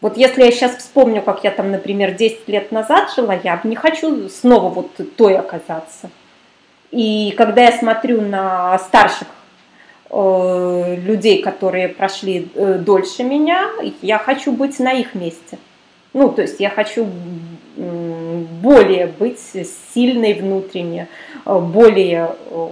Вот 0.00 0.16
если 0.16 0.44
я 0.44 0.52
сейчас 0.52 0.76
вспомню, 0.76 1.22
как 1.22 1.42
я 1.42 1.50
там, 1.50 1.72
например, 1.72 2.12
10 2.12 2.46
лет 2.46 2.70
назад 2.70 3.12
жила, 3.16 3.34
я 3.42 3.60
не 3.64 3.74
хочу 3.74 4.28
снова 4.28 4.68
вот 4.68 4.92
той 5.16 5.36
оказаться. 5.36 6.10
И 6.92 7.34
когда 7.36 7.64
я 7.64 7.72
смотрю 7.72 8.20
на 8.20 8.78
старших 8.78 9.26
э, 10.10 10.96
людей, 11.04 11.42
которые 11.42 11.88
прошли 11.88 12.48
э, 12.54 12.74
дольше 12.74 13.24
меня, 13.24 13.66
я 14.02 14.18
хочу 14.18 14.52
быть 14.52 14.78
на 14.78 14.92
их 14.92 15.16
месте. 15.16 15.58
Ну, 16.16 16.30
то 16.30 16.40
есть 16.40 16.60
я 16.60 16.70
хочу 16.70 17.06
более 17.76 19.06
быть 19.06 19.38
сильной 19.92 20.32
внутренне, 20.32 21.08
э, 21.44 21.58
более 21.58 22.34
э, 22.48 22.68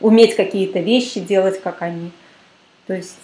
уметь 0.00 0.36
какие-то 0.36 0.78
вещи 0.78 1.18
делать, 1.18 1.60
как 1.60 1.82
они. 1.82 2.12
То 2.86 2.94
есть 2.94 3.16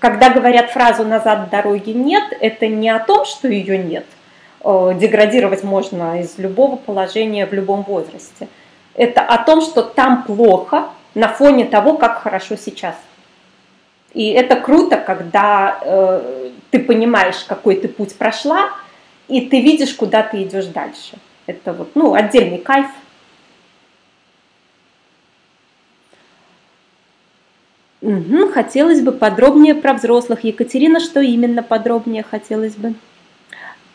когда 0.00 0.30
говорят 0.30 0.72
фразу 0.72 1.04
«назад 1.04 1.50
дороги 1.50 1.90
нет», 1.90 2.24
это 2.40 2.66
не 2.66 2.90
о 2.90 2.98
том, 2.98 3.24
что 3.24 3.46
ее 3.46 3.78
нет. 3.78 4.06
Э, 4.64 4.92
деградировать 4.98 5.62
можно 5.62 6.20
из 6.20 6.36
любого 6.36 6.74
положения 6.74 7.46
в 7.46 7.52
любом 7.52 7.82
возрасте. 7.82 8.48
Это 8.94 9.20
о 9.20 9.38
том, 9.38 9.60
что 9.60 9.82
там 9.82 10.24
плохо 10.24 10.88
на 11.14 11.28
фоне 11.28 11.64
того, 11.66 11.96
как 11.96 12.18
хорошо 12.18 12.56
сейчас. 12.56 12.96
И 14.14 14.30
это 14.30 14.56
круто, 14.56 14.96
когда 14.96 15.78
э, 15.82 16.50
ты 16.70 16.78
понимаешь, 16.78 17.44
какой 17.46 17.76
ты 17.76 17.88
путь 17.88 18.14
прошла, 18.16 18.70
и 19.28 19.42
ты 19.42 19.60
видишь, 19.60 19.94
куда 19.94 20.22
ты 20.22 20.42
идешь 20.42 20.66
дальше. 20.66 21.18
Это 21.46 21.72
вот, 21.72 21.90
ну, 21.94 22.14
отдельный 22.14 22.58
кайф– 22.58 22.86
Угу, 28.04 28.50
хотелось 28.52 29.00
бы 29.00 29.12
подробнее 29.12 29.74
про 29.74 29.94
взрослых. 29.94 30.44
Екатерина, 30.44 31.00
что 31.00 31.20
именно 31.20 31.62
подробнее 31.62 32.22
хотелось 32.22 32.74
бы? 32.74 32.92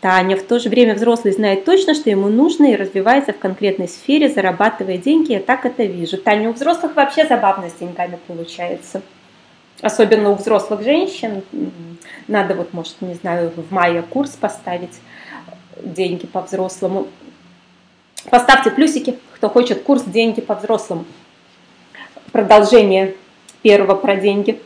Таня, 0.02 0.36
в 0.36 0.42
то 0.42 0.58
же 0.58 0.70
время 0.70 0.96
взрослый 0.96 1.32
знает 1.32 1.64
точно, 1.64 1.94
что 1.94 2.10
ему 2.10 2.28
нужно 2.28 2.72
и 2.72 2.76
развивается 2.76 3.34
в 3.34 3.38
конкретной 3.38 3.88
сфере, 3.88 4.28
зарабатывая 4.28 4.98
деньги, 4.98 5.34
я 5.34 5.40
так 5.40 5.64
это 5.64 5.84
вижу. 5.84 6.18
Таня, 6.18 6.50
у 6.50 6.54
взрослых 6.54 6.96
вообще 6.96 7.28
забавно 7.28 7.70
с 7.70 7.74
деньгами 7.74 8.18
получается. 8.26 9.04
Особенно 9.82 10.32
у 10.32 10.36
взрослых 10.36 10.84
женщин. 10.84 11.44
Надо 12.28 12.56
вот, 12.56 12.74
может, 12.74 13.02
не 13.02 13.14
знаю, 13.16 13.52
в 13.56 13.72
мае 13.72 14.02
курс 14.02 14.32
поставить 14.32 15.00
деньги 15.82 16.26
по-взрослому. 16.28 17.08
Поставьте 18.30 18.72
плюсики, 18.72 19.18
кто 19.36 19.50
хочет 19.50 19.84
курс 19.84 20.04
«Деньги 20.04 20.42
по-взрослому». 20.42 21.06
Продолжение 22.34 23.16
первого 23.62 23.96
про 23.96 24.18
деньги. 24.18 24.62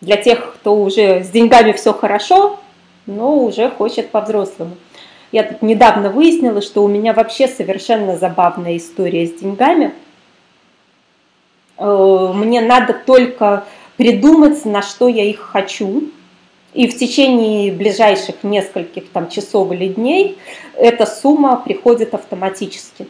Для 0.00 0.16
тех, 0.16 0.54
кто 0.54 0.76
уже 0.76 1.24
с 1.24 1.30
деньгами 1.30 1.72
все 1.72 1.92
хорошо, 1.92 2.60
но 3.06 3.36
уже 3.38 3.70
хочет 3.70 4.10
по-взрослому. 4.10 4.76
Я 5.32 5.44
тут 5.44 5.62
недавно 5.62 6.10
выяснила, 6.10 6.60
что 6.60 6.84
у 6.84 6.88
меня 6.88 7.12
вообще 7.12 7.48
совершенно 7.48 8.16
забавная 8.16 8.76
история 8.76 9.26
с 9.26 9.40
деньгами. 9.40 9.92
Э, 11.80 12.32
мне 12.34 12.60
надо 12.60 12.92
только 12.92 13.64
придумать, 13.96 14.64
на 14.64 14.82
что 14.82 15.08
я 15.08 15.24
их 15.24 15.40
хочу, 15.40 16.04
и 16.74 16.86
в 16.86 16.96
течение 16.96 17.72
ближайших 17.72 18.44
нескольких 18.44 19.10
там, 19.10 19.28
часов 19.28 19.72
или 19.72 19.88
дней 19.88 20.38
эта 20.76 21.06
сумма 21.06 21.56
приходит 21.56 22.14
автоматически. 22.14 23.08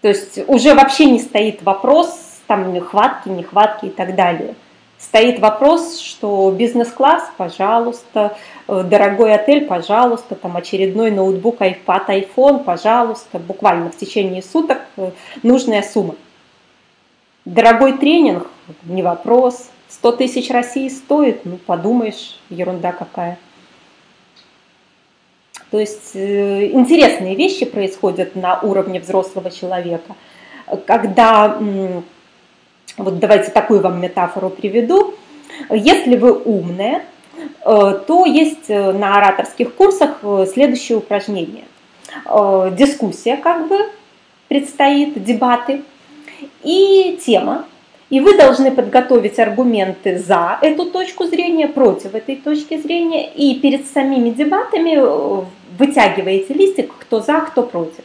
То 0.00 0.08
есть 0.08 0.38
уже 0.46 0.74
вообще 0.74 1.06
не 1.06 1.18
стоит 1.18 1.62
вопрос, 1.62 2.16
там 2.46 2.72
нехватки, 2.72 3.28
нехватки 3.28 3.86
и 3.86 3.90
так 3.90 4.14
далее. 4.14 4.54
Стоит 4.98 5.40
вопрос, 5.40 5.98
что 5.98 6.50
бизнес-класс, 6.50 7.24
пожалуйста, 7.36 8.36
э, 8.68 8.82
дорогой 8.84 9.34
отель, 9.34 9.66
пожалуйста, 9.66 10.36
там 10.36 10.56
очередной 10.56 11.10
ноутбук, 11.10 11.60
iPad, 11.60 12.06
iPhone, 12.08 12.62
пожалуйста, 12.62 13.38
буквально 13.38 13.90
в 13.90 13.96
течение 13.96 14.42
суток 14.42 14.78
э, 14.96 15.10
нужная 15.42 15.82
сумма. 15.82 16.14
Дорогой 17.44 17.96
тренинг, 17.96 18.46
не 18.84 19.02
вопрос, 19.02 19.70
100 19.88 20.12
тысяч 20.12 20.50
России 20.50 20.88
стоит, 20.88 21.44
ну 21.44 21.56
подумаешь, 21.56 22.38
ерунда 22.50 22.92
какая. 22.92 23.38
То 25.70 25.78
есть 25.78 26.14
э, 26.14 26.66
интересные 26.66 27.34
вещи 27.36 27.64
происходят 27.64 28.36
на 28.36 28.60
уровне 28.60 29.00
взрослого 29.00 29.50
человека, 29.50 30.16
когда 30.86 31.58
вот 32.96 33.18
давайте 33.18 33.50
такую 33.50 33.80
вам 33.80 34.00
метафору 34.00 34.50
приведу. 34.50 35.14
Если 35.70 36.16
вы 36.16 36.32
умная, 36.32 37.04
э, 37.64 38.00
то 38.06 38.26
есть 38.26 38.68
э, 38.68 38.92
на 38.92 39.16
ораторских 39.16 39.74
курсах 39.74 40.20
следующее 40.52 40.98
упражнение. 40.98 41.64
Дискуссия 42.72 43.36
как 43.36 43.68
бы 43.68 43.78
предстоит, 44.48 45.22
дебаты 45.22 45.82
и 46.62 47.18
тема. 47.24 47.64
И 48.10 48.18
вы 48.20 48.36
должны 48.36 48.72
подготовить 48.72 49.38
аргументы 49.38 50.18
за 50.18 50.58
эту 50.62 50.86
точку 50.86 51.26
зрения, 51.26 51.68
против 51.68 52.14
этой 52.14 52.36
точки 52.36 52.78
зрения. 52.78 53.30
И 53.30 53.58
перед 53.60 53.86
самими 53.86 54.30
дебатами 54.30 54.98
вытягиваете 55.78 56.54
листик, 56.54 56.92
кто 56.98 57.20
за, 57.20 57.40
кто 57.40 57.62
против. 57.62 58.04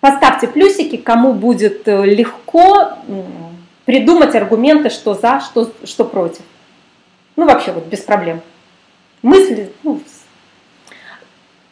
Поставьте 0.00 0.48
плюсики, 0.48 0.96
кому 0.96 1.34
будет 1.34 1.86
э, 1.86 2.06
легко 2.06 2.92
придумать 3.84 4.34
аргументы, 4.34 4.88
что 4.88 5.12
за, 5.14 5.40
что, 5.40 5.70
что 5.84 6.04
против. 6.06 6.42
Ну, 7.36 7.44
вообще, 7.44 7.72
вот 7.72 7.84
без 7.84 8.00
проблем. 8.00 8.40
Мысли 9.22 9.70
ну, 9.82 10.00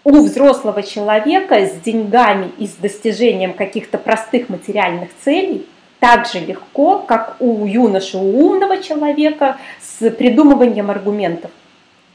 у 0.08 0.22
взрослого 0.22 0.82
человека 0.82 1.66
с 1.66 1.72
деньгами 1.84 2.50
и 2.56 2.66
с 2.66 2.72
достижением 2.72 3.52
каких-то 3.52 3.98
простых 3.98 4.48
материальных 4.48 5.10
целей 5.22 5.66
так 6.00 6.26
же 6.26 6.38
легко, 6.38 6.98
как 6.98 7.36
у 7.40 7.66
юноши, 7.66 8.16
у 8.16 8.46
умного 8.46 8.78
человека 8.78 9.58
с 9.82 10.10
придумыванием 10.10 10.90
аргументов. 10.90 11.50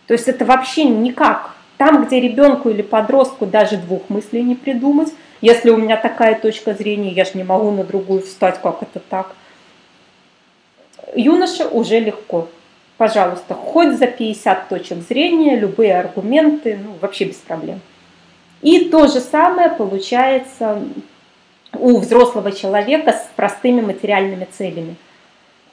То 0.07 0.15
есть 0.15 0.27
это 0.27 0.43
вообще 0.43 0.85
никак. 0.85 1.55
Там, 1.77 2.05
где 2.05 2.19
ребенку 2.19 2.69
или 2.69 2.81
подростку 2.81 3.45
даже 3.45 3.77
двух 3.77 4.09
мыслей 4.09 4.41
не 4.41 4.55
придумать, 4.55 5.09
если 5.41 5.69
у 5.69 5.77
меня 5.77 5.97
такая 5.97 6.33
точка 6.33 6.73
зрения, 6.73 7.11
я 7.11 7.25
же 7.25 7.31
не 7.35 7.43
могу 7.43 7.69
на 7.69 7.83
другую 7.83 8.23
встать, 8.23 8.59
как 8.61 8.81
это 8.81 8.99
так. 9.07 9.35
Юноше 11.15 11.65
уже 11.67 11.99
легко. 11.99 12.47
Пожалуйста, 12.97 13.53
хоть 13.53 13.97
за 13.97 14.07
50 14.07 14.69
точек 14.69 14.99
зрения, 14.99 15.57
любые 15.57 15.99
аргументы, 15.99 16.79
ну, 16.83 16.95
вообще 17.01 17.25
без 17.25 17.37
проблем. 17.37 17.81
И 18.61 18.85
то 18.85 19.07
же 19.07 19.19
самое 19.19 19.69
получается 19.69 20.81
у 21.73 21.97
взрослого 21.97 22.51
человека 22.51 23.11
с 23.13 23.29
простыми 23.35 23.81
материальными 23.81 24.47
целями. 24.49 24.95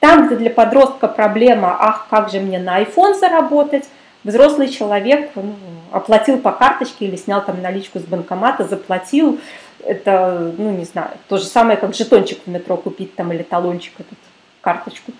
Там, 0.01 0.27
где 0.27 0.37
для 0.37 0.51
подростка 0.51 1.09
проблема, 1.09 1.77
ах, 1.79 2.07
как 2.09 2.31
же 2.31 2.41
мне 2.41 2.59
на 2.59 2.83
iPhone 2.83 3.19
заработать, 3.19 3.85
взрослый 4.25 4.69
человек 4.69 5.31
ну, 5.35 5.55
оплатил 5.93 6.39
по 6.39 6.53
карточке 6.53 7.07
или 7.07 7.17
снял 7.17 7.45
там 7.45 7.61
наличку 7.61 7.99
с 7.99 8.03
банкомата, 8.03 8.65
заплатил, 8.65 9.39
это, 9.85 10.53
ну, 10.57 10.71
не 10.71 10.85
знаю, 10.85 11.11
то 11.29 11.37
же 11.37 11.45
самое, 11.45 11.77
как 11.77 11.95
жетончик 11.95 12.41
в 12.45 12.51
метро 12.51 12.77
купить 12.77 13.15
там 13.15 13.33
или 13.33 13.43
талончик, 13.43 13.93
этот, 13.99 14.19
карточку. 14.63 15.13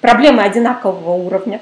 Проблемы 0.00 0.42
одинакового 0.42 1.12
уровня. 1.12 1.60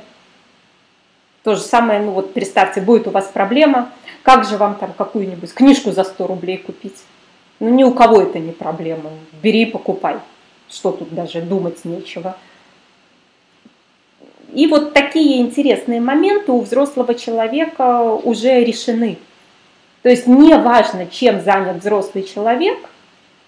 То 1.42 1.54
же 1.54 1.60
самое, 1.62 2.00
ну 2.00 2.10
вот 2.10 2.34
представьте, 2.34 2.80
будет 2.80 3.06
у 3.06 3.10
вас 3.10 3.30
проблема, 3.32 3.90
как 4.22 4.44
же 4.44 4.56
вам 4.56 4.74
там 4.74 4.92
какую-нибудь 4.92 5.54
книжку 5.54 5.92
за 5.92 6.02
100 6.02 6.26
рублей 6.26 6.58
купить? 6.58 7.04
Ну 7.60 7.68
ни 7.68 7.84
у 7.84 7.94
кого 7.94 8.20
это 8.20 8.38
не 8.38 8.52
проблема, 8.52 9.10
бери 9.42 9.62
и 9.62 9.66
покупай. 9.66 10.16
Что 10.68 10.90
тут 10.90 11.14
даже 11.14 11.40
думать 11.40 11.84
нечего. 11.84 12.36
И 14.52 14.66
вот 14.66 14.92
такие 14.92 15.40
интересные 15.40 16.00
моменты 16.00 16.50
у 16.50 16.60
взрослого 16.60 17.14
человека 17.14 18.02
уже 18.02 18.64
решены. 18.64 19.18
То 20.02 20.08
есть 20.08 20.26
не 20.26 20.56
важно, 20.56 21.06
чем 21.06 21.40
занят 21.40 21.78
взрослый 21.78 22.24
человек, 22.24 22.78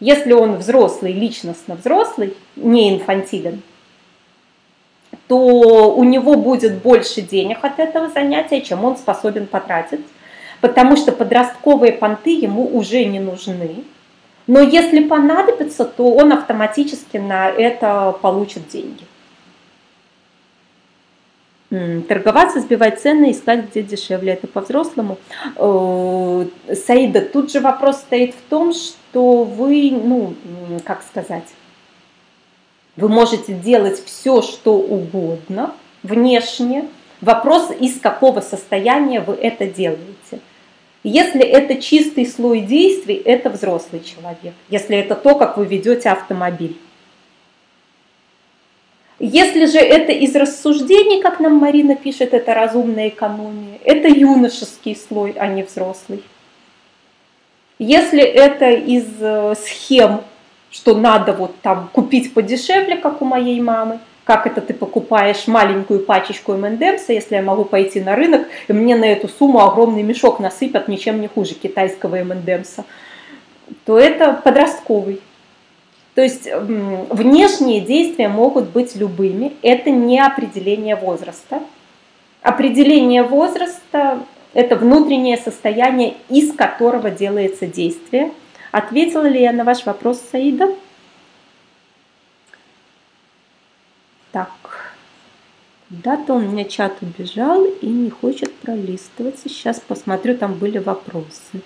если 0.00 0.32
он 0.32 0.56
взрослый, 0.56 1.12
личностно 1.12 1.74
взрослый, 1.74 2.34
не 2.56 2.94
инфантилен, 2.94 3.62
то 5.28 5.94
у 5.94 6.04
него 6.04 6.34
будет 6.36 6.78
больше 6.78 7.20
денег 7.20 7.58
от 7.62 7.78
этого 7.78 8.08
занятия, 8.08 8.62
чем 8.62 8.84
он 8.84 8.96
способен 8.96 9.46
потратить, 9.46 10.04
потому 10.60 10.96
что 10.96 11.12
подростковые 11.12 11.92
понты 11.92 12.30
ему 12.30 12.66
уже 12.66 13.04
не 13.04 13.20
нужны. 13.20 13.84
Но 14.46 14.60
если 14.60 15.04
понадобится, 15.04 15.84
то 15.84 16.10
он 16.14 16.32
автоматически 16.32 17.18
на 17.18 17.50
это 17.50 18.16
получит 18.22 18.68
деньги. 18.68 19.04
Торговаться, 22.08 22.60
сбивать 22.60 22.98
цены, 22.98 23.30
искать 23.30 23.68
где 23.68 23.82
дешевле. 23.82 24.32
Это 24.32 24.46
по-взрослому. 24.46 25.18
Э, 25.56 26.46
Саида, 26.74 27.20
тут 27.20 27.52
же 27.52 27.60
вопрос 27.60 27.96
стоит 27.96 28.34
в 28.34 28.40
том, 28.48 28.72
что 28.72 29.44
вы, 29.44 29.90
ну, 29.90 30.32
как 30.86 31.02
сказать, 31.02 31.44
вы 32.98 33.08
можете 33.08 33.52
делать 33.54 34.04
все, 34.04 34.42
что 34.42 34.74
угодно 34.74 35.72
внешне. 36.02 36.88
Вопрос, 37.20 37.70
из 37.78 38.00
какого 38.00 38.40
состояния 38.40 39.20
вы 39.20 39.34
это 39.34 39.66
делаете. 39.66 40.40
Если 41.04 41.42
это 41.42 41.80
чистый 41.80 42.26
слой 42.26 42.60
действий, 42.60 43.14
это 43.14 43.50
взрослый 43.50 44.02
человек. 44.02 44.52
Если 44.68 44.96
это 44.96 45.14
то, 45.14 45.36
как 45.36 45.58
вы 45.58 45.66
ведете 45.66 46.10
автомобиль. 46.10 46.76
Если 49.20 49.66
же 49.66 49.78
это 49.78 50.10
из 50.10 50.34
рассуждений, 50.34 51.22
как 51.22 51.38
нам 51.38 51.54
Марина 51.54 51.94
пишет, 51.94 52.34
это 52.34 52.52
разумная 52.52 53.10
экономия, 53.10 53.78
это 53.84 54.08
юношеский 54.08 54.96
слой, 54.96 55.34
а 55.36 55.46
не 55.46 55.62
взрослый. 55.62 56.24
Если 57.78 58.22
это 58.22 58.70
из 58.70 59.06
э, 59.20 59.54
схем, 59.64 60.22
что 60.70 60.94
надо 60.94 61.32
вот 61.32 61.60
там 61.62 61.88
купить 61.92 62.34
подешевле, 62.34 62.96
как 62.96 63.22
у 63.22 63.24
моей 63.24 63.60
мамы, 63.60 64.00
как 64.24 64.46
это 64.46 64.60
ты 64.60 64.74
покупаешь 64.74 65.46
маленькую 65.46 66.00
пачечку 66.00 66.52
МНДМСа, 66.52 67.14
если 67.14 67.36
я 67.36 67.42
могу 67.42 67.64
пойти 67.64 68.00
на 68.00 68.14
рынок, 68.14 68.46
и 68.68 68.72
мне 68.74 68.94
на 68.94 69.06
эту 69.06 69.28
сумму 69.28 69.60
огромный 69.60 70.02
мешок 70.02 70.38
насыпят, 70.38 70.86
ничем 70.86 71.20
не 71.20 71.28
хуже 71.28 71.54
китайского 71.54 72.22
МНДМСа, 72.22 72.84
то 73.86 73.98
это 73.98 74.34
подростковый. 74.44 75.22
То 76.14 76.22
есть 76.22 76.48
внешние 76.52 77.80
действия 77.80 78.28
могут 78.28 78.70
быть 78.70 78.96
любыми. 78.96 79.52
Это 79.62 79.90
не 79.90 80.18
определение 80.18 80.96
возраста. 80.96 81.62
Определение 82.42 83.22
возраста– 83.22 84.18
это 84.52 84.76
внутреннее 84.76 85.36
состояние, 85.36 86.14
из 86.28 86.52
которого 86.52 87.10
делается 87.10 87.66
действие. 87.66 88.32
Ответила 88.70 89.26
ли 89.26 89.40
я 89.40 89.52
на 89.52 89.64
ваш 89.64 89.86
вопрос, 89.86 90.22
Саида? 90.30 90.74
Так, 94.32 94.94
куда-то 95.88 96.34
у 96.34 96.40
меня 96.40 96.64
чат 96.64 96.98
убежал 97.00 97.64
и 97.64 97.86
не 97.86 98.10
хочет 98.10 98.54
пролистываться. 98.56 99.48
Сейчас 99.48 99.80
посмотрю, 99.80 100.36
там 100.36 100.54
были 100.54 100.78
вопросы. 100.78 101.62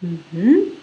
Угу. 0.00 0.76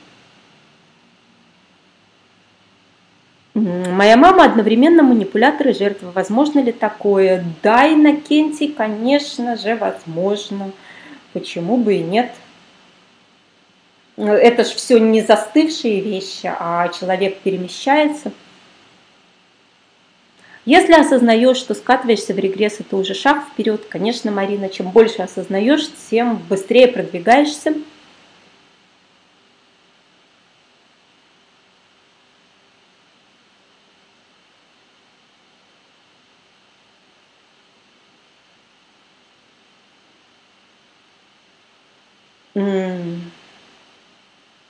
Моя 3.54 4.18
мама 4.18 4.44
одновременно 4.44 5.02
манипулятор 5.02 5.70
и 5.70 5.74
жертва. 5.74 6.12
Возможно 6.12 6.60
ли 6.60 6.74
такое? 6.74 7.46
Да, 7.64 7.88
Иннокентий, 7.88 8.74
конечно 8.74 9.56
же, 9.56 9.78
возможно. 9.78 10.72
Почему 11.32 11.78
бы 11.78 11.96
и 11.96 12.04
нет? 12.04 12.34
Это 14.18 14.64
же 14.64 14.76
все 14.76 14.98
не 14.98 15.22
застывшие 15.22 16.00
вещи, 16.00 16.50
а 16.58 16.88
человек 16.90 17.40
перемещается. 17.40 18.32
Если 20.64 20.94
осознаешь, 20.94 21.58
что 21.58 21.76
скатываешься 21.76 22.34
в 22.34 22.40
регресс, 22.40 22.78
это 22.80 22.96
уже 22.96 23.14
шаг 23.14 23.44
вперед. 23.46 23.86
Конечно, 23.90 24.32
Марина, 24.32 24.70
чем 24.70 24.90
больше 24.90 25.22
осознаешь, 25.22 25.88
тем 26.10 26.38
быстрее 26.50 26.88
продвигаешься. 26.88 27.76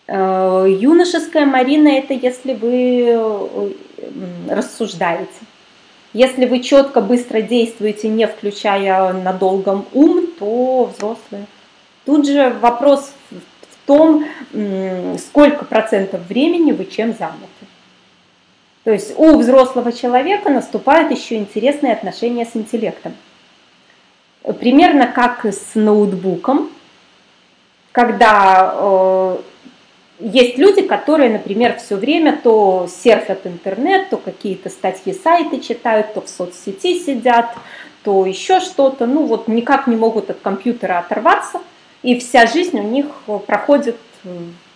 Э, 0.08 0.65
юношеская 0.76 1.46
Марина– 1.46 1.88
это 1.90 2.14
если 2.14 2.54
вы 2.54 3.06
э, 3.08 3.72
рассуждаете. 4.50 5.32
Если 6.14 6.46
вы 6.46 6.62
четко, 6.62 7.02
быстро 7.02 7.42
действуете, 7.42 8.08
не 8.08 8.26
включая 8.28 9.12
на 9.12 9.34
долгом 9.34 9.86
ум, 9.94 10.28
то 10.40 10.86
взрослые. 10.96 11.46
Тут 12.06 12.26
же 12.26 12.56
вопрос 12.62 13.12
в 13.32 13.88
том, 13.88 14.26
сколько 15.18 15.66
процентов 15.66 16.22
времени 16.28 16.72
вы 16.72 16.86
чем 16.86 17.14
заняты. 17.14 17.66
То 18.86 18.92
есть 18.92 19.14
у 19.18 19.38
взрослого 19.38 19.92
человека 19.92 20.50
наступает 20.50 21.12
еще 21.12 21.36
интересные 21.36 21.94
отношения 21.94 22.46
с 22.46 22.56
интеллектом. 22.56 23.14
Примерно 24.60 25.08
как 25.08 25.44
с 25.44 25.72
ноутбуком, 25.74 26.70
когда 27.92 28.74
э, 28.74 29.38
есть 30.20 30.58
люди, 30.58 30.82
которые, 30.82 31.30
например, 31.30 31.78
все 31.78 31.96
время 31.96 32.40
то 32.42 32.88
серфят 32.90 33.46
интернет, 33.46 34.10
то 34.10 34.18
какие-то 34.18 34.70
статьи, 34.70 35.14
сайты 35.14 35.60
читают, 35.60 36.14
то 36.14 36.22
в 36.22 36.30
соцсети 36.30 37.00
сидят, 37.00 37.54
то 38.04 38.26
еще 38.26 38.60
что-то, 38.60 39.08
ну 39.08 39.26
вот 39.26 39.48
никак 39.48 39.88
не 39.88 39.96
могут 39.96 40.30
от 40.30 40.40
компьютера 40.40 41.00
оторваться, 41.00 41.60
и 42.04 42.20
вся 42.20 42.46
жизнь 42.46 42.80
у 42.80 42.84
них 42.84 43.08
проходит 43.48 43.98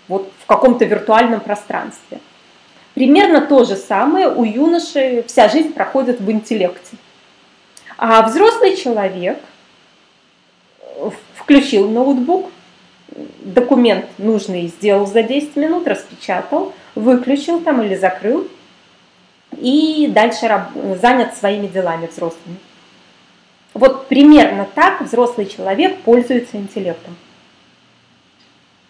вот 0.08 0.30
в 0.40 0.46
каком-то 0.46 0.86
виртуальном 0.86 1.40
пространстве. 1.40 2.20
Примерно 2.96 3.42
то 3.42 3.64
же 3.64 3.76
самое 3.76 4.28
у 4.28 4.44
юноши 4.44 5.24
вся 5.28 5.48
жизнь 5.48 5.74
проходит 5.74 6.20
в 6.20 6.30
интеллекте. 6.30 6.98
А 7.98 8.24
взрослый 8.24 8.76
человек 8.76 9.40
включил 11.36 11.88
ноутбук, 11.90 12.50
документ 13.42 14.06
нужный 14.18 14.68
сделал 14.68 15.06
за 15.06 15.24
10 15.24 15.56
минут, 15.56 15.88
распечатал, 15.88 16.74
выключил 16.96 17.60
там 17.62 17.82
или 17.82 17.96
закрыл 17.96 18.48
и 19.58 20.10
дальше 20.14 20.66
занят 21.02 21.36
своими 21.36 21.68
делами 21.68 22.08
взрослыми. 22.08 22.58
Вот 23.74 24.08
примерно 24.08 24.68
так 24.76 25.02
взрослый 25.02 25.46
человек 25.46 26.00
пользуется 26.02 26.58
интеллектом. 26.58 27.16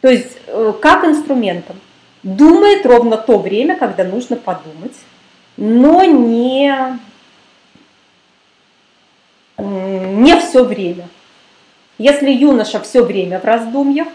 То 0.02 0.10
есть 0.10 0.38
э, 0.48 0.74
как 0.82 1.04
инструментом. 1.04 1.76
Думает 2.24 2.86
ровно 2.86 3.18
то 3.18 3.38
время, 3.38 3.78
когда 3.78 4.04
нужно 4.04 4.36
подумать, 4.36 4.96
но 5.56 6.04
не, 6.04 7.00
не 9.58 10.40
все 10.42 10.66
время. 10.66 11.08
Если 11.98 12.30
юноша 12.30 12.82
все 12.82 13.04
время 13.04 13.40
в 13.40 13.46
раздумьях, 13.46 14.10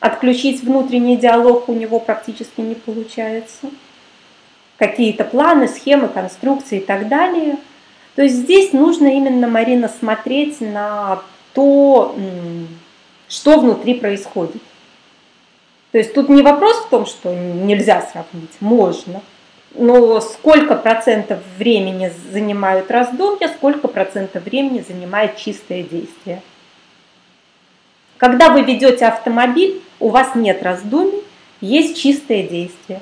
отключить 0.00 0.62
внутренний 0.62 1.16
диалог 1.16 1.68
у 1.68 1.74
него 1.74 2.00
практически 2.00 2.60
не 2.60 2.74
получается. 2.74 3.68
какие-то 4.80 5.24
планы, 5.24 5.68
схемы, 5.68 6.08
конструкции 6.08 6.78
и 6.78 6.84
так 6.84 7.06
далее. 7.08 7.58
То 8.16 8.22
есть 8.22 8.36
здесь 8.36 8.72
нужно 8.72 9.08
именно, 9.08 9.46
Марина, 9.46 9.88
смотреть 9.88 10.60
на 10.62 11.20
то, 11.52 12.16
что 13.28 13.60
внутри 13.60 13.94
происходит. 13.94 14.62
То 15.92 15.98
есть 15.98 16.14
тут 16.14 16.30
не 16.30 16.40
вопрос 16.40 16.76
в 16.78 16.88
том, 16.88 17.04
что 17.04 17.34
нельзя 17.34 18.00
сравнить, 18.00 18.50
можно. 18.60 19.20
Но 19.74 20.20
сколько 20.20 20.76
процентов 20.76 21.40
времени 21.58 22.10
занимают 22.32 22.90
раздумья, 22.90 23.48
сколько 23.48 23.86
процентов 23.86 24.44
времени 24.44 24.82
занимает 24.86 25.36
чистое 25.36 25.82
действие. 25.82 26.40
Когда 28.16 28.48
вы 28.48 28.62
ведете 28.62 29.06
автомобиль, 29.06 29.82
у 30.00 30.08
вас 30.08 30.34
нет 30.34 30.62
раздумий, 30.62 31.22
есть 31.60 32.00
чистое 32.00 32.42
действие. 32.42 33.00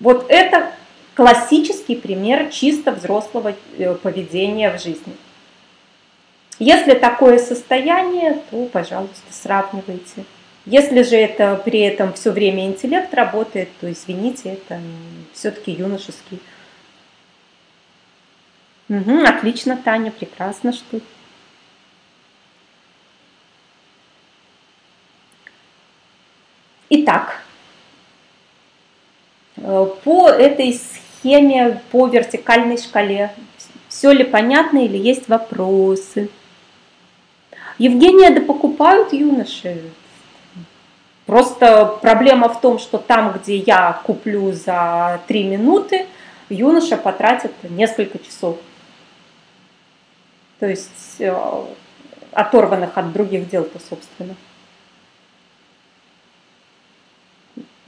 Вот 0.00 0.26
это 0.28 0.72
классический 1.14 1.96
пример 1.96 2.50
чисто 2.50 2.92
взрослого 2.92 3.54
э, 3.76 3.94
поведения 3.94 4.70
в 4.70 4.82
жизни. 4.82 5.16
Если 6.58 6.94
такое 6.94 7.38
состояние, 7.38 8.42
то, 8.50 8.64
пожалуйста, 8.66 9.32
сравнивайте. 9.32 10.24
Если 10.66 11.02
же 11.02 11.16
это 11.16 11.60
при 11.64 11.80
этом 11.80 12.12
все 12.12 12.30
время 12.30 12.66
интеллект 12.66 13.14
работает, 13.14 13.68
то 13.80 13.90
извините, 13.90 14.50
это 14.50 14.80
все-таки 15.32 15.72
юношеский. 15.72 16.40
Угу, 18.88 19.24
отлично, 19.24 19.76
Таня, 19.76 20.10
прекрасно, 20.10 20.72
что 20.72 21.00
Итак, 26.90 27.42
э, 29.56 29.86
по 30.04 30.28
этой 30.28 30.72
схеме, 30.72 31.82
по 31.90 32.06
вертикальной 32.06 32.78
шкале, 32.78 33.34
все 33.88 34.12
ли 34.12 34.24
понятно 34.24 34.84
или 34.84 34.96
есть 34.96 35.28
вопросы? 35.28 36.30
Евгения, 37.76 38.30
да 38.30 38.40
покупают 38.40 39.12
юноши. 39.12 39.82
Просто 41.26 41.98
проблема 42.00 42.48
в 42.48 42.60
том, 42.60 42.78
что 42.78 42.96
там, 42.96 43.32
где 43.32 43.58
я 43.58 44.00
куплю 44.04 44.52
за 44.52 45.20
3 45.28 45.44
минуты, 45.44 46.06
юноша 46.48 46.96
потратит 46.96 47.52
несколько 47.68 48.18
часов. 48.18 48.56
То 50.58 50.66
есть 50.66 51.16
э, 51.18 51.64
оторванных 52.32 52.96
от 52.96 53.12
других 53.12 53.48
дел-то, 53.50 53.78
собственно. 53.78 54.34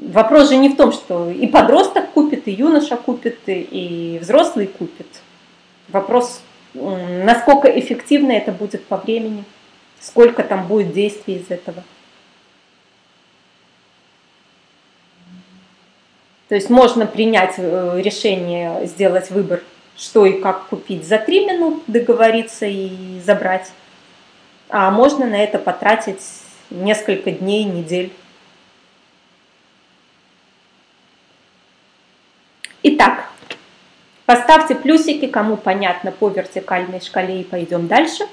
Вопрос 0.00 0.48
же 0.48 0.56
не 0.56 0.70
в 0.70 0.76
том, 0.76 0.92
что 0.92 1.30
и 1.30 1.46
подросток 1.46 2.12
купит, 2.12 2.48
и 2.48 2.52
юноша 2.52 2.96
купит, 2.96 3.40
и 3.46 4.18
взрослый 4.22 4.66
купит. 4.66 5.06
Вопрос, 5.88 6.40
насколько 6.72 7.68
эффективно 7.68 8.32
это 8.32 8.50
будет 8.50 8.86
по 8.86 8.96
времени, 8.96 9.44
сколько 10.00 10.42
там 10.42 10.66
будет 10.66 10.94
действий 10.94 11.36
из 11.36 11.50
этого. 11.50 11.84
То 16.48 16.54
есть 16.54 16.70
можно 16.70 17.06
принять 17.06 17.56
э, 17.58 18.00
решение, 18.02 18.86
сделать 18.86 19.30
выбор, 19.30 19.62
что 19.96 20.24
и 20.24 20.40
как 20.40 20.66
купить 20.68 21.06
за 21.06 21.18
три 21.18 21.46
минуты, 21.46 21.82
договориться 21.86 22.64
и 22.64 23.20
забрать. 23.20 23.70
А 24.70 24.90
можно 24.90 25.26
на 25.26 25.36
это 25.36 25.58
потратить 25.58 26.22
несколько 26.70 27.30
дней, 27.30 27.64
недель. 27.64 28.10
Итак, 32.82 33.26
поставьте 34.24 34.74
плюсики, 34.74 35.26
кому 35.26 35.58
понятно 35.58 36.12
по 36.12 36.30
вертикальной 36.30 37.00
шкале 37.00 37.42
и 37.42 37.44
пойдем 37.44 37.88
дальше. 37.88 38.24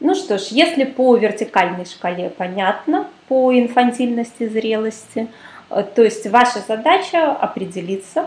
Ну 0.00 0.16
что 0.16 0.38
ж, 0.38 0.48
если 0.50 0.84
по 0.84 1.14
вертикальной 1.16 1.84
шкале 1.84 2.30
понятно, 2.30 3.06
по 3.28 3.56
инфантильности, 3.56 4.48
зрелости, 4.48 5.28
э, 5.70 5.84
то 5.94 6.02
есть 6.02 6.26
ваша 6.26 6.58
задача 6.58 7.30
определиться, 7.30 8.26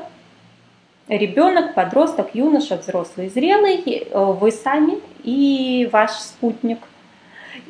ребенок, 1.10 1.74
подросток, 1.74 2.30
юноша, 2.34 2.78
взрослый, 2.78 3.28
зрелый, 3.28 3.84
э, 3.86 4.18
вы 4.18 4.52
сами 4.52 5.00
и 5.24 5.90
ваш 5.92 6.12
спутник. 6.12 6.80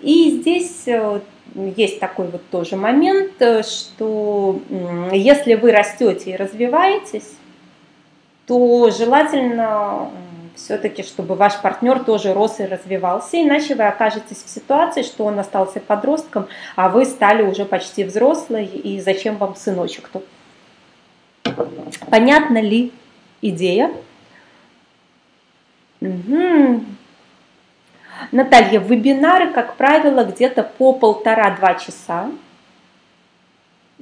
И 0.04 0.30
здесь 0.40 0.84
э, 0.86 1.22
есть 1.56 2.00
такой 2.00 2.28
вот 2.28 2.42
тоже 2.50 2.76
момент, 2.76 3.34
что 3.66 4.60
если 5.12 5.56
вы 5.56 5.72
растете 5.72 6.32
и 6.32 6.36
развиваетесь, 6.36 7.34
то 8.48 8.90
желательно 8.90 10.10
все-таки, 10.56 11.04
чтобы 11.04 11.36
ваш 11.36 11.60
партнер 11.62 12.04
тоже 12.04 12.34
рос 12.34 12.60
и 12.60 12.66
развивался, 12.66 13.42
иначе 13.42 13.76
вы 13.76 13.84
окажетесь 13.84 14.44
в 14.44 14.50
ситуации, 14.50 15.02
что 15.02 15.26
он 15.26 15.40
остался 15.40 15.80
подростком, 15.80 16.48
а 16.76 16.90
вы 16.90 17.06
стали 17.06 17.44
уже 17.44 17.66
почти 17.66 18.04
взрослой, 18.04 18.66
и 18.66 19.00
зачем 19.02 19.38
вам 19.38 19.56
сыночек 19.56 20.10
тут? 20.10 20.24
Понятна 22.10 22.62
ли 22.62 22.92
идея? 23.42 23.92
Угу. 26.02 26.84
Наталья, 28.32 28.80
вебинары, 28.80 29.52
как 29.52 29.76
правило, 29.76 30.24
где-то 30.24 30.64
по 30.64 30.94
полтора-два 30.94 31.76
часа. 31.76 32.30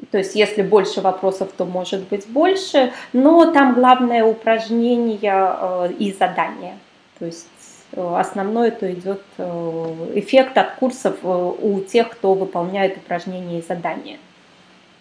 То 0.10 0.18
есть, 0.18 0.36
если 0.36 0.62
больше 0.62 1.02
вопросов, 1.02 1.50
то 1.56 1.66
может 1.66 2.08
быть 2.08 2.28
больше, 2.28 2.92
но 3.14 3.52
там 3.52 3.76
главное 3.76 4.24
упражнение 4.24 5.20
э, 5.34 5.92
и 6.00 6.12
задание. 6.12 6.78
То 7.20 7.26
есть 7.26 7.48
э, 7.92 8.16
основное 8.18 8.72
то 8.72 8.92
идет 8.92 9.22
э, 9.38 10.12
эффект 10.16 10.58
от 10.58 10.76
курсов 10.76 11.18
у 11.24 11.82
тех, 11.82 12.10
кто 12.10 12.34
выполняет 12.34 12.98
упражнения 12.98 13.60
и 13.60 13.62
задания. 13.62 14.18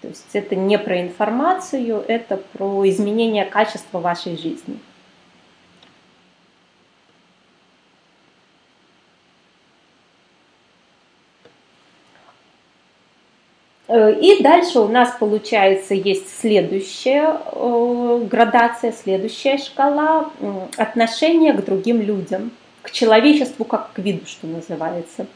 То 0.03 0.09
есть 0.09 0.29
это 0.33 0.57
не 0.57 0.79
про 0.79 1.01
информацию, 1.01 2.05
это 2.07 2.37
про 2.37 2.89
изменение 2.89 3.45
качества 3.45 4.01
вашей 4.01 4.37
жизни. 4.37 4.79
И 13.91 14.41
дальше 14.41 14.79
у 14.79 14.89
нас 14.89 15.17
получается 15.19 15.95
есть 15.95 16.41
следующая 16.41 17.41
э, 17.45 18.27
градация, 18.31 18.93
следующая 18.93 19.59
шкала 19.59 20.31
отношения 20.77 21.53
к 21.53 21.65
другим 21.65 22.01
людям, 22.01 22.53
к 22.83 22.93
человечеству 22.93 23.65
как 23.65 23.93
к 23.93 23.99
виду, 23.99 24.27
что 24.27 24.47
называется. 24.47 25.27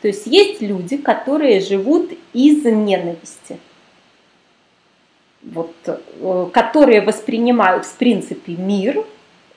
То 0.00 0.06
есть 0.06 0.26
есть 0.26 0.62
люди, 0.62 0.96
которые 0.96 1.60
живут 1.60 2.12
из 2.32 2.64
ненависти, 2.64 3.58
вот, 5.42 5.74
э, 5.86 6.48
которые 6.52 7.00
воспринимают 7.00 7.84
в 7.84 7.96
принципе 7.96 8.52
мир 8.52 9.04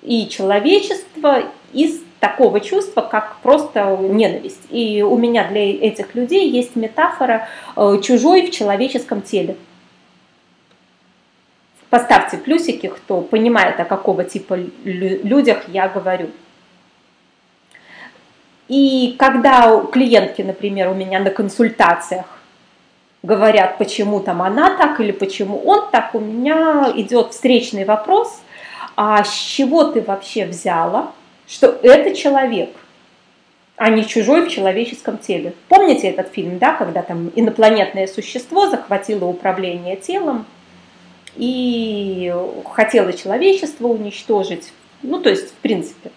и 0.01 0.27
человечество 0.27 1.43
из 1.73 2.01
такого 2.21 2.61
чувства, 2.61 3.01
как 3.01 3.35
просто 3.41 3.97
ненависть. 3.99 4.61
И 4.69 5.01
у 5.01 5.17
меня 5.17 5.49
для 5.49 5.71
этих 5.71 6.15
людей 6.15 6.49
есть 6.49 6.77
метафора 6.77 7.49
э, 7.75 7.97
чужой 8.01 8.47
в 8.47 8.51
человеческом 8.51 9.21
теле. 9.21 9.57
Поставьте 11.89 12.37
плюсики, 12.37 12.87
кто 12.87 13.19
понимает, 13.19 13.79
о 13.79 13.85
какого 13.85 14.23
типа 14.23 14.57
людях 14.85 15.63
я 15.67 15.89
говорю. 15.89 16.29
И 18.69 19.15
когда 19.19 19.81
клиентки, 19.91 20.43
например, 20.43 20.89
у 20.89 20.93
меня 20.93 21.19
на 21.19 21.31
консультациях 21.31 22.25
говорят, 23.23 23.77
почему 23.77 24.19
там 24.21 24.41
она 24.41 24.77
так 24.77 25.01
или 25.01 25.11
почему 25.11 25.57
он 25.65 25.89
так, 25.91 26.15
у 26.15 26.19
меня 26.19 26.93
идет 26.95 27.31
встречный 27.31 27.83
вопрос, 27.83 28.41
а 28.95 29.23
с 29.23 29.33
чего 29.33 29.85
ты 29.85 30.01
вообще 30.01 30.45
взяла, 30.45 31.11
что 31.51 31.67
это 31.83 32.15
человек, 32.15 32.69
а 33.75 33.89
не 33.89 34.05
чужой 34.07 34.47
в 34.47 34.49
человеческом 34.49 35.17
теле. 35.17 35.53
Помните 35.67 36.07
этот 36.07 36.29
фильм, 36.29 36.59
да, 36.59 36.73
когда 36.73 37.01
там 37.01 37.29
инопланетное 37.35 38.07
существо 38.07 38.69
захватило 38.69 39.25
управление 39.25 39.97
телом 39.97 40.45
и 41.35 42.33
хотело 42.71 43.11
человечество 43.11 43.87
уничтожить? 43.87 44.71
Ну, 45.03 45.19
то 45.19 45.29
есть, 45.29 45.49
в 45.49 45.55
принципе. 45.55 46.11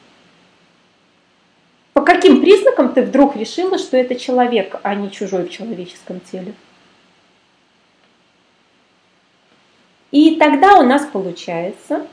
По 1.94 2.02
каким 2.02 2.40
признакам 2.40 2.92
ты 2.92 3.02
вдруг 3.02 3.34
решила, 3.34 3.78
что 3.78 3.96
это 3.96 4.14
человек, 4.14 4.78
а 4.84 4.94
не 4.94 5.10
чужой 5.10 5.44
в 5.44 5.50
человеческом 5.50 6.20
теле? 6.20 6.54
И 10.12 10.36
тогда 10.36 10.78
у 10.78 10.84
нас 10.84 11.06
получается, 11.12 12.06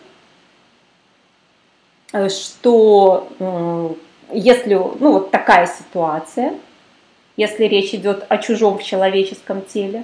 что 2.30 3.30
э, 3.40 3.90
если 4.34 4.74
ну, 4.74 5.14
вот 5.14 5.32
такая 5.32 5.68
ситуация, 5.68 6.56
если 7.38 7.66
речь 7.66 7.94
идет 7.94 8.26
о 8.30 8.38
чужом 8.38 8.80
человеческом 8.80 9.62
теле, 9.62 10.04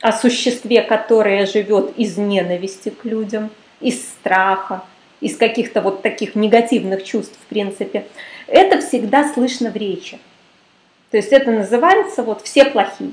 о 0.00 0.12
существе, 0.12 0.82
которое 0.82 1.46
живет 1.46 1.96
из 1.96 2.16
ненависти 2.16 2.90
к 2.90 3.04
людям, 3.04 3.50
из 3.80 4.02
страха, 4.02 4.84
из 5.20 5.36
каких-то 5.36 5.80
вот 5.80 6.02
таких 6.02 6.34
негативных 6.34 7.04
чувств, 7.04 7.36
в 7.40 7.46
принципе, 7.48 8.06
это 8.46 8.80
всегда 8.80 9.32
слышно 9.32 9.70
в 9.70 9.76
речи. 9.76 10.18
То 11.10 11.16
есть 11.16 11.32
это 11.32 11.50
называется 11.50 12.22
вот 12.22 12.42
«все 12.42 12.64
плохие». 12.64 13.12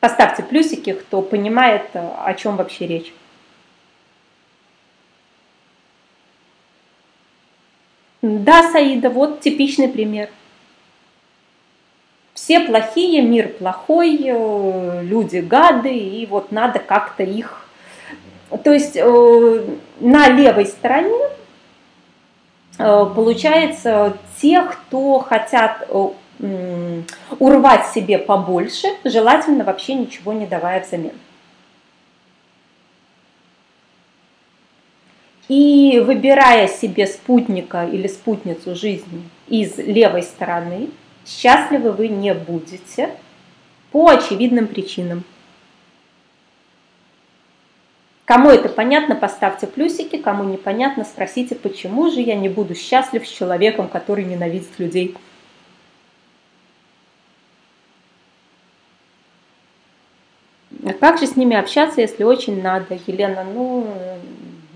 Поставьте 0.00 0.42
плюсики, 0.42 0.92
кто 0.92 1.20
понимает, 1.22 1.90
о 1.94 2.32
чем 2.34 2.56
вообще 2.56 2.86
речь. 2.86 3.12
Да, 8.26 8.70
Саида, 8.72 9.10
вот 9.10 9.40
типичный 9.40 9.88
пример. 9.88 10.30
Все 12.34 12.60
плохие, 12.60 13.22
мир 13.22 13.48
плохой, 13.48 14.18
э, 14.20 15.02
люди 15.04 15.38
гады, 15.38 15.96
и 15.96 16.26
вот 16.26 16.50
надо 16.50 16.80
как-то 16.80 17.22
их... 17.22 17.68
То 18.64 18.72
есть 18.72 18.96
э, 18.96 19.64
на 20.00 20.28
левой 20.28 20.66
стороне 20.66 21.28
э, 22.78 23.06
получается 23.14 24.16
те, 24.40 24.62
кто 24.62 25.20
хотят 25.20 25.88
урвать 27.38 27.86
себе 27.86 28.18
побольше, 28.18 28.88
желательно 29.04 29.64
вообще 29.64 29.94
ничего 29.94 30.34
не 30.34 30.46
давая 30.46 30.84
взамен. 30.84 31.12
И 35.48 36.02
выбирая 36.04 36.66
себе 36.66 37.06
спутника 37.06 37.86
или 37.86 38.08
спутницу 38.08 38.74
жизни 38.74 39.22
из 39.48 39.78
левой 39.78 40.22
стороны, 40.22 40.90
счастливы 41.24 41.92
вы 41.92 42.08
не 42.08 42.34
будете 42.34 43.10
по 43.92 44.08
очевидным 44.08 44.66
причинам. 44.66 45.24
Кому 48.24 48.50
это 48.50 48.68
понятно, 48.68 49.14
поставьте 49.14 49.68
плюсики, 49.68 50.16
кому 50.16 50.42
непонятно, 50.42 51.04
спросите, 51.04 51.54
почему 51.54 52.10
же 52.10 52.20
я 52.20 52.34
не 52.34 52.48
буду 52.48 52.74
счастлив 52.74 53.24
с 53.24 53.30
человеком, 53.30 53.86
который 53.86 54.24
ненавидит 54.24 54.76
людей. 54.78 55.16
А 60.84 60.92
как 60.92 61.20
же 61.20 61.28
с 61.28 61.36
ними 61.36 61.56
общаться, 61.56 62.00
если 62.00 62.24
очень 62.24 62.60
надо? 62.60 62.98
Елена, 63.06 63.44
ну, 63.44 63.86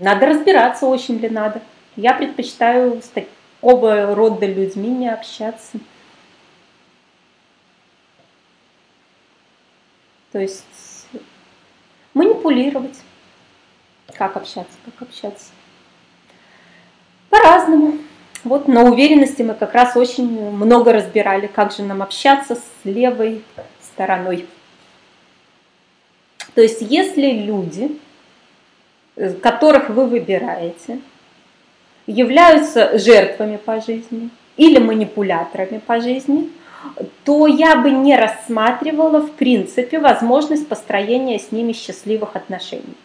надо 0.01 0.25
разбираться, 0.25 0.87
очень 0.87 1.19
ли 1.19 1.29
надо. 1.29 1.61
Я 1.95 2.13
предпочитаю 2.13 3.01
с 3.01 3.07
такого 3.07 4.15
рода 4.15 4.47
людьми 4.47 4.89
не 4.89 5.07
общаться. 5.07 5.77
То 10.31 10.39
есть 10.39 11.07
манипулировать. 12.13 12.99
Как 14.13 14.35
общаться, 14.35 14.73
как 14.85 15.07
общаться. 15.07 15.51
По-разному. 17.29 17.99
Вот 18.43 18.67
на 18.67 18.83
уверенности 18.83 19.43
мы 19.43 19.53
как 19.53 19.73
раз 19.73 19.95
очень 19.95 20.27
много 20.27 20.93
разбирали, 20.93 21.45
как 21.45 21.71
же 21.71 21.83
нам 21.83 22.01
общаться 22.01 22.55
с 22.55 22.63
левой 22.83 23.43
стороной. 23.79 24.47
То 26.55 26.61
есть 26.61 26.81
если 26.81 27.31
люди 27.31 27.99
которых 29.41 29.89
вы 29.89 30.05
выбираете, 30.05 30.99
являются 32.07 32.97
жертвами 32.97 33.57
по 33.57 33.79
жизни 33.81 34.29
или 34.57 34.79
манипуляторами 34.79 35.79
по 35.79 36.01
жизни, 36.01 36.49
то 37.23 37.45
я 37.47 37.75
бы 37.75 37.91
не 37.91 38.15
рассматривала 38.17 39.19
в 39.19 39.31
принципе 39.33 39.99
возможность 39.99 40.67
построения 40.67 41.37
с 41.39 41.51
ними 41.51 41.73
счастливых 41.73 42.35
отношений. 42.35 42.95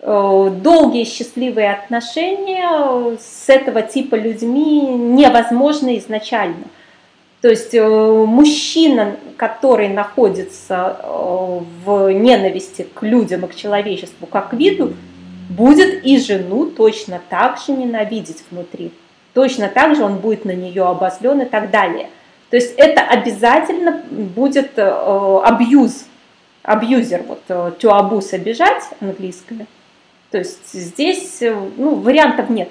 Э, 0.00 0.50
долгие 0.50 1.04
счастливые 1.04 1.72
отношения 1.72 3.16
с 3.18 3.48
этого 3.48 3.82
типа 3.82 4.14
людьми 4.14 4.80
невозможны 4.80 5.98
изначально– 5.98 6.64
то 7.42 7.50
есть 7.50 7.74
э, 7.74 7.84
мужчина, 7.84 9.16
который 9.36 9.88
находится 9.88 10.96
э, 11.02 11.60
в 11.84 12.12
ненависти 12.12 12.86
к 12.94 13.02
людям 13.02 13.44
и 13.44 13.48
к 13.48 13.56
человечеству 13.56 14.28
как 14.28 14.50
к 14.50 14.52
виду, 14.52 14.94
будет 15.50 16.06
и 16.06 16.20
жену 16.20 16.66
точно 16.66 17.20
так 17.28 17.58
же 17.58 17.72
ненавидеть 17.72 18.44
внутри. 18.48 18.92
Точно 19.34 19.68
так 19.68 19.96
же 19.96 20.04
он 20.04 20.18
будет 20.18 20.44
на 20.44 20.52
нее 20.52 20.84
обозлен 20.84 21.40
и 21.40 21.44
так 21.44 21.72
далее. 21.72 22.10
То 22.50 22.56
есть 22.56 22.74
это 22.76 23.00
обязательно 23.00 24.04
будет 24.08 24.78
э, 24.78 25.40
абьюз, 25.44 26.04
абьюзер, 26.62 27.24
вот 27.24 27.42
to 27.48 27.90
abuse 27.90 28.32
обижать 28.34 28.84
английское. 29.00 29.66
То 30.30 30.38
есть 30.38 30.72
здесь 30.72 31.42
ну, 31.76 31.96
вариантов 31.96 32.50
нет. 32.50 32.70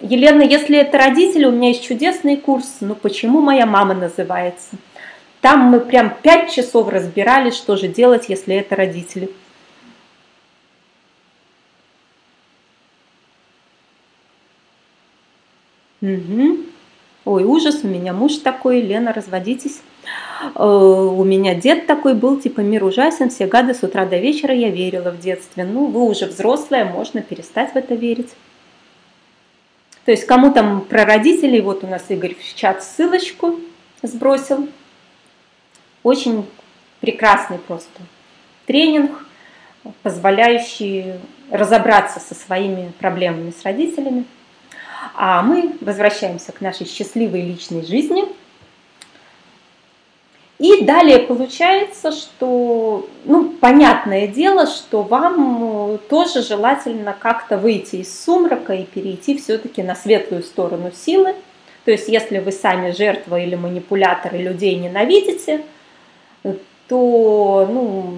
Елена, 0.00 0.42
если 0.42 0.78
это 0.78 0.98
родители, 0.98 1.44
у 1.44 1.52
меня 1.52 1.68
есть 1.68 1.84
чудесный 1.84 2.36
курс, 2.36 2.78
ну 2.80 2.94
почему 2.94 3.40
моя 3.40 3.64
мама 3.64 3.94
называется? 3.94 4.76
Там 5.40 5.60
мы 5.60 5.80
прям 5.80 6.14
пять 6.22 6.52
часов 6.52 6.88
разбирали, 6.88 7.50
что 7.50 7.76
же 7.76 7.86
делать, 7.86 8.28
если 8.28 8.56
это 8.56 8.76
родители. 8.76 9.30
Угу. 16.00 16.58
Ой, 17.26 17.44
ужас, 17.44 17.80
у 17.82 17.88
меня 17.88 18.12
муж 18.12 18.36
такой, 18.36 18.82
Лена, 18.82 19.12
разводитесь. 19.12 19.80
Э, 20.54 20.64
у 20.64 21.24
меня 21.24 21.54
дед 21.54 21.86
такой 21.86 22.14
был, 22.14 22.38
типа 22.38 22.60
мир 22.60 22.84
ужасен, 22.84 23.30
все 23.30 23.46
гады 23.46 23.74
с 23.74 23.82
утра 23.82 24.04
до 24.04 24.18
вечера 24.18 24.54
я 24.54 24.70
верила 24.70 25.10
в 25.10 25.20
детстве. 25.20 25.64
Ну, 25.64 25.86
вы 25.86 26.02
уже 26.02 26.26
взрослая, 26.26 26.84
можно 26.84 27.22
перестать 27.22 27.72
в 27.72 27.76
это 27.76 27.94
верить. 27.94 28.30
То 30.04 30.10
есть 30.10 30.26
кому 30.26 30.52
там 30.52 30.82
про 30.82 31.04
родителей, 31.04 31.60
вот 31.60 31.82
у 31.84 31.86
нас 31.86 32.04
Игорь 32.08 32.34
в 32.34 32.54
чат 32.54 32.82
ссылочку 32.82 33.58
сбросил. 34.02 34.68
Очень 36.02 36.46
прекрасный 37.00 37.58
просто 37.58 38.00
тренинг, 38.66 39.26
позволяющий 40.02 41.14
разобраться 41.50 42.20
со 42.20 42.34
своими 42.34 42.92
проблемами 42.98 43.50
с 43.50 43.62
родителями. 43.62 44.24
А 45.14 45.42
мы 45.42 45.76
возвращаемся 45.80 46.52
к 46.52 46.60
нашей 46.60 46.86
счастливой 46.86 47.42
личной 47.42 47.84
жизни– 47.84 48.24
и 50.64 50.82
далее 50.82 51.18
получается, 51.18 52.10
что, 52.10 53.06
ну, 53.26 53.50
понятное 53.60 54.26
дело, 54.26 54.66
что 54.66 55.02
вам 55.02 55.92
э, 55.92 55.98
тоже 56.08 56.40
желательно 56.40 57.14
как-то 57.18 57.58
выйти 57.58 57.96
из 57.96 58.24
сумрака 58.24 58.72
и 58.72 58.84
перейти 58.84 59.36
все-таки 59.36 59.82
на 59.82 59.94
светлую 59.94 60.42
сторону 60.42 60.90
силы. 60.90 61.34
То 61.84 61.90
есть, 61.90 62.08
если 62.08 62.38
вы 62.38 62.50
сами 62.50 62.92
жертва 62.92 63.38
или 63.40 63.56
манипулятор 63.56 64.36
и 64.36 64.38
людей 64.38 64.76
ненавидите, 64.76 65.64
то 66.88 67.68
ну, 67.70 68.14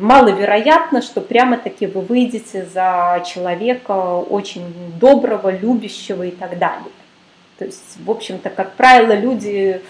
маловероятно, 0.00 1.02
что 1.02 1.20
прямо-таки 1.20 1.86
вы 1.86 2.00
выйдете 2.00 2.64
за 2.72 3.22
человека 3.26 4.16
очень 4.16 4.64
доброго, 4.98 5.50
любящего 5.50 6.22
и 6.22 6.30
так 6.30 6.58
далее. 6.58 6.90
То 7.58 7.66
есть, 7.66 7.98
в 8.02 8.10
общем-то, 8.10 8.48
как 8.48 8.76
правило, 8.76 9.12
люди 9.12 9.82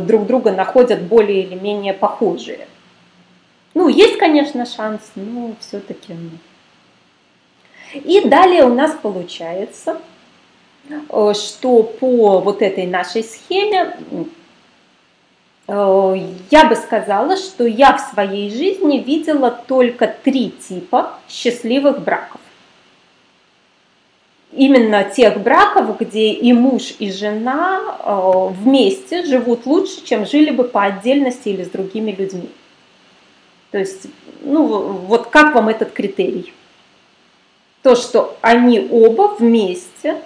друг 0.00 0.26
друга 0.26 0.52
находят 0.52 1.02
более 1.02 1.42
или 1.42 1.54
менее 1.54 1.92
похожие. 1.94 2.66
Ну, 3.74 3.88
есть, 3.88 4.18
конечно, 4.18 4.66
шанс, 4.66 5.00
но 5.16 5.54
все-таки. 5.60 6.14
И 7.92 8.28
далее 8.28 8.64
у 8.64 8.74
нас 8.74 8.96
получается, 9.00 9.98
э, 10.88 11.32
что 11.34 11.82
по 11.82 12.40
вот 12.40 12.62
этой 12.62 12.86
нашей 12.86 13.24
схеме 13.24 13.96
э, 15.66 16.16
я 16.50 16.64
бы 16.66 16.76
сказала, 16.76 17.36
что 17.36 17.66
я 17.66 17.96
в 17.96 18.00
своей 18.12 18.50
жизни 18.50 18.98
видела 18.98 19.50
только 19.50 20.06
три 20.06 20.50
типа 20.50 21.18
счастливых 21.28 22.02
браков 22.02 22.40
именно 24.56 25.04
тех 25.04 25.40
браков, 25.40 25.98
где 25.98 26.32
и 26.32 26.52
муж, 26.52 26.94
и 26.98 27.10
жена 27.10 27.80
э, 27.98 28.48
вместе 28.62 29.24
живут 29.24 29.66
лучше, 29.66 30.04
чем 30.04 30.26
жили 30.26 30.50
бы 30.50 30.64
по 30.64 30.84
отдельности 30.84 31.48
или 31.48 31.64
с 31.64 31.68
другими 31.68 32.12
людьми. 32.12 32.48
То 33.70 33.78
есть, 33.78 34.06
ну 34.42 34.66
вот 34.66 35.26
как 35.26 35.54
вам 35.54 35.68
этот 35.68 35.92
критерий? 35.92 36.52
То, 37.82 37.96
что 37.96 38.36
они 38.40 38.88
оба 38.90 39.34
вместе 39.38 40.16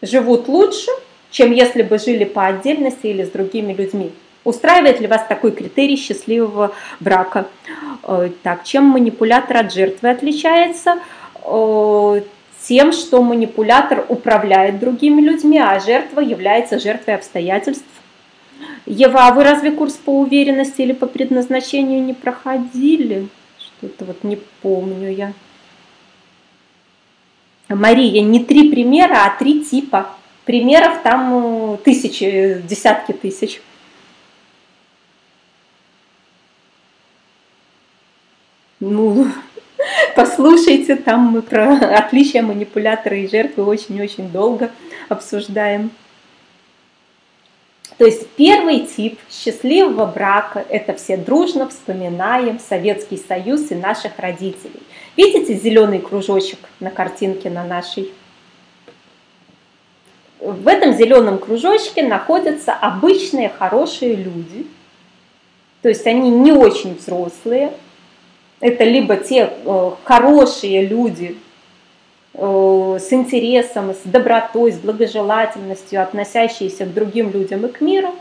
живут 0.00 0.48
лучше, 0.48 0.90
чем 1.30 1.52
если 1.52 1.82
бы 1.82 1.98
жили 1.98 2.24
по 2.24 2.46
отдельности 2.46 3.08
или 3.08 3.24
с 3.24 3.30
другими 3.30 3.72
людьми. 3.72 4.12
Устраивает 4.44 5.00
ли 5.00 5.06
вас 5.06 5.26
такой 5.28 5.50
критерий 5.50 5.96
счастливого 5.96 6.72
брака? 7.00 7.46
Э, 8.04 8.30
так, 8.42 8.64
чем 8.64 8.84
манипулятор 8.84 9.58
от 9.58 9.72
жертвы 9.72 10.10
отличается? 10.10 10.98
Тем, 12.68 12.92
что 12.92 13.22
манипулятор 13.22 14.04
управляет 14.10 14.78
другими 14.78 15.22
людьми, 15.22 15.58
а 15.58 15.80
жертва 15.80 16.20
является 16.20 16.78
жертвой 16.78 17.14
обстоятельств. 17.14 17.86
Ева, 18.84 19.26
а 19.26 19.32
вы 19.32 19.42
разве 19.42 19.70
курс 19.70 19.94
по 19.94 20.10
уверенности 20.10 20.82
или 20.82 20.92
по 20.92 21.06
предназначению 21.06 22.04
не 22.04 22.12
проходили? 22.12 23.28
Что-то 23.58 24.04
вот 24.04 24.22
не 24.22 24.36
помню 24.60 25.10
я. 25.10 25.32
Мария, 27.70 28.20
не 28.20 28.44
три 28.44 28.70
примера, 28.70 29.24
а 29.24 29.38
три 29.38 29.64
типа. 29.64 30.10
Примеров 30.44 31.02
там 31.02 31.72
э, 31.72 31.76
тысячи, 31.78 32.60
десятки 32.68 33.12
тысяч. 33.12 33.62
Ну, 38.80 39.26
послушайте, 40.14 40.96
там 40.96 41.20
мы 41.20 41.42
про 41.42 41.72
отличия 41.98 42.42
манипулятора 42.42 43.16
и 43.16 43.28
жертвы 43.28 43.64
очень-очень 43.64 44.30
долго 44.30 44.70
обсуждаем. 45.08 45.90
То 47.98 48.04
есть 48.04 48.28
первый 48.36 48.86
тип 48.86 49.18
счастливого 49.28 50.06
брака– 50.06 50.64
это 50.68 50.94
все 50.94 51.16
дружно 51.16 51.68
вспоминаем 51.68 52.60
Советский 52.60 53.16
Союз 53.16 53.72
и 53.72 53.74
наших 53.74 54.18
родителей. 54.18 54.80
Видите 55.16 55.54
зеленый 55.54 55.98
кружочек 55.98 56.60
на 56.78 56.90
картинке 56.90 57.50
на 57.50 57.64
нашей? 57.64 58.12
В 60.38 60.68
этом 60.68 60.92
зеленом 60.94 61.38
кружочке 61.38 62.04
находятся 62.04 62.72
обычные 62.72 63.48
хорошие 63.48 64.14
люди. 64.14 64.68
То 65.82 65.88
есть 65.88 66.06
они 66.06 66.30
не 66.30 66.52
очень 66.52 66.94
взрослые. 66.94 67.72
Это 68.60 68.84
либо 68.84 69.16
те 69.16 69.50
э, 69.64 69.90
хорошие 70.04 70.86
люди, 70.86 71.36
Э, 72.40 72.98
с 73.00 73.12
интересом, 73.12 73.92
с 73.92 74.08
добротой, 74.08 74.70
с 74.70 74.78
благожелательностью, 74.78 76.00
относящиеся 76.00 76.84
к 76.84 76.94
другим 76.94 77.32
людям 77.32 77.66
и 77.66 77.68
к 77.68 77.80
миру. 77.80 78.14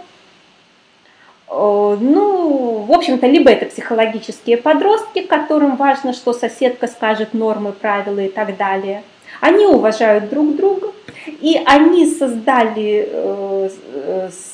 Э, 1.50 1.98
ну, 2.02 2.80
в 2.88 2.92
общем-то, 2.92 3.28
либо 3.28 3.52
это 3.52 3.68
психологические 3.68 4.58
подростки, 4.58 5.22
которым 5.22 5.76
важно, 5.76 6.14
что 6.14 6.34
соседка 6.34 6.88
скажет 6.88 7.36
нормы, 7.36 7.74
правила 7.74 8.20
и 8.20 8.30
так 8.30 8.58
далее. 8.58 9.04
Они 9.40 9.68
уважают 9.68 10.30
друг 10.30 10.56
друга, 10.56 10.94
и 11.28 11.62
они 11.66 12.08
создали 12.08 13.70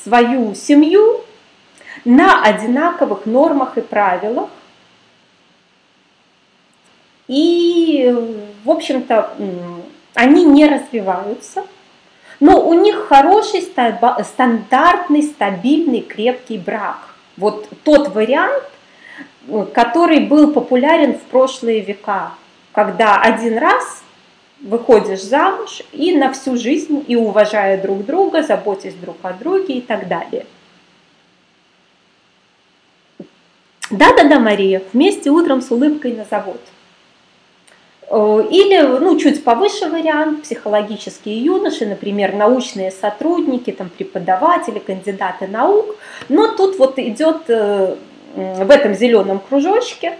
свою 0.02 0.54
семью 0.54 1.20
на 2.04 2.42
одинаковых 2.42 3.24
нормах 3.24 3.78
и 3.78 3.80
правилах, 3.80 4.50
и, 7.28 8.14
в 8.64 8.70
общем-то, 8.70 9.34
они 10.14 10.44
не 10.44 10.66
развиваются, 10.66 11.64
но 12.40 12.60
у 12.66 12.74
них 12.74 13.06
хороший, 13.08 13.62
стандартный, 13.62 15.22
стабильный, 15.22 16.00
крепкий 16.00 16.58
брак. 16.58 16.98
Вот 17.36 17.68
тот 17.82 18.14
вариант, 18.14 18.62
который 19.72 20.20
был 20.20 20.52
популярен 20.52 21.14
в 21.14 21.22
прошлые 21.22 21.80
века, 21.80 22.32
когда 22.72 23.20
один 23.20 23.58
раз 23.58 24.02
выходишь 24.60 25.22
замуж 25.22 25.82
и 25.92 26.16
на 26.16 26.32
всю 26.32 26.56
жизнь, 26.56 27.04
и 27.06 27.16
уважая 27.16 27.80
друг 27.80 28.04
друга, 28.04 28.42
заботясь 28.42 28.94
друг 28.94 29.16
о 29.22 29.32
друге 29.32 29.74
и 29.74 29.80
так 29.80 30.08
далее. 30.08 30.46
Да-да-да, 33.90 34.38
Мария, 34.40 34.82
вместе 34.92 35.30
утром 35.30 35.60
с 35.60 35.70
улыбкой 35.70 36.14
на 36.14 36.24
завод. 36.24 36.60
Э, 38.10 38.44
или 38.50 38.80
ну, 38.80 39.18
чуть 39.18 39.44
повыше 39.44 39.88
вариант, 39.88 40.42
психологические 40.42 41.42
юноши, 41.42 41.86
например, 41.86 42.34
научные 42.34 42.90
сотрудники, 42.90 43.72
там, 43.72 43.88
преподаватели, 43.88 44.78
кандидаты 44.78 45.46
наук. 45.46 45.96
Но 46.28 46.48
тут 46.48 46.78
вот 46.78 46.98
идет 46.98 47.48
э, 47.48 47.96
в 48.34 48.70
этом 48.70 48.94
зеленом 48.94 49.40
кружочке 49.40 50.14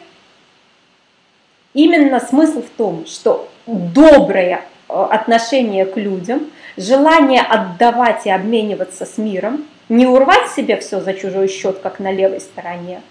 именно 1.74 2.20
смысл 2.20 2.62
в 2.62 2.70
том, 2.70 3.04
что 3.06 3.48
доброе 3.66 4.62
э, 4.88 4.92
отношение 4.94 5.84
к 5.84 5.96
людям, 5.96 6.50
желание 6.76 7.42
отдавать 7.42 8.26
и 8.26 8.30
обмениваться 8.30 9.04
с 9.04 9.18
миром, 9.18 9.64
не 9.90 10.06
урвать 10.06 10.48
себе 10.50 10.78
все 10.78 11.00
за 11.00 11.12
чужой 11.12 11.48
счет, 11.48 11.78
как 11.82 11.98
на 11.98 12.10
левой 12.10 12.40
стороне, 12.40 13.02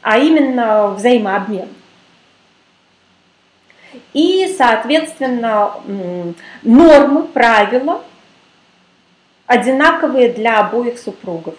а 0.00 0.18
именно 0.18 0.88
взаимообмен– 0.88 1.68
и, 4.12 4.54
соответственно, 4.56 5.74
нормы, 6.62 7.24
правила 7.24 8.02
одинаковые 9.46 10.32
для 10.32 10.60
обоих 10.60 10.98
супругов. 10.98 11.54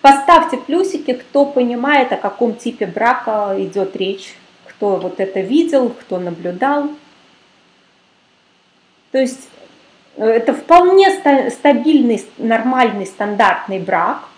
Поставьте 0.00 0.56
плюсики, 0.58 1.12
кто 1.14 1.44
понимает, 1.44 2.12
о 2.12 2.16
каком 2.16 2.54
типе 2.54 2.86
брака 2.86 3.54
идет 3.58 3.96
речь, 3.96 4.34
кто 4.66 4.96
вот 4.96 5.20
это 5.20 5.40
видел, 5.40 5.90
кто 5.90 6.18
наблюдал. 6.18 6.90
То 9.12 9.18
есть 9.18 9.48
э, 10.16 10.24
это 10.24 10.54
вполне 10.54 11.10
стабильный, 11.50 12.24
нормальный, 12.38 13.06
стандартный 13.06 13.78
брак, 13.78 14.28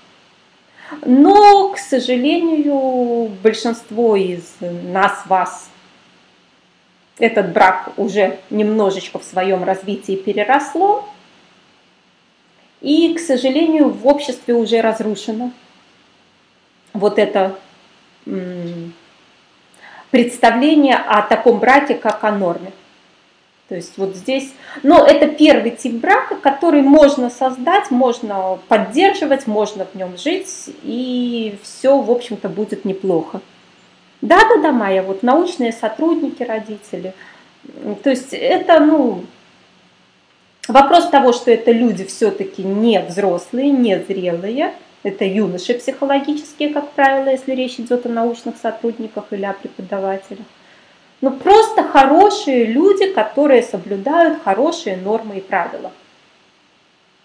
но, 1.05 1.70
к 1.70 1.78
сожалению, 1.78 3.31
большинство 3.43 4.16
из 4.16 4.55
нас, 4.61 5.23
вас 5.27 5.70
этот 7.19 7.53
брак 7.53 7.93
уже 7.97 8.39
немножечко 8.51 9.19
в 9.19 9.24
своем 9.24 9.65
развитии 9.65 10.16
переросло, 10.16 11.09
и, 12.81 13.15
к 13.15 13.20
сожалению, 13.20 13.89
в 13.89 14.07
обществе 14.07 14.55
уже 14.55 14.81
разрушено 14.81 15.53
вот 16.93 17.19
это 17.19 17.59
представление 20.11 20.97
о 20.97 21.23
таком 21.23 21.59
браке, 21.59 21.95
как 21.95 22.23
о 22.24 22.31
норме. 22.31 22.73
То 23.69 23.74
есть 23.74 23.97
вот 23.97 24.15
здесь, 24.15 24.53
но 24.82 25.05
это 25.07 25.27
первый 25.27 25.70
тип 25.70 25.95
брака, 25.95 26.36
который 26.36 26.82
можно 26.82 27.31
создать, 27.31 27.91
можно 27.91 28.59
поддерживать, 28.69 29.47
можно 29.47 29.86
в 29.86 29.95
нем 29.95 30.19
жить, 30.19 30.70
и 30.82 31.59
все, 31.62 31.99
в 31.99 32.11
общем-то, 32.11 32.51
будет 32.51 32.85
неплохо. 32.85 33.41
Да, 34.25 34.41
да, 34.49 34.57
да, 34.57 34.73
Майя, 34.73 35.03
вот 35.03 35.23
научные 35.23 35.71
сотрудники, 35.71 36.43
родители. 36.43 37.13
То 38.03 38.09
есть 38.09 38.33
это, 38.33 38.81
ну, 38.81 39.25
вопрос 40.67 41.11
того, 41.11 41.35
что 41.35 41.51
это 41.51 41.73
люди 41.73 42.07
все-таки 42.07 42.63
не 42.63 43.01
взрослые, 43.01 43.69
не 43.69 43.99
зрелые, 43.99 44.73
это 45.03 45.27
юноши 45.27 45.75
психологические, 45.75 46.71
как 46.71 46.93
правило, 46.93 47.29
если 47.29 47.53
речь 47.53 47.79
идет 47.79 48.07
о 48.07 48.09
научных 48.09 48.57
сотрудниках 48.57 49.27
или 49.31 49.45
о 49.45 49.53
преподавателях. 49.53 50.47
Ну, 51.21 51.31
просто 51.31 51.83
хорошие 51.83 52.65
люди, 52.65 53.13
которые 53.13 53.63
соблюдают 53.63 54.43
хорошие 54.43 54.97
нормы 54.97 55.37
и 55.37 55.41
правила. 55.43 55.93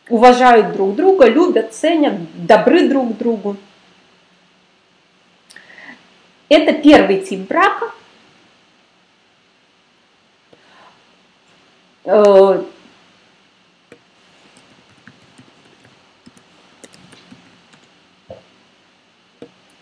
Уважают 0.10 0.74
друг 0.74 0.96
друга, 0.96 1.30
любят, 1.30 1.74
ценят, 1.74 2.16
добры 2.46 2.90
друг 2.90 3.18
другу. 3.18 3.56
Это 6.50 6.74
первый 6.74 7.22
тип 7.22 7.48
брака. 7.48 7.92
Э, 12.06 12.64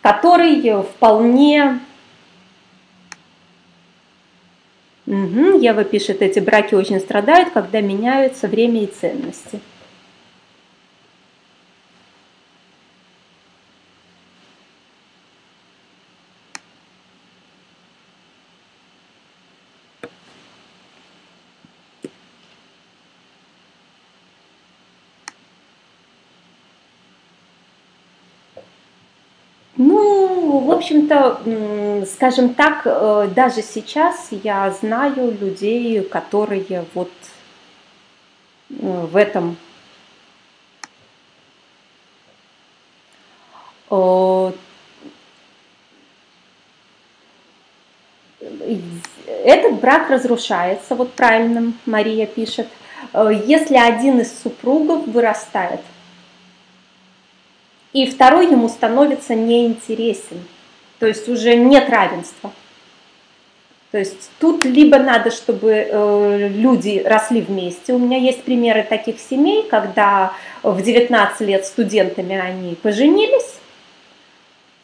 который 0.02 0.84
вполне... 0.84 1.80
Угу, 5.06 5.60
Ева 5.60 5.86
пишет, 5.86 6.22
эти 6.22 6.40
браки 6.40 6.76
очень 6.76 7.00
страдают, 7.00 7.52
когда 7.52 7.80
меняются 7.80 8.50
время 8.50 8.84
и 8.84 8.88
ценности. 8.88 9.62
Общем-то, 31.12 32.06
скажем 32.06 32.54
так, 32.54 32.82
э, 32.86 33.30
даже 33.34 33.62
сейчас 33.62 34.30
я 34.32 34.72
знаю 34.72 35.38
людей, 35.40 36.02
которые 36.04 36.86
вот 36.94 37.12
э, 38.70 38.76
в 38.80 39.16
этом. 39.16 39.58
Этот 49.46 49.80
брак 49.80 50.10
разрушается, 50.10 50.96
вот 50.96 51.14
правильно 51.14 51.72
Мария 51.86 52.26
пишет, 52.26 52.68
э, 53.14 53.32
если 53.46 53.78
один 53.78 54.20
из 54.20 54.38
супругов 54.42 55.08
вырастает, 55.08 55.82
и 57.94 58.06
второй 58.06 58.52
ему 58.52 58.68
становится 58.68 59.34
неинтересен, 59.34 60.44
то 61.00 61.08
есть 61.08 61.28
уже 61.30 61.56
нет 61.56 61.90
равенства. 61.90 62.52
То 63.92 64.00
есть 64.00 64.30
тут 64.40 64.66
либо 64.66 65.00
надо, 65.00 65.32
чтобы 65.32 65.72
э, 65.72 66.50
люди 66.50 67.02
росли 67.06 67.42
вместе. 67.42 67.94
У 67.94 68.00
меня 68.00 68.18
есть 68.18 68.44
примеры 68.44 68.84
таких 68.84 69.20
семей, 69.20 69.64
когда 69.64 70.34
в 70.62 70.82
19 70.82 71.42
лет 71.48 71.66
студентами 71.66 72.38
они 72.38 72.76
поженились, 72.76 73.56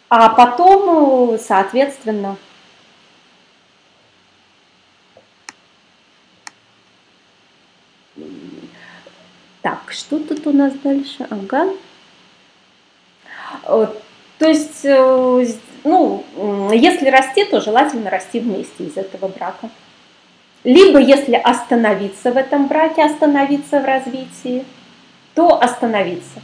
а 0.08 0.30
потом, 0.30 1.38
соответственно, 1.40 2.38
Так, 9.64 9.94
что 9.94 10.20
тут 10.20 10.46
у 10.46 10.52
нас 10.52 10.74
дальше? 10.84 11.26
Ага. 11.30 11.70
Э, 13.64 13.88
то 14.38 14.46
есть, 14.46 14.84
э, 14.84 15.48
ну, 15.84 16.24
если 16.72 17.10
расти, 17.10 17.46
то 17.46 17.62
желательно 17.62 18.10
расти 18.10 18.40
вместе 18.40 18.86
из 18.86 18.98
этого 18.98 19.28
брака. 19.28 19.70
Либо 20.64 21.00
если 21.00 21.36
остановиться 21.36 22.32
в 22.32 22.38
этом 22.38 22.68
браке, 22.68 23.04
остановиться 23.04 23.80
в 23.80 23.86
развитии, 23.86 24.66
то 25.36 25.62
остановиться. 25.62 26.42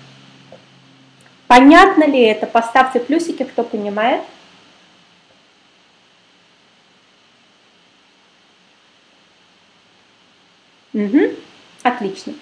Понятно 1.47 2.03
ли 2.03 2.21
это? 2.21 2.45
Поставьте 2.45 2.99
плюсики, 2.99 3.43
кто 3.43 3.63
понимает. 3.63 4.21
Угу. 10.93 11.19
Отлично. 11.83 12.33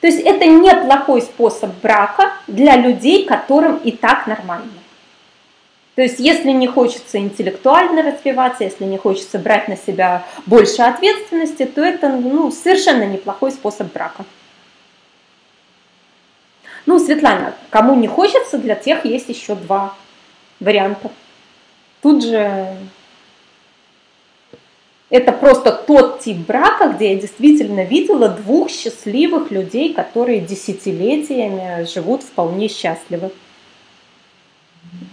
То 0.00 0.06
есть 0.06 0.20
это 0.20 0.46
неплохой 0.46 1.20
способ 1.22 1.70
брака 1.82 2.32
для 2.46 2.76
людей, 2.76 3.26
которым 3.26 3.76
и 3.78 3.92
так 3.92 4.26
нормально. 4.26 4.79
То 6.00 6.04
есть 6.04 6.18
если 6.18 6.50
не 6.52 6.66
хочется 6.66 7.18
интеллектуально 7.18 8.02
развиваться, 8.02 8.64
если 8.64 8.86
не 8.86 8.96
хочется 8.96 9.38
брать 9.38 9.68
на 9.68 9.76
себя 9.76 10.24
больше 10.46 10.80
ответственности, 10.80 11.66
то 11.66 11.82
это 11.82 12.08
ну, 12.08 12.50
совершенно 12.50 13.04
неплохой 13.04 13.50
способ 13.52 13.92
брака. 13.92 14.24
Ну, 16.86 16.98
Светлана, 16.98 17.54
кому 17.68 17.96
не 17.96 18.08
хочется, 18.08 18.56
для 18.56 18.76
тех 18.76 19.04
есть 19.04 19.28
еще 19.28 19.54
два 19.54 19.94
варианта. 20.58 21.10
Тут 22.00 22.24
же 22.24 22.74
это 25.10 25.32
просто 25.32 25.70
тот 25.72 26.20
тип 26.20 26.38
брака, 26.46 26.94
где 26.94 27.12
я 27.12 27.20
действительно 27.20 27.84
видела 27.84 28.30
двух 28.30 28.70
счастливых 28.70 29.50
людей, 29.50 29.92
которые 29.92 30.40
десятилетиями 30.40 31.84
живут 31.84 32.22
вполне 32.22 32.68
счастливо. 32.68 33.30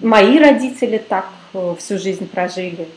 Мои 0.01 0.37
родители 0.37 0.97
так 0.97 1.29
э, 1.53 1.75
всю 1.79 1.97
жизнь 1.97 2.27
прожили. 2.27 2.87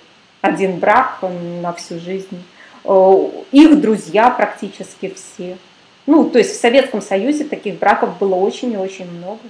Один 0.43 0.79
брак 0.79 1.23
на 1.63 1.73
всю 1.73 1.99
жизнь. 1.99 2.43
Э, 2.85 3.29
их 3.53 3.81
друзья 3.81 4.31
практически 4.31 5.15
все. 5.15 5.57
Ну, 6.07 6.29
то 6.29 6.39
есть 6.39 6.53
в 6.53 6.61
Советском 6.61 7.01
Союзе 7.01 7.45
таких 7.45 7.79
браков 7.79 8.19
было 8.19 8.35
очень 8.35 8.73
и 8.73 8.77
очень 8.77 9.11
много. 9.11 9.41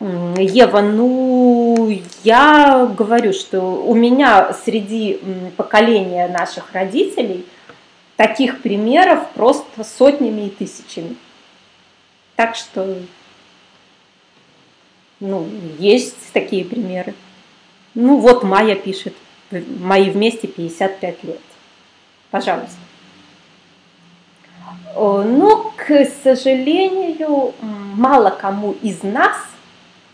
Ева, 0.00 0.80
ну, 0.80 1.88
я 2.22 2.86
говорю, 2.96 3.32
что 3.32 3.60
у 3.60 3.94
меня 3.94 4.52
среди 4.52 5.20
поколения 5.56 6.28
наших 6.28 6.72
родителей 6.72 7.44
таких 8.16 8.62
примеров 8.62 9.28
просто 9.34 9.82
сотнями 9.82 10.46
и 10.46 10.50
тысячами. 10.50 11.16
Так 12.36 12.54
что, 12.54 12.96
ну, 15.20 15.46
есть 15.78 16.32
такие 16.32 16.64
примеры. 16.64 17.14
Ну, 17.94 18.18
вот 18.18 18.42
Майя 18.44 18.74
пишет, 18.74 19.14
мои 19.50 20.10
вместе 20.10 20.46
55 20.46 21.24
лет. 21.24 21.40
Пожалуйста. 22.30 22.76
Но, 24.94 25.72
к 25.76 26.06
сожалению, 26.22 27.54
мало 27.60 28.30
кому 28.30 28.72
из 28.82 29.02
нас– 29.02 29.36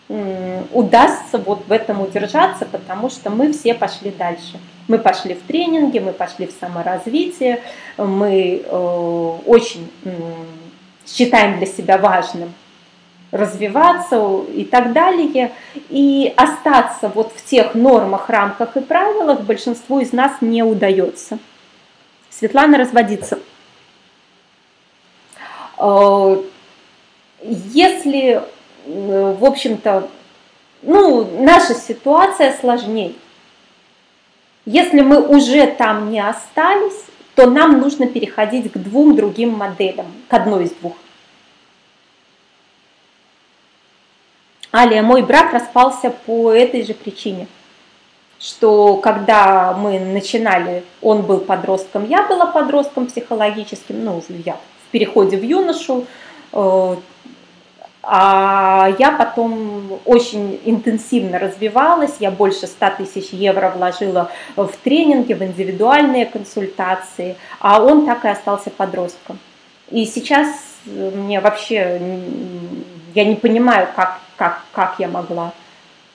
удастся 0.08 1.38
вот 1.38 1.66
в 1.66 1.72
этом 1.72 2.02
удержаться, 2.02 2.66
потому 2.66 3.08
что 3.08 3.30
мы 3.30 3.52
все 3.52 3.74
пошли 3.74 4.10
дальше. 4.10 4.60
Мы 4.86 4.98
пошли 4.98 5.34
в 5.34 5.42
тренинги, 5.42 5.98
мы 5.98 6.12
пошли 6.12 6.46
в 6.46 6.52
саморазвитие, 6.60 7.62
мы 7.96 8.62
э, 8.62 9.38
очень 9.46 9.90
считаем 11.06 11.56
для 11.56 11.66
себя 11.66 11.96
важным 11.96 12.52
развиваться 13.34 14.42
и 14.54 14.64
так 14.64 14.94
далее. 14.94 15.52
И 15.90 16.32
остаться 16.36 17.12
вот 17.14 17.32
в 17.36 17.44
тех 17.44 17.74
нормах, 17.74 18.30
рамках 18.30 18.78
и 18.78 18.80
правилах 18.80 19.42
большинству 19.42 20.00
из 20.00 20.12
нас 20.12 20.32
не 20.40 20.62
удается. 20.62 21.38
Светлана 22.30 22.78
разводится. 22.78 23.38
Э, 25.78 26.42
если 27.42 28.42
Э, 28.86 29.36
в 29.38 29.44
общем-то, 29.44 30.08
ну, 30.82 31.42
наша 31.42 31.74
ситуация 31.74 32.54
сложнее. 32.58 33.14
Если 34.66 35.00
мы 35.00 35.20
уже 35.20 35.66
там 35.66 36.10
не 36.10 36.20
остались, 36.20 37.04
то 37.34 37.46
нам 37.46 37.80
нужно 37.80 38.06
переходить 38.06 38.72
к 38.72 38.76
двум 38.76 39.16
другим 39.16 39.50
моделям, 39.50 40.06
к 40.28 40.34
одной 40.34 40.64
из 40.64 40.70
двух. 40.72 40.94
Алия, 44.76 45.02
мой 45.02 45.22
брак 45.22 45.52
распался 45.52 46.10
по 46.10 46.50
этой 46.50 46.84
же 46.84 46.94
причине, 46.94 47.46
что 48.40 48.96
когда 48.96 49.72
мы 49.72 50.00
начинали, 50.00 50.82
он 51.00 51.22
был 51.22 51.38
подростком, 51.38 52.04
я 52.08 52.26
была 52.26 52.46
подростком 52.46 53.06
психологическим, 53.06 54.04
ну, 54.04 54.20
я 54.44 54.54
в 54.54 54.90
переходе 54.90 55.36
в 55.36 55.44
юношу, 55.44 56.06
э, 56.52 56.96
а 58.02 58.90
я 58.98 59.12
потом 59.12 60.00
очень 60.04 60.58
интенсивно 60.64 61.38
развивалась, 61.38 62.16
я 62.18 62.32
больше 62.32 62.66
100 62.66 62.86
тысяч 62.98 63.28
евро 63.30 63.70
вложила 63.70 64.32
в 64.56 64.72
тренинги, 64.82 65.34
в 65.34 65.42
индивидуальные 65.44 66.26
консультации, 66.26 67.36
а 67.60 67.80
он 67.80 68.06
так 68.06 68.24
и 68.24 68.28
остался 68.28 68.70
подростком. 68.70 69.38
И 69.92 70.04
сейчас 70.04 70.48
мне 70.84 71.38
вообще, 71.38 72.00
я 73.14 73.24
не 73.24 73.36
понимаю, 73.36 73.88
как, 73.94 74.20
как, 74.36 74.62
как 74.72 74.96
я 74.98 75.08
могла, 75.08 75.52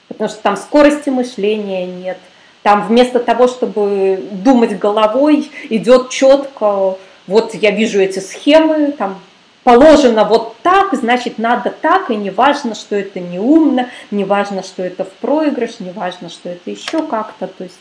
потому 0.08 0.30
что 0.30 0.42
там 0.42 0.58
скорости 0.58 1.10
мышления 1.10 1.86
нет, 1.86 2.18
там 2.64 2.88
вместо 2.88 3.20
того, 3.20 3.48
чтобы 3.48 4.24
думать 4.32 4.78
головой, 4.78 5.52
идет 5.70 6.10
четко, 6.10 6.98
вот 7.28 7.54
я 7.54 7.72
вижу 7.72 8.00
эти 8.00 8.20
схемы, 8.20 8.92
там 8.92 9.20
положено 9.64 10.26
вот 10.26 10.56
так, 10.62 10.94
значит 10.94 11.38
надо 11.38 11.70
так, 11.70 12.10
и 12.10 12.16
не 12.16 12.32
важно, 12.32 12.76
что 12.76 12.96
это 12.96 13.20
не 13.20 13.40
умно, 13.40 13.88
не 14.12 14.24
важно, 14.24 14.64
что 14.64 14.84
это 14.84 15.06
в 15.06 15.12
проигрыш, 15.14 15.80
не 15.80 15.92
важно, 15.92 16.30
что 16.30 16.50
это 16.50 16.70
еще 16.70 17.06
как-то. 17.06 17.48
То 17.48 17.64
есть 17.64 17.80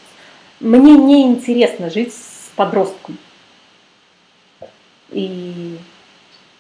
мне 0.61 0.97
не 0.97 1.23
интересно 1.23 1.91
жить 1.91 2.13
с 2.13 2.51
подростком. 2.57 3.19
И 5.11 5.79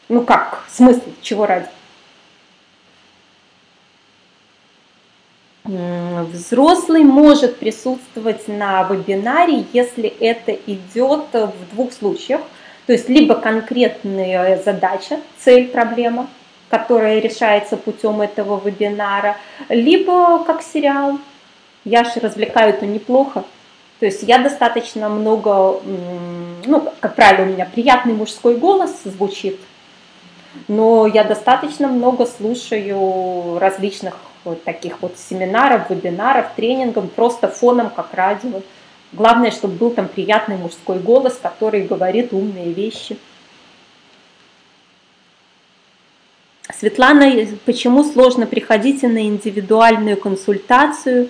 ну 0.08 0.22
как, 0.22 0.64
смысл, 0.70 1.02
чего 1.20 1.46
ради? 1.46 1.66
Взрослый 6.32 7.04
может 7.04 7.58
присутствовать 7.58 8.48
на 8.48 8.84
вебинаре, 8.84 9.64
если 9.72 10.08
это 10.20 10.52
идет 10.66 11.26
в 11.32 11.74
двух 11.74 11.92
случаях– 11.92 12.40
то 12.88 12.94
есть 12.94 13.10
либо 13.10 13.34
конкретная 13.34 14.62
задача, 14.62 15.20
цель, 15.38 15.68
проблема, 15.68 16.26
которая 16.70 17.18
решается 17.18 17.76
путем 17.76 18.22
этого 18.22 18.58
вебинара, 18.64 19.36
либо 19.68 20.42
как 20.44 20.62
сериал. 20.62 21.18
Я 21.84 22.04
же 22.04 22.18
развлекаю 22.18 22.70
это 22.70 22.86
неплохо. 22.86 23.44
То 24.00 24.06
есть 24.06 24.22
я 24.22 24.38
достаточно 24.38 25.10
много, 25.10 25.82
ну, 26.64 26.90
как 27.00 27.14
правило, 27.14 27.44
у 27.44 27.48
меня 27.50 27.66
приятный 27.66 28.14
мужской 28.14 28.56
голос 28.56 29.02
звучит, 29.04 29.60
но 30.66 31.06
я 31.06 31.24
достаточно 31.24 31.88
много 31.88 32.24
слушаю 32.24 33.58
различных 33.58 34.16
вот 34.48 34.64
таких 34.64 35.02
вот 35.02 35.16
семинаров, 35.18 35.90
вебинаров, 35.90 36.46
тренингов, 36.56 37.10
просто 37.12 37.48
фоном, 37.48 37.90
как 37.90 38.14
радио. 38.14 38.62
Главное, 39.12 39.50
чтобы 39.50 39.74
был 39.74 39.90
там 39.90 40.08
приятный 40.08 40.56
мужской 40.56 40.98
голос, 40.98 41.38
который 41.40 41.82
говорит 41.82 42.32
умные 42.32 42.72
вещи. 42.72 43.16
Светлана, 46.74 47.32
почему 47.64 48.04
сложно 48.04 48.46
приходить 48.46 49.02
на 49.02 49.26
индивидуальную 49.26 50.16
консультацию? 50.16 51.28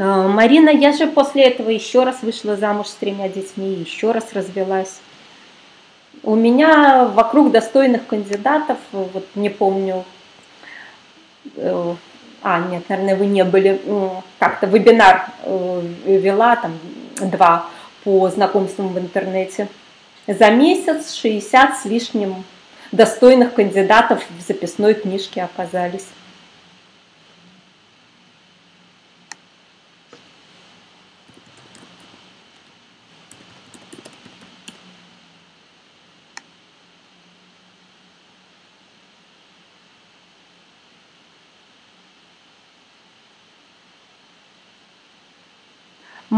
Марина, 0.00 0.70
я 0.70 0.92
же 0.92 1.06
после 1.06 1.44
этого 1.44 1.68
еще 1.68 2.04
раз 2.04 2.22
вышла 2.22 2.56
замуж 2.56 2.86
с 2.86 2.94
тремя 2.94 3.28
детьми, 3.28 3.74
еще 3.74 4.12
раз 4.12 4.32
развелась. 4.32 4.98
У 6.22 6.34
меня 6.34 7.04
вокруг 7.04 7.50
достойных 7.50 8.06
кандидатов, 8.06 8.78
вот 8.92 9.26
не 9.34 9.50
помню, 9.50 10.04
э, 11.54 11.94
а, 12.42 12.60
нет, 12.60 12.88
наверное, 12.88 13.14
вы 13.14 13.26
не 13.26 13.44
были, 13.44 13.78
как-то 14.38 14.66
вебинар 14.66 15.26
э, 15.42 15.82
вела, 16.06 16.56
там, 16.56 16.78
два 17.20 17.66
по 18.02 18.30
знакомствам 18.30 18.88
в 18.88 18.98
интернете. 18.98 19.68
За 20.26 20.50
месяц 20.50 21.14
60 21.14 21.76
с 21.76 21.84
лишним 21.84 22.44
достойных 22.90 23.52
кандидатов 23.52 24.22
в 24.38 24.46
записной 24.46 24.94
книжке 24.94 25.42
оказались. 25.42 26.06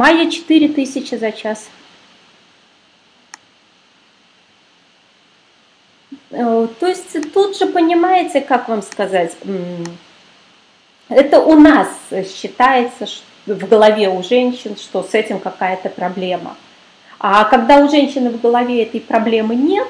Майя 0.02 0.28
4000 0.28 1.16
за 1.16 1.30
час. 1.30 1.68
Э, 6.32 6.66
то 6.80 6.88
есть 6.88 7.32
тут 7.32 7.56
же 7.56 7.66
понимаете, 7.66 8.40
как 8.40 8.68
вам 8.68 8.82
сказать, 8.82 9.36
это 11.08 11.38
у 11.38 11.54
нас 11.54 11.88
считается 12.34 13.06
в 13.46 13.68
голове 13.68 14.08
у 14.08 14.24
женщин, 14.24 14.76
что 14.76 15.04
с 15.04 15.14
этим 15.14 15.38
какая-то 15.38 15.88
проблема. 15.88 16.56
А 17.20 17.44
когда 17.44 17.76
у 17.78 17.88
женщины 17.88 18.30
в 18.30 18.40
голове 18.40 18.82
этой 18.82 19.00
проблемы 19.00 19.54
нет, 19.54 19.86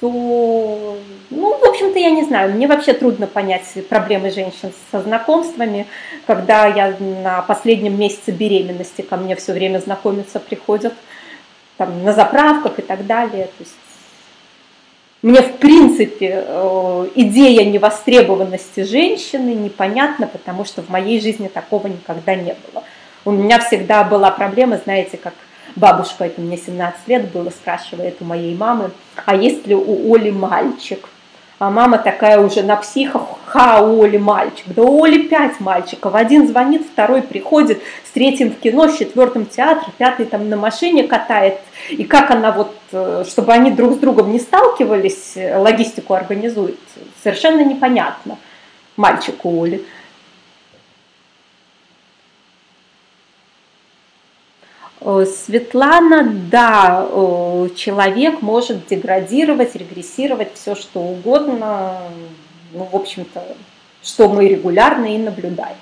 то, 0.00 0.98
ну, 1.30 1.58
в 1.58 1.64
общем-то, 1.64 1.98
я 1.98 2.10
не 2.10 2.24
знаю, 2.24 2.52
мне 2.52 2.66
вообще 2.66 2.92
трудно 2.92 3.26
понять 3.26 3.62
проблемы 3.88 4.30
женщин 4.30 4.72
со 4.90 5.00
знакомствами, 5.00 5.86
когда 6.26 6.66
я 6.66 6.96
на 6.98 7.42
последнем 7.42 7.98
месяце 7.98 8.30
беременности 8.30 9.02
ко 9.02 9.16
мне 9.16 9.36
все 9.36 9.52
время 9.52 9.78
знакомиться 9.78 10.40
приходят, 10.40 10.94
там, 11.76 12.04
на 12.04 12.12
заправках 12.12 12.78
и 12.78 12.82
так 12.82 13.06
далее. 13.06 13.46
То 13.46 13.60
есть 13.60 13.74
мне, 15.22 15.40
в 15.40 15.56
принципе, 15.56 16.44
э, 16.46 17.08
идея 17.14 17.64
невостребованности 17.64 18.82
женщины 18.82 19.54
непонятна, 19.54 20.26
потому 20.26 20.66
что 20.66 20.82
в 20.82 20.90
моей 20.90 21.20
жизни 21.20 21.48
такого 21.48 21.86
никогда 21.86 22.34
не 22.34 22.54
было. 22.54 22.84
У 23.24 23.30
меня 23.30 23.58
всегда 23.58 24.04
была 24.04 24.30
проблема, 24.30 24.78
знаете, 24.84 25.16
как 25.16 25.32
бабушка, 25.76 26.24
это 26.24 26.40
мне 26.40 26.56
17 26.56 27.08
лет 27.08 27.30
было, 27.32 27.50
спрашивает 27.50 28.16
у 28.20 28.24
моей 28.24 28.56
мамы, 28.56 28.90
а 29.26 29.34
есть 29.34 29.66
ли 29.66 29.74
у 29.74 30.14
Оли 30.14 30.30
мальчик? 30.30 31.08
А 31.60 31.70
мама 31.70 31.98
такая 31.98 32.40
уже 32.40 32.62
на 32.62 32.76
психах, 32.76 33.22
ха, 33.46 33.80
у 33.80 34.02
Оли 34.02 34.18
мальчик. 34.18 34.66
Да 34.66 34.82
у 34.82 35.04
Оли 35.04 35.28
пять 35.28 35.60
мальчиков. 35.60 36.14
Один 36.14 36.48
звонит, 36.48 36.82
второй 36.82 37.22
приходит, 37.22 37.80
с 38.04 38.10
третьим 38.10 38.50
в 38.50 38.58
кино, 38.58 38.88
с 38.88 38.98
четвертым 38.98 39.46
театр, 39.46 39.84
пятый 39.96 40.26
там 40.26 40.48
на 40.48 40.56
машине 40.56 41.04
катает. 41.04 41.60
И 41.90 42.04
как 42.04 42.32
она 42.32 42.50
вот, 42.50 42.74
э, 42.90 43.24
чтобы 43.26 43.52
они 43.52 43.70
друг 43.70 43.94
с 43.94 43.98
другом 43.98 44.32
не 44.32 44.40
сталкивались, 44.40 45.36
э, 45.36 45.56
логистику 45.56 46.14
организует, 46.14 46.78
совершенно 47.22 47.64
непонятно 47.64 48.36
мальчику 48.96 49.62
Оли. 49.62 49.84
Светлана, 55.04 56.24
да, 56.50 57.06
э, 57.10 57.68
человек 57.76 58.40
может 58.40 58.86
деградировать, 58.86 59.74
регрессировать, 59.74 60.54
все 60.54 60.74
что 60.74 61.00
угодно, 61.00 62.00
ну, 62.72 62.84
в 62.84 62.96
общем-то, 62.96 63.54
что 64.02 64.30
мы 64.30 64.48
регулярно 64.48 65.14
и 65.14 65.18
наблюдаем. 65.18 65.76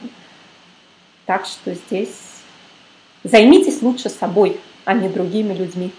Так 1.24 1.46
что 1.46 1.72
здесь 1.72 2.18
займитесь 3.22 3.80
лучше 3.80 4.10
собой, 4.10 4.60
а 4.84 4.92
не 4.92 5.08
другими 5.08 5.54
людьми. 5.54 5.92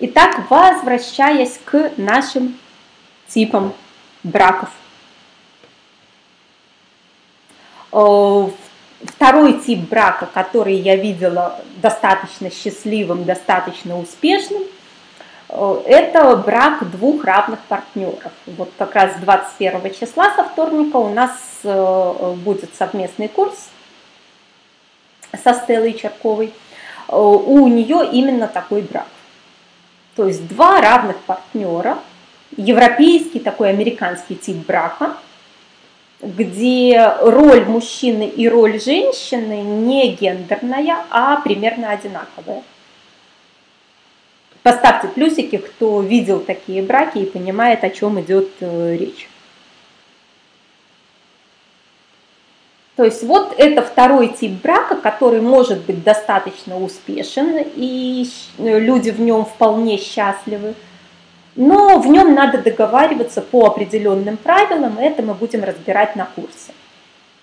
Итак, 0.00 0.50
возвращаясь 0.50 1.60
к 1.64 1.92
нашим 1.96 2.58
типам 3.28 3.72
браков– 4.24 4.70
Э, 7.74 7.83
второй 7.94 9.60
тип 9.60 9.88
брака, 9.88 10.26
который 10.26 10.74
я 10.74 10.96
видела 10.96 11.60
достаточно 11.76 12.50
счастливым, 12.50 13.24
достаточно 13.24 13.98
успешным, 13.98 14.62
э, 15.48 15.82
это 15.86 16.36
брак 16.36 16.90
двух 16.90 17.24
равных 17.24 17.60
партнеров. 17.60 18.32
Вот 18.46 18.70
как 18.78 18.94
раз 18.94 19.16
21 19.20 19.94
числа 19.94 20.34
со 20.34 20.44
вторника 20.44 20.96
у 20.96 21.08
нас 21.10 21.30
э, 21.62 22.34
будет 22.44 22.74
совместный 22.74 23.28
курс 23.28 23.68
со 25.42 25.54
Стеллой 25.54 25.94
Черковой. 25.94 26.52
У 27.08 27.68
нее 27.68 28.08
именно 28.12 28.48
такой 28.48 28.80
брак. 28.82 29.06
То 30.16 30.26
есть 30.26 30.48
два 30.48 30.80
равных 30.80 31.18
партнера, 31.18 31.98
европейский 32.56 33.40
такой 33.40 33.68
американский 33.68 34.36
тип 34.36 34.66
брака– 34.66 35.16
где 36.24 37.14
роль 37.20 37.64
мужчины 37.66 38.26
и 38.26 38.48
роль 38.48 38.80
женщины 38.80 39.60
не 39.62 40.12
гендерная, 40.12 41.04
а 41.10 41.40
примерно 41.40 41.90
одинаковая. 41.90 42.62
Поставьте 44.62 45.08
плюсики, 45.08 45.58
кто 45.58 46.00
видел 46.00 46.40
такие 46.40 46.82
браки 46.82 47.18
и 47.18 47.26
понимает, 47.26 47.84
о 47.84 47.90
чем 47.90 48.18
идет 48.20 48.48
э, 48.60 48.96
речь. 48.96 49.28
То 52.96 53.04
есть 53.04 53.24
вот 53.24 53.54
это 53.58 53.82
второй 53.82 54.28
тип 54.28 54.62
брака, 54.62 54.96
который 54.96 55.40
может 55.40 55.80
быть 55.80 56.02
достаточно 56.02 56.82
успешен, 56.82 57.62
и 57.74 58.26
люди 58.56 59.10
в 59.10 59.20
нем 59.20 59.44
вполне 59.44 59.98
счастливы 59.98 60.74
но 61.56 61.98
в 61.98 62.06
нем 62.06 62.34
надо 62.34 62.58
договариваться 62.58 63.40
по 63.40 63.66
определенным 63.66 64.36
правилам, 64.36 64.98
и 64.98 65.04
это 65.04 65.22
мы 65.22 65.34
будем 65.34 65.62
разбирать 65.64 66.16
на 66.16 66.26
курсе. 66.26 66.72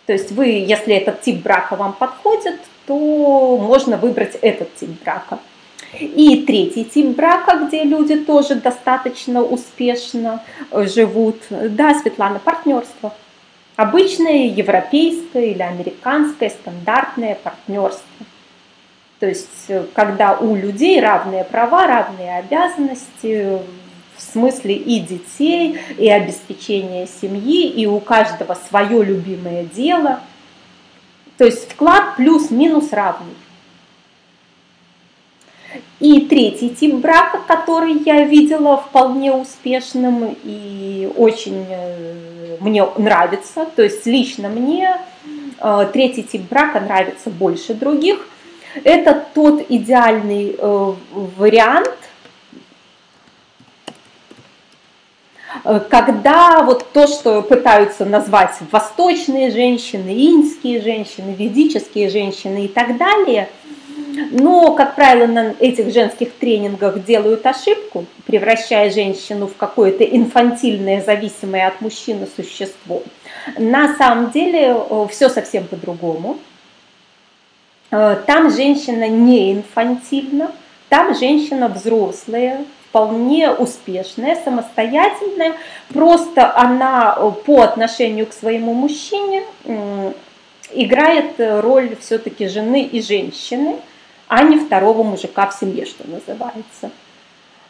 То 0.06 0.14
есть 0.14 0.32
вы, 0.32 0.48
если 0.48 0.96
этот 0.96 1.22
тип 1.22 1.42
брака 1.44 1.76
вам 1.76 1.94
подходит, 1.94 2.60
то 2.88 3.58
можно 3.58 3.98
выбрать 3.98 4.38
этот 4.42 4.76
тип 4.76 4.90
брака. 5.04 5.40
И 6.00 6.44
третий 6.48 6.86
тип 6.86 7.16
брака, 7.16 7.66
где 7.66 7.84
люди 7.84 8.18
тоже 8.18 8.56
достаточно 8.56 9.44
успешно 9.44 10.44
живут, 10.72 11.38
да, 11.50 11.94
Светлана, 11.94 12.40
партнерство. 12.40 13.14
Обычное 13.76 14.48
европейское 14.48 15.46
или 15.46 15.62
американское 15.62 16.50
стандартное 16.50 17.36
партнерство. 17.36 18.26
То 19.20 19.28
есть, 19.28 19.72
когда 19.94 20.38
у 20.38 20.56
людей 20.56 21.00
равные 21.00 21.44
права, 21.44 21.88
равные 21.88 22.38
обязанности, 22.38 23.60
в 24.22 24.34
смысле 24.34 24.76
и 24.76 25.00
детей, 25.00 25.80
и 25.98 26.10
обеспечения 26.10 27.08
семьи, 27.08 27.68
и 27.68 27.86
у 27.86 28.00
каждого 28.00 28.58
свое 28.70 29.04
любимое 29.04 29.64
дело. 29.64 30.20
То 31.38 31.46
есть 31.46 31.72
вклад 31.72 32.16
плюс-минус 32.18 32.92
равный. 32.92 33.34
И 36.00 36.22
третий 36.22 36.70
тип 36.70 36.96
брака, 36.96 37.40
который 37.48 37.94
я 38.06 38.26
видела 38.26 38.78
вполне 38.78 39.34
успешным 39.34 40.36
и 40.44 41.10
очень 41.16 41.66
э, 41.70 42.58
мне 42.60 42.86
нравится, 42.98 43.66
то 43.76 43.82
есть 43.82 44.06
лично 44.06 44.50
мне 44.50 44.98
э, 45.60 45.90
третий 45.94 46.24
тип 46.24 46.42
брака 46.50 46.80
нравится 46.80 47.30
больше 47.30 47.74
других, 47.74 48.28
это 48.84 49.26
тот 49.34 49.64
идеальный 49.70 50.56
э, 50.58 50.94
вариант, 51.38 51.94
Э, 51.94 51.96
когда 55.90 56.62
вот 56.64 56.92
то, 56.94 57.08
что 57.08 57.42
пытаются 57.42 58.06
назвать 58.06 58.56
восточные 58.72 59.52
женщины, 59.52 60.10
инские 60.10 60.82
женщины, 60.82 61.36
ведические 61.38 62.10
женщины 62.10 62.66
и 62.66 62.68
так 62.68 62.98
далее, 62.98 63.50
но, 64.32 64.74
как 64.74 64.96
правило, 64.96 65.28
на 65.28 65.56
этих 65.60 65.94
женских 65.94 66.34
тренингах 66.34 67.04
делают 67.04 67.46
ошибку, 67.46 68.06
превращая 68.26 68.92
женщину 68.92 69.48
в 69.48 69.56
какое-то 69.56 70.04
инфантильное, 70.04 71.02
зависимое 71.02 71.68
от 71.68 71.82
мужчины 71.82 72.28
существо. 72.36 73.04
На 73.58 73.96
самом 73.96 74.32
деле 74.32 74.76
э, 74.78 75.08
все 75.10 75.30
совсем 75.30 75.66
по-другому. 75.66 76.40
Э, 77.92 78.18
там 78.26 78.52
женщина 78.52 79.08
не 79.08 79.54
инфантильна, 79.54 80.52
там 80.90 81.16
женщина 81.16 81.68
взрослая, 81.68 82.66
вполне 82.92 83.50
успешная, 83.50 84.36
самостоятельная, 84.44 85.54
просто 85.94 86.54
она 86.54 87.16
по 87.46 87.62
отношению 87.62 88.28
к 88.28 88.34
своему 88.34 88.74
мужчине 88.74 89.44
играет 90.74 91.36
роль 91.40 91.96
все-таки 92.02 92.50
жены 92.50 92.84
и 92.84 93.02
женщины, 93.02 93.78
а 94.28 94.44
не 94.44 94.60
второго 94.60 95.04
мужика 95.04 95.48
в 95.48 95.54
семье, 95.54 95.86
что 95.86 96.04
называется. 96.06 96.92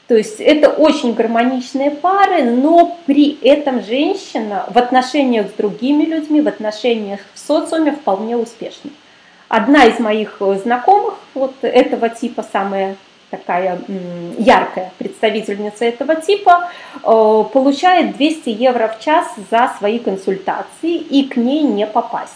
То 0.07 0.18
есть 0.18 0.39
это 0.39 0.69
очень 0.69 1.14
гармоничные 1.14 1.91
пары, 1.91 2.43
но 2.43 2.98
при 3.06 3.38
этом 3.43 3.84
женщина 3.84 4.65
в 4.69 4.77
отношениях 4.77 5.48
с 5.49 5.53
другими 5.53 6.03
людьми, 6.03 6.41
в 6.41 6.48
отношениях 6.48 7.19
в 7.35 7.39
социуме 7.39 7.91
вполне 7.91 8.38
успешна. 8.38 8.89
Одна 9.48 9.85
из 9.85 9.99
моих 9.99 10.41
знакомых 10.64 11.14
вот 11.35 11.53
этого 11.61 12.10
типа, 12.10 12.43
самая 12.52 12.95
такая 13.32 13.82
яркая 14.38 14.91
представительница 14.99 15.86
этого 15.86 16.16
типа, 16.16 16.70
э, 16.95 17.44
получает 17.52 18.16
200 18.18 18.49
евро 18.49 18.88
в 18.88 19.03
час 19.03 19.28
за 19.49 19.74
свои 19.80 19.98
консультации 19.98 20.95
и 20.95 21.28
к 21.28 21.38
ней 21.38 21.64
не 21.64 21.88
попасть. 21.88 22.34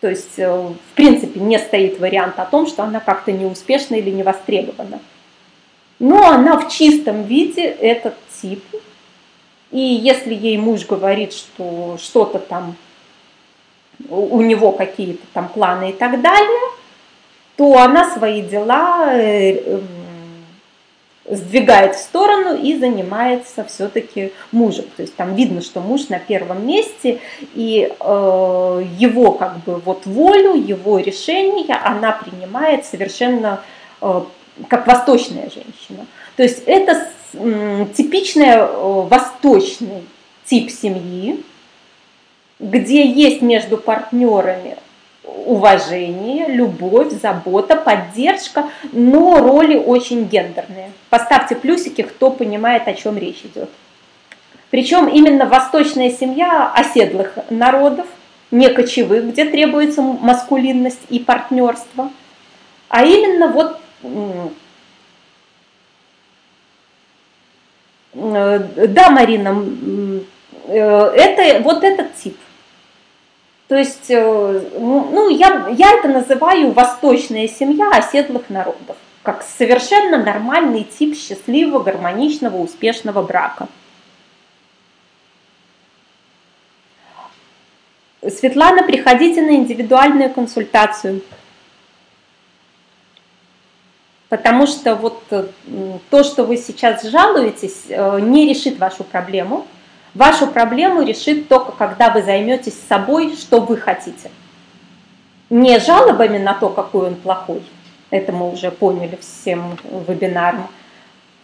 То 0.00 0.08
есть, 0.08 0.38
э, 0.38 0.50
в 0.50 0.94
принципе, 0.96 1.38
не 1.38 1.58
стоит 1.58 2.00
вариант 2.00 2.40
о 2.40 2.44
том, 2.44 2.66
что 2.66 2.82
она 2.82 2.98
как-то 2.98 3.30
неуспешна 3.30 3.94
или 3.94 4.10
не 4.10 4.24
востребована 4.24 4.98
но 5.98 6.28
она 6.28 6.58
в 6.58 6.70
чистом 6.70 7.24
виде 7.24 7.64
этот 7.64 8.14
тип. 8.40 8.62
И 9.70 9.80
если 9.80 10.34
ей 10.34 10.56
муж 10.58 10.86
говорит, 10.86 11.32
что 11.32 11.96
что-то 11.98 12.38
там 12.38 12.76
у 14.08 14.40
него 14.42 14.72
какие-то 14.72 15.24
там 15.32 15.48
планы 15.48 15.90
и 15.90 15.92
так 15.92 16.20
далее, 16.20 16.60
то 17.56 17.78
она 17.78 18.10
свои 18.10 18.42
дела 18.42 19.14
э, 19.14 19.58
эм, 19.58 19.88
сдвигает 21.26 21.94
в 21.94 22.00
сторону 22.00 22.56
и 22.56 22.76
занимается 22.76 23.64
все-таки 23.64 24.32
мужем. 24.52 24.84
То 24.96 25.02
есть 25.02 25.14
там 25.14 25.34
видно, 25.34 25.62
что 25.62 25.80
муж 25.80 26.08
на 26.08 26.18
первом 26.18 26.66
месте, 26.66 27.20
и 27.54 27.92
э, 27.98 28.84
его 28.98 29.32
как 29.32 29.58
бы 29.60 29.76
вот 29.76 30.06
волю, 30.06 30.54
его 30.54 30.98
решение 30.98 31.76
она 31.76 32.12
принимает 32.12 32.84
совершенно 32.84 33.60
э, 34.00 34.22
как 34.68 34.86
восточная 34.86 35.50
женщина. 35.50 36.06
То 36.36 36.42
есть 36.42 36.62
это 36.66 37.08
типичный 37.94 38.48
э, 38.48 38.66
восточный 39.08 40.02
тип 40.44 40.70
семьи, 40.70 41.42
где 42.58 43.06
есть 43.06 43.42
между 43.42 43.76
партнерами 43.76 44.76
уважение, 45.24 46.48
любовь, 46.48 47.12
забота, 47.12 47.76
поддержка, 47.76 48.68
но 48.92 49.40
роли 49.40 49.76
очень 49.76 50.24
гендерные. 50.24 50.92
Поставьте 51.10 51.56
плюсики, 51.56 52.02
кто 52.02 52.30
понимает, 52.30 52.88
о 52.88 52.94
чем 52.94 53.18
речь 53.18 53.42
идет. 53.44 53.70
Причем 54.70 55.08
именно 55.08 55.46
восточная 55.46 56.10
семья 56.10 56.72
оседлых 56.74 57.38
народов, 57.50 58.06
не 58.50 58.68
кочевых, 58.68 59.30
где 59.30 59.44
требуется 59.44 60.02
маскулинность 60.02 61.02
и 61.08 61.18
партнерство, 61.18 62.10
а 62.88 63.04
именно 63.04 63.48
вот 63.48 63.80
Э, 68.14 68.58
да, 68.88 69.10
Марина, 69.10 69.64
э, 70.68 71.12
это 71.16 71.62
вот 71.62 71.82
этот 71.82 72.14
тип. 72.16 72.36
То 73.74 73.78
есть, 73.78 74.08
э, 74.08 74.70
ну, 74.78 75.28
я, 75.30 75.66
я 75.76 75.94
это 75.94 76.06
называю 76.06 76.70
восточная 76.70 77.48
семья 77.48 77.90
оседлых 77.90 78.48
народов, 78.48 78.96
как 79.24 79.42
совершенно 79.42 80.16
нормальный 80.16 80.84
тип 80.84 81.16
счастливого, 81.16 81.82
гармоничного, 81.82 82.56
успешного 82.58 83.24
брака. 83.24 83.66
Светлана, 88.22 88.84
приходите 88.84 89.42
на 89.42 89.56
индивидуальную 89.56 90.32
консультацию 90.32 91.22
потому 94.28 94.68
что 94.68 94.94
вот 94.94 95.20
э, 95.30 95.46
то, 96.10 96.22
что 96.22 96.44
вы 96.44 96.58
сейчас 96.58 97.02
жалуетесь, 97.02 97.86
э, 97.88 98.20
не 98.20 98.48
решит 98.48 98.78
вашу 98.78 99.02
проблему. 99.02 99.66
Вашу 100.14 100.46
проблему 100.46 101.02
решит 101.02 101.48
только, 101.48 101.72
когда 101.72 102.10
вы 102.10 102.22
займетесь 102.22 102.78
собой, 102.88 103.34
что 103.36 103.60
вы 103.60 103.76
хотите. 103.76 104.30
Не 105.50 105.80
жалобами 105.80 106.38
на 106.38 106.54
то, 106.54 106.68
какой 106.68 107.08
он 107.08 107.16
плохой, 107.16 107.62
это 108.10 108.30
мы 108.32 108.52
уже 108.52 108.70
поняли 108.70 109.18
всем 109.20 109.76
вебинаром, 110.06 110.68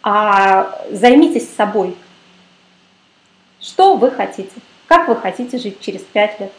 а 0.02 0.78
займитесь 0.90 1.48
собой. 1.55 1.97
Что 3.60 3.97
вы 3.97 4.10
хотите? 4.10 4.52
Как 4.86 5.09
вы 5.09 5.16
хотите 5.16 5.59
жить 5.59 5.80
через 5.80 6.01
пять 6.01 6.38
лет? 6.40 6.52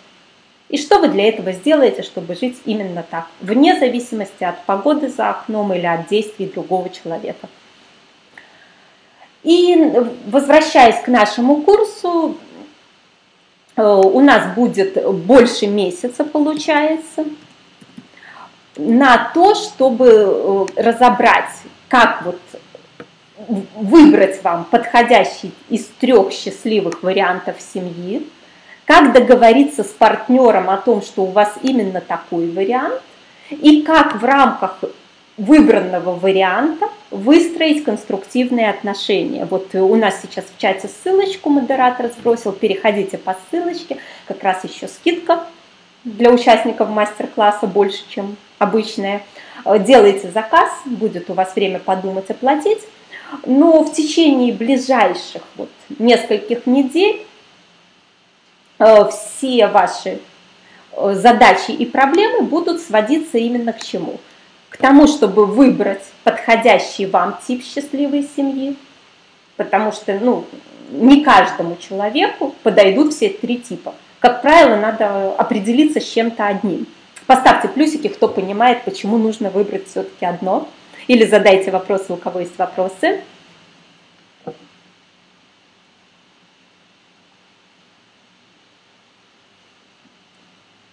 И 0.67 0.77
что 0.77 0.99
вы 0.99 1.07
для 1.07 1.29
этого 1.29 1.51
сделаете, 1.51 2.01
чтобы 2.01 2.35
жить 2.35 2.57
именно 2.65 3.03
так, 3.03 3.27
вне 3.39 3.77
зависимости 3.77 4.43
от 4.43 4.63
погоды 4.65 5.09
за 5.09 5.29
окном 5.29 5.73
или 5.73 5.85
от 5.85 6.07
действий 6.07 6.45
другого 6.45 6.89
человека. 6.89 7.49
И 9.43 9.91
возвращаясь 10.27 11.01
к 11.03 11.07
нашему 11.07 11.61
курсу, 11.63 12.37
э, 13.75 13.83
у 13.83 14.19
нас 14.19 14.53
будет 14.55 15.03
больше 15.25 15.67
месяца, 15.67 16.23
получается, 16.23 17.25
на 18.77 19.31
то, 19.33 19.55
чтобы 19.55 20.67
э, 20.75 20.81
разобрать, 20.81 21.49
как 21.87 22.23
вот 22.23 22.39
выбрать 23.75 24.43
вам 24.43 24.65
подходящий 24.65 25.51
из 25.69 25.85
трех 25.99 26.31
счастливых 26.31 27.01
вариантов 27.01 27.55
семьи, 27.59 28.27
как 28.85 29.13
договориться 29.13 29.83
с 29.83 29.87
партнером 29.87 30.69
о 30.69 30.77
том, 30.77 31.01
что 31.01 31.23
у 31.23 31.31
вас 31.31 31.53
именно 31.63 32.01
такой 32.01 32.51
вариант, 32.51 33.01
и 33.49 33.81
как 33.81 34.21
в 34.21 34.23
рамках 34.23 34.79
выбранного 35.41 36.15
варианта 36.15 36.89
выстроить 37.09 37.83
конструктивные 37.83 38.69
отношения. 38.69 39.45
Вот 39.45 39.73
у 39.75 39.95
нас 39.95 40.21
сейчас 40.21 40.45
в 40.45 40.59
чате 40.59 40.89
ссылочку 40.89 41.49
модератор 41.49 42.11
сбросил, 42.17 42.51
переходите 42.51 43.17
по 43.17 43.35
ссылочке, 43.49 43.97
как 44.27 44.43
раз 44.43 44.63
еще 44.63 44.87
скидка 44.87 45.43
для 46.03 46.31
участников 46.31 46.89
мастер-класса 46.89 47.67
больше, 47.67 48.03
чем 48.09 48.35
обычная. 48.59 49.21
Делайте 49.79 50.29
заказ, 50.31 50.69
будет 50.85 51.29
у 51.29 51.33
вас 51.33 51.55
время 51.55 51.79
подумать, 51.79 52.29
оплатить. 52.29 52.79
Но 53.45 53.83
в 53.83 53.93
течение 53.93 54.53
ближайших 54.53 55.43
вот 55.55 55.69
нескольких 55.99 56.65
недель 56.65 57.25
Э, 58.81 59.07
все 59.11 59.67
ваши 59.67 60.19
э, 60.93 61.13
задачи 61.13 61.69
и 61.69 61.85
проблемы 61.85 62.41
будут 62.41 62.81
сводиться 62.81 63.37
именно 63.37 63.73
к 63.73 63.83
чему? 63.83 64.19
К 64.71 64.77
тому, 64.77 65.05
чтобы 65.05 65.45
выбрать 65.45 66.01
подходящий 66.23 67.05
вам 67.05 67.37
тип 67.45 67.63
счастливой 67.63 68.27
семьи, 68.35 68.77
потому 69.57 69.91
что 69.91 70.17
ну, 70.19 70.45
не 70.89 71.23
каждому 71.23 71.75
человеку 71.75 72.55
подойдут 72.63 73.13
все 73.13 73.29
три 73.29 73.57
типа. 73.59 73.93
Как 74.19 74.41
правило, 74.41 74.77
надо 74.77 75.35
определиться 75.35 75.99
с 75.99 76.09
чем-то 76.09 76.47
одним. 76.47 76.87
Поставьте 77.27 77.67
плюсики, 77.67 78.07
кто 78.07 78.27
понимает, 78.27 78.83
почему 78.83 79.17
нужно 79.17 79.49
выбрать 79.49 79.87
все-таки 79.87 80.25
одно. 80.25 80.67
Или 81.07 81.25
задайте 81.25 81.69
вопросы, 81.69 82.13
у 82.13 82.15
кого 82.15 82.39
есть 82.39 82.57
вопросы. 82.57 83.21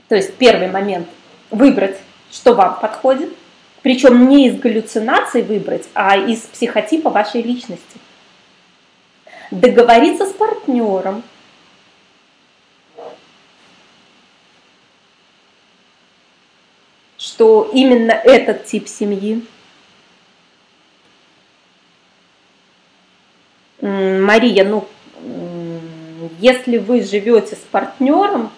То 0.08 0.16
есть 0.16 0.34
первый 0.34 0.68
момент– 0.68 1.06
выбрать, 1.50 1.98
что 2.32 2.54
вам 2.54 2.80
подходит, 2.80 3.30
причем 3.88 4.28
не 4.28 4.48
из 4.48 4.58
галлюцинаций 4.58 5.40
выбрать, 5.40 5.88
а 5.94 6.14
из 6.14 6.40
психотипа 6.40 7.08
вашей 7.08 7.40
личности. 7.40 7.98
Договориться 9.50 10.26
с 10.26 10.32
партнером, 10.34 11.22
что 17.16 17.70
именно 17.72 18.12
этот 18.12 18.66
тип 18.66 18.88
семьи. 18.88 19.42
Мария, 23.80 24.66
ну, 24.66 24.86
если 26.40 26.76
вы 26.76 27.00
живете 27.00 27.56
с 27.56 27.64
партнером, 27.70 28.50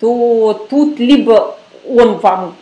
то 0.00 0.66
тут 0.70 0.98
либо 0.98 1.58
он 1.86 2.16
вам 2.16 2.56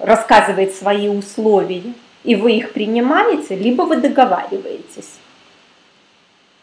рассказывает 0.00 0.74
свои 0.74 1.08
условия, 1.08 1.94
и 2.24 2.34
вы 2.34 2.52
их 2.52 2.72
принимаете, 2.72 3.56
либо 3.56 3.82
вы 3.82 3.96
договариваетесь. 3.96 5.18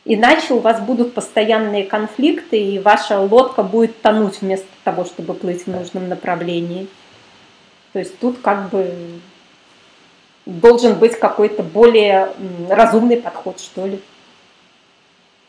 Иначе 0.06 0.54
у 0.54 0.60
вас 0.60 0.80
будут 0.80 1.14
постоянные 1.14 1.84
конфликты, 1.84 2.58
и 2.58 2.80
ваша 2.80 3.20
лодка 3.20 3.64
будет 3.64 4.02
тонуть 4.02 4.42
вместо 4.42 4.68
того, 4.84 5.04
чтобы 5.04 5.34
плыть 5.34 5.66
в 5.66 5.68
нужном 5.68 6.08
направлении. 6.08 6.88
То 7.94 8.00
есть 8.00 8.18
тут 8.20 8.38
как 8.42 8.70
бы 8.70 8.94
должен 10.46 10.96
быть 10.96 11.20
какой-то 11.20 11.62
более 11.62 12.30
разумный 12.70 13.18
подход, 13.18 13.60
что 13.60 13.86
ли. 13.86 14.00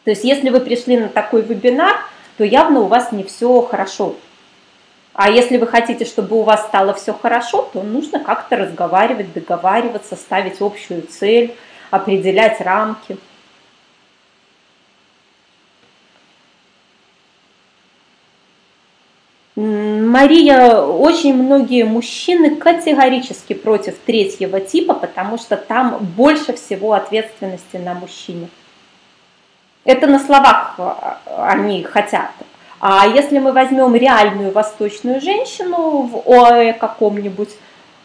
То 0.05 0.10
есть 0.10 0.24
если 0.24 0.51
вы 0.51 0.60
пришли 0.60 0.98
на 0.98 1.09
такой 1.09 1.43
вебинар, 1.43 1.97
то 2.36 2.44
явно 2.44 2.81
у 2.81 2.86
вас 2.86 3.12
не 3.12 3.23
все 3.23 3.62
хорошо. 3.62 4.16
А 5.19 5.28
если 5.28 5.57
вы 5.57 5.66
хотите, 5.66 6.05
чтобы 6.05 6.36
у 6.36 6.45
вас 6.45 6.65
стало 6.69 6.95
все 6.95 7.12
хорошо, 7.12 7.69
то 7.73 7.82
нужно 7.82 8.20
как-то 8.20 8.55
разговаривать, 8.55 9.32
договариваться, 9.32 10.15
ставить 10.15 10.61
общую 10.61 11.03
цель, 11.03 11.57
определять 11.90 12.61
рамки. 12.61 13.19
Мария, 19.57 20.77
очень 20.82 21.35
многие 21.35 21.82
мужчины 21.82 22.55
категорически 22.55 23.55
против 23.55 23.99
третьего 23.99 24.61
типа, 24.61 24.95
потому 24.95 25.36
что 25.36 25.57
там 25.57 25.99
больше 26.16 26.53
всего 26.53 26.93
ответственности 26.93 27.77
на 27.77 27.95
мужчине. 27.95 28.49
Это 29.82 30.07
на 30.07 30.20
словах 30.20 30.77
а, 30.78 31.19
они 31.51 31.82
хотят. 31.82 32.31
А 32.80 33.06
если 33.06 33.38
мы 33.38 33.52
возьмем 33.52 33.94
реальную 33.94 34.52
восточную 34.52 35.20
женщину 35.20 36.02
в 36.02 36.30
ОАЭ 36.30 36.74
каком-нибудь, 36.74 37.50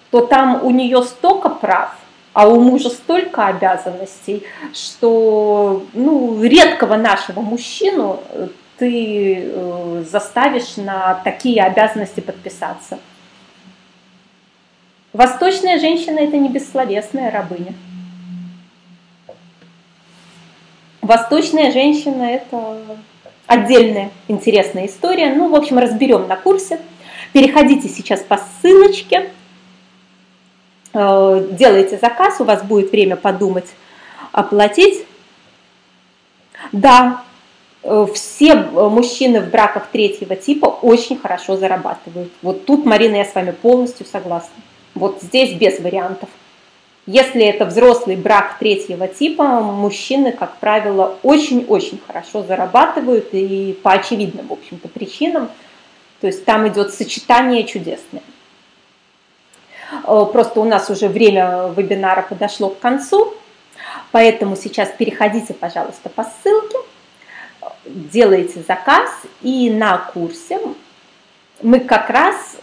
то 0.09 0.21
там 0.21 0.63
у 0.63 0.71
нее 0.71 1.03
столько 1.03 1.49
прав, 1.49 1.95
а 2.33 2.47
у 2.47 2.59
мужа 2.59 2.89
столько 2.89 3.45
обязанностей, 3.47 4.43
что 4.73 5.83
ну, 5.93 6.41
редкого 6.43 6.95
нашего 6.95 7.41
мужчину 7.41 8.19
ты 8.77 9.43
э, 9.45 10.03
заставишь 10.09 10.77
на 10.77 11.15
такие 11.23 11.63
обязанности 11.63 12.19
подписаться. 12.19 12.97
Восточная 15.13 15.79
женщина– 15.79 16.19
это 16.21 16.37
не 16.37 16.49
бессловесная 16.49 17.29
рабыня. 17.29 17.75
Восточная 21.01 21.71
женщина– 21.71 22.23
это 22.31 22.79
отдельная 23.53 24.11
интересная 24.27 24.87
история. 24.87 25.33
Ну, 25.33 25.49
в 25.49 25.55
общем, 25.55 25.79
разберем 25.79 26.27
на 26.27 26.35
курсе. 26.35 26.79
Переходите 27.31 27.87
сейчас 27.87 28.21
по 28.21 28.37
ссылочке, 28.37 29.31
э, 30.93 31.47
делайте 31.51 31.97
заказ, 31.97 32.39
у 32.39 32.43
вас 32.43 32.63
будет 32.63 32.91
время 32.91 33.15
подумать, 33.15 33.67
оплатить. 34.31 35.05
Да, 36.71 37.23
Э, 37.83 38.07
все 38.13 38.55
мужчины 38.55 39.41
в 39.41 39.49
браках 39.49 39.87
третьего 39.91 40.35
типа 40.35 40.65
очень 40.65 41.17
хорошо 41.17 41.57
зарабатывают. 41.57 42.31
Вот 42.41 42.65
тут, 42.65 42.85
Марина, 42.85 43.17
я 43.17 43.25
с 43.25 43.35
вами 43.35 43.51
полностью 43.51 44.05
согласна. 44.05 44.55
Вот 44.95 45.21
здесь 45.21 45.53
без 45.53 45.79
вариантов. 45.79 46.29
Если 47.05 47.43
это 47.43 47.65
взрослый 47.65 48.15
брак 48.15 48.57
третьего 48.59 49.07
типа, 49.07 49.59
мужчины, 49.59 50.31
как 50.31 50.57
правило, 50.57 51.17
очень-очень 51.21 51.99
хорошо 52.05 52.43
зарабатывают 52.43 53.29
и 53.33 53.77
по 53.83 53.91
очевидным, 53.91 54.47
в 54.47 54.53
общем-то, 54.53 54.87
причинам. 54.87 55.49
То 56.21 56.27
есть 56.27 56.45
там 56.45 56.67
идет 56.67 56.93
сочетание 56.93 57.65
чудесное. 57.65 58.23
Э, 60.07 60.25
просто 60.31 60.61
у 60.61 60.63
нас 60.63 60.89
уже 60.89 61.09
время 61.09 61.73
вебинара 61.75 62.21
подошло 62.21 62.69
к 62.69 62.79
концу, 62.79 63.33
поэтому 64.11 64.55
сейчас 64.55 64.89
переходите, 64.97 65.53
пожалуйста, 65.53 66.09
по 66.09 66.23
ссылке– 66.23 66.77
делаете 67.85 68.63
заказ, 68.67 69.09
и 69.41 69.69
на 69.69 69.97
курсе 69.97 70.59
мы 71.61 71.79
как 71.79 72.09
раз 72.09 72.57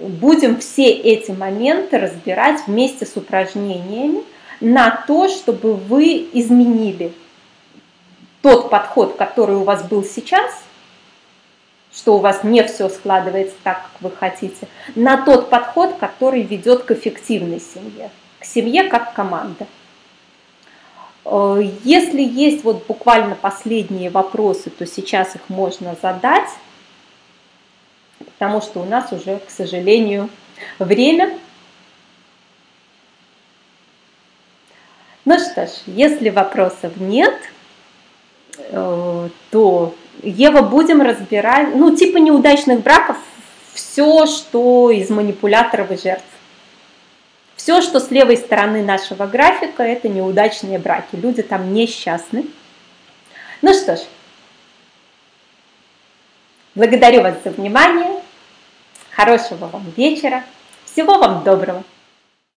будем 0.00 0.58
все 0.58 0.90
эти 0.90 1.30
моменты 1.30 1.98
разбирать 1.98 2.66
вместе 2.66 3.06
с 3.06 3.16
упражнениями 3.16 4.22
на 4.60 4.90
то, 5.06 5.28
чтобы 5.28 5.74
вы 5.74 6.28
изменили 6.32 7.12
тот 8.42 8.70
подход, 8.70 9.16
который 9.16 9.56
у 9.56 9.64
вас 9.64 9.84
был 9.84 10.04
сейчас, 10.04 10.52
что 11.94 12.16
у 12.16 12.18
вас 12.18 12.42
не 12.42 12.62
все 12.64 12.88
складывается 12.88 13.54
так, 13.62 13.82
как 13.82 14.02
вы 14.02 14.10
хотите, 14.10 14.66
на 14.94 15.22
тот 15.24 15.50
подход, 15.50 15.96
который 15.98 16.42
ведет 16.42 16.84
к 16.84 16.90
эффективной 16.92 17.60
семье, 17.60 18.10
к 18.38 18.44
семье 18.44 18.84
как 18.84 19.14
команда. 19.14 19.66
Э, 21.24 21.62
если 21.84 22.22
есть 22.22 22.64
вот 22.64 22.86
буквально 22.86 23.34
последние 23.34 24.10
вопросы, 24.10 24.70
то 24.70 24.86
сейчас 24.86 25.34
их 25.34 25.42
можно 25.48 25.96
задать, 26.00 26.48
потому 28.24 28.60
что 28.60 28.80
у 28.80 28.84
нас 28.84 29.12
уже, 29.12 29.38
к 29.38 29.50
сожалению, 29.50 30.28
время. 30.78 31.38
Ну 35.24 35.38
что 35.38 35.66
ж, 35.66 35.70
если 35.86 36.30
вопросов 36.30 36.96
нет, 36.96 37.34
э, 38.58 39.28
то 39.50 39.94
Ева 40.22 40.62
будем 40.62 41.00
разбирать, 41.00 41.74
ну 41.74 41.94
типа 41.94 42.18
неудачных 42.18 42.82
браков, 42.82 43.16
все, 43.72 44.26
что 44.26 44.90
из 44.90 45.10
манипуляторов 45.10 45.90
и 45.90 45.96
жертв. 45.96 46.24
Все, 47.56 47.80
что 47.80 48.00
с 48.00 48.10
левой 48.10 48.36
стороны 48.36 48.82
нашего 48.82 49.26
графика, 49.26 49.84
это 49.84 50.08
неудачные 50.08 50.78
браки. 50.78 51.14
Люди 51.14 51.42
там 51.42 51.72
несчастны. 51.72 52.46
Ну 53.62 53.72
что 53.72 53.96
ж, 53.96 54.00
благодарю 56.74 57.22
вас 57.22 57.34
за 57.44 57.50
внимание. 57.50 58.20
Хорошего 59.10 59.66
вам 59.66 59.92
вечера. 59.96 60.44
Всего 60.84 61.18
вам 61.18 61.44
доброго. 61.44 61.84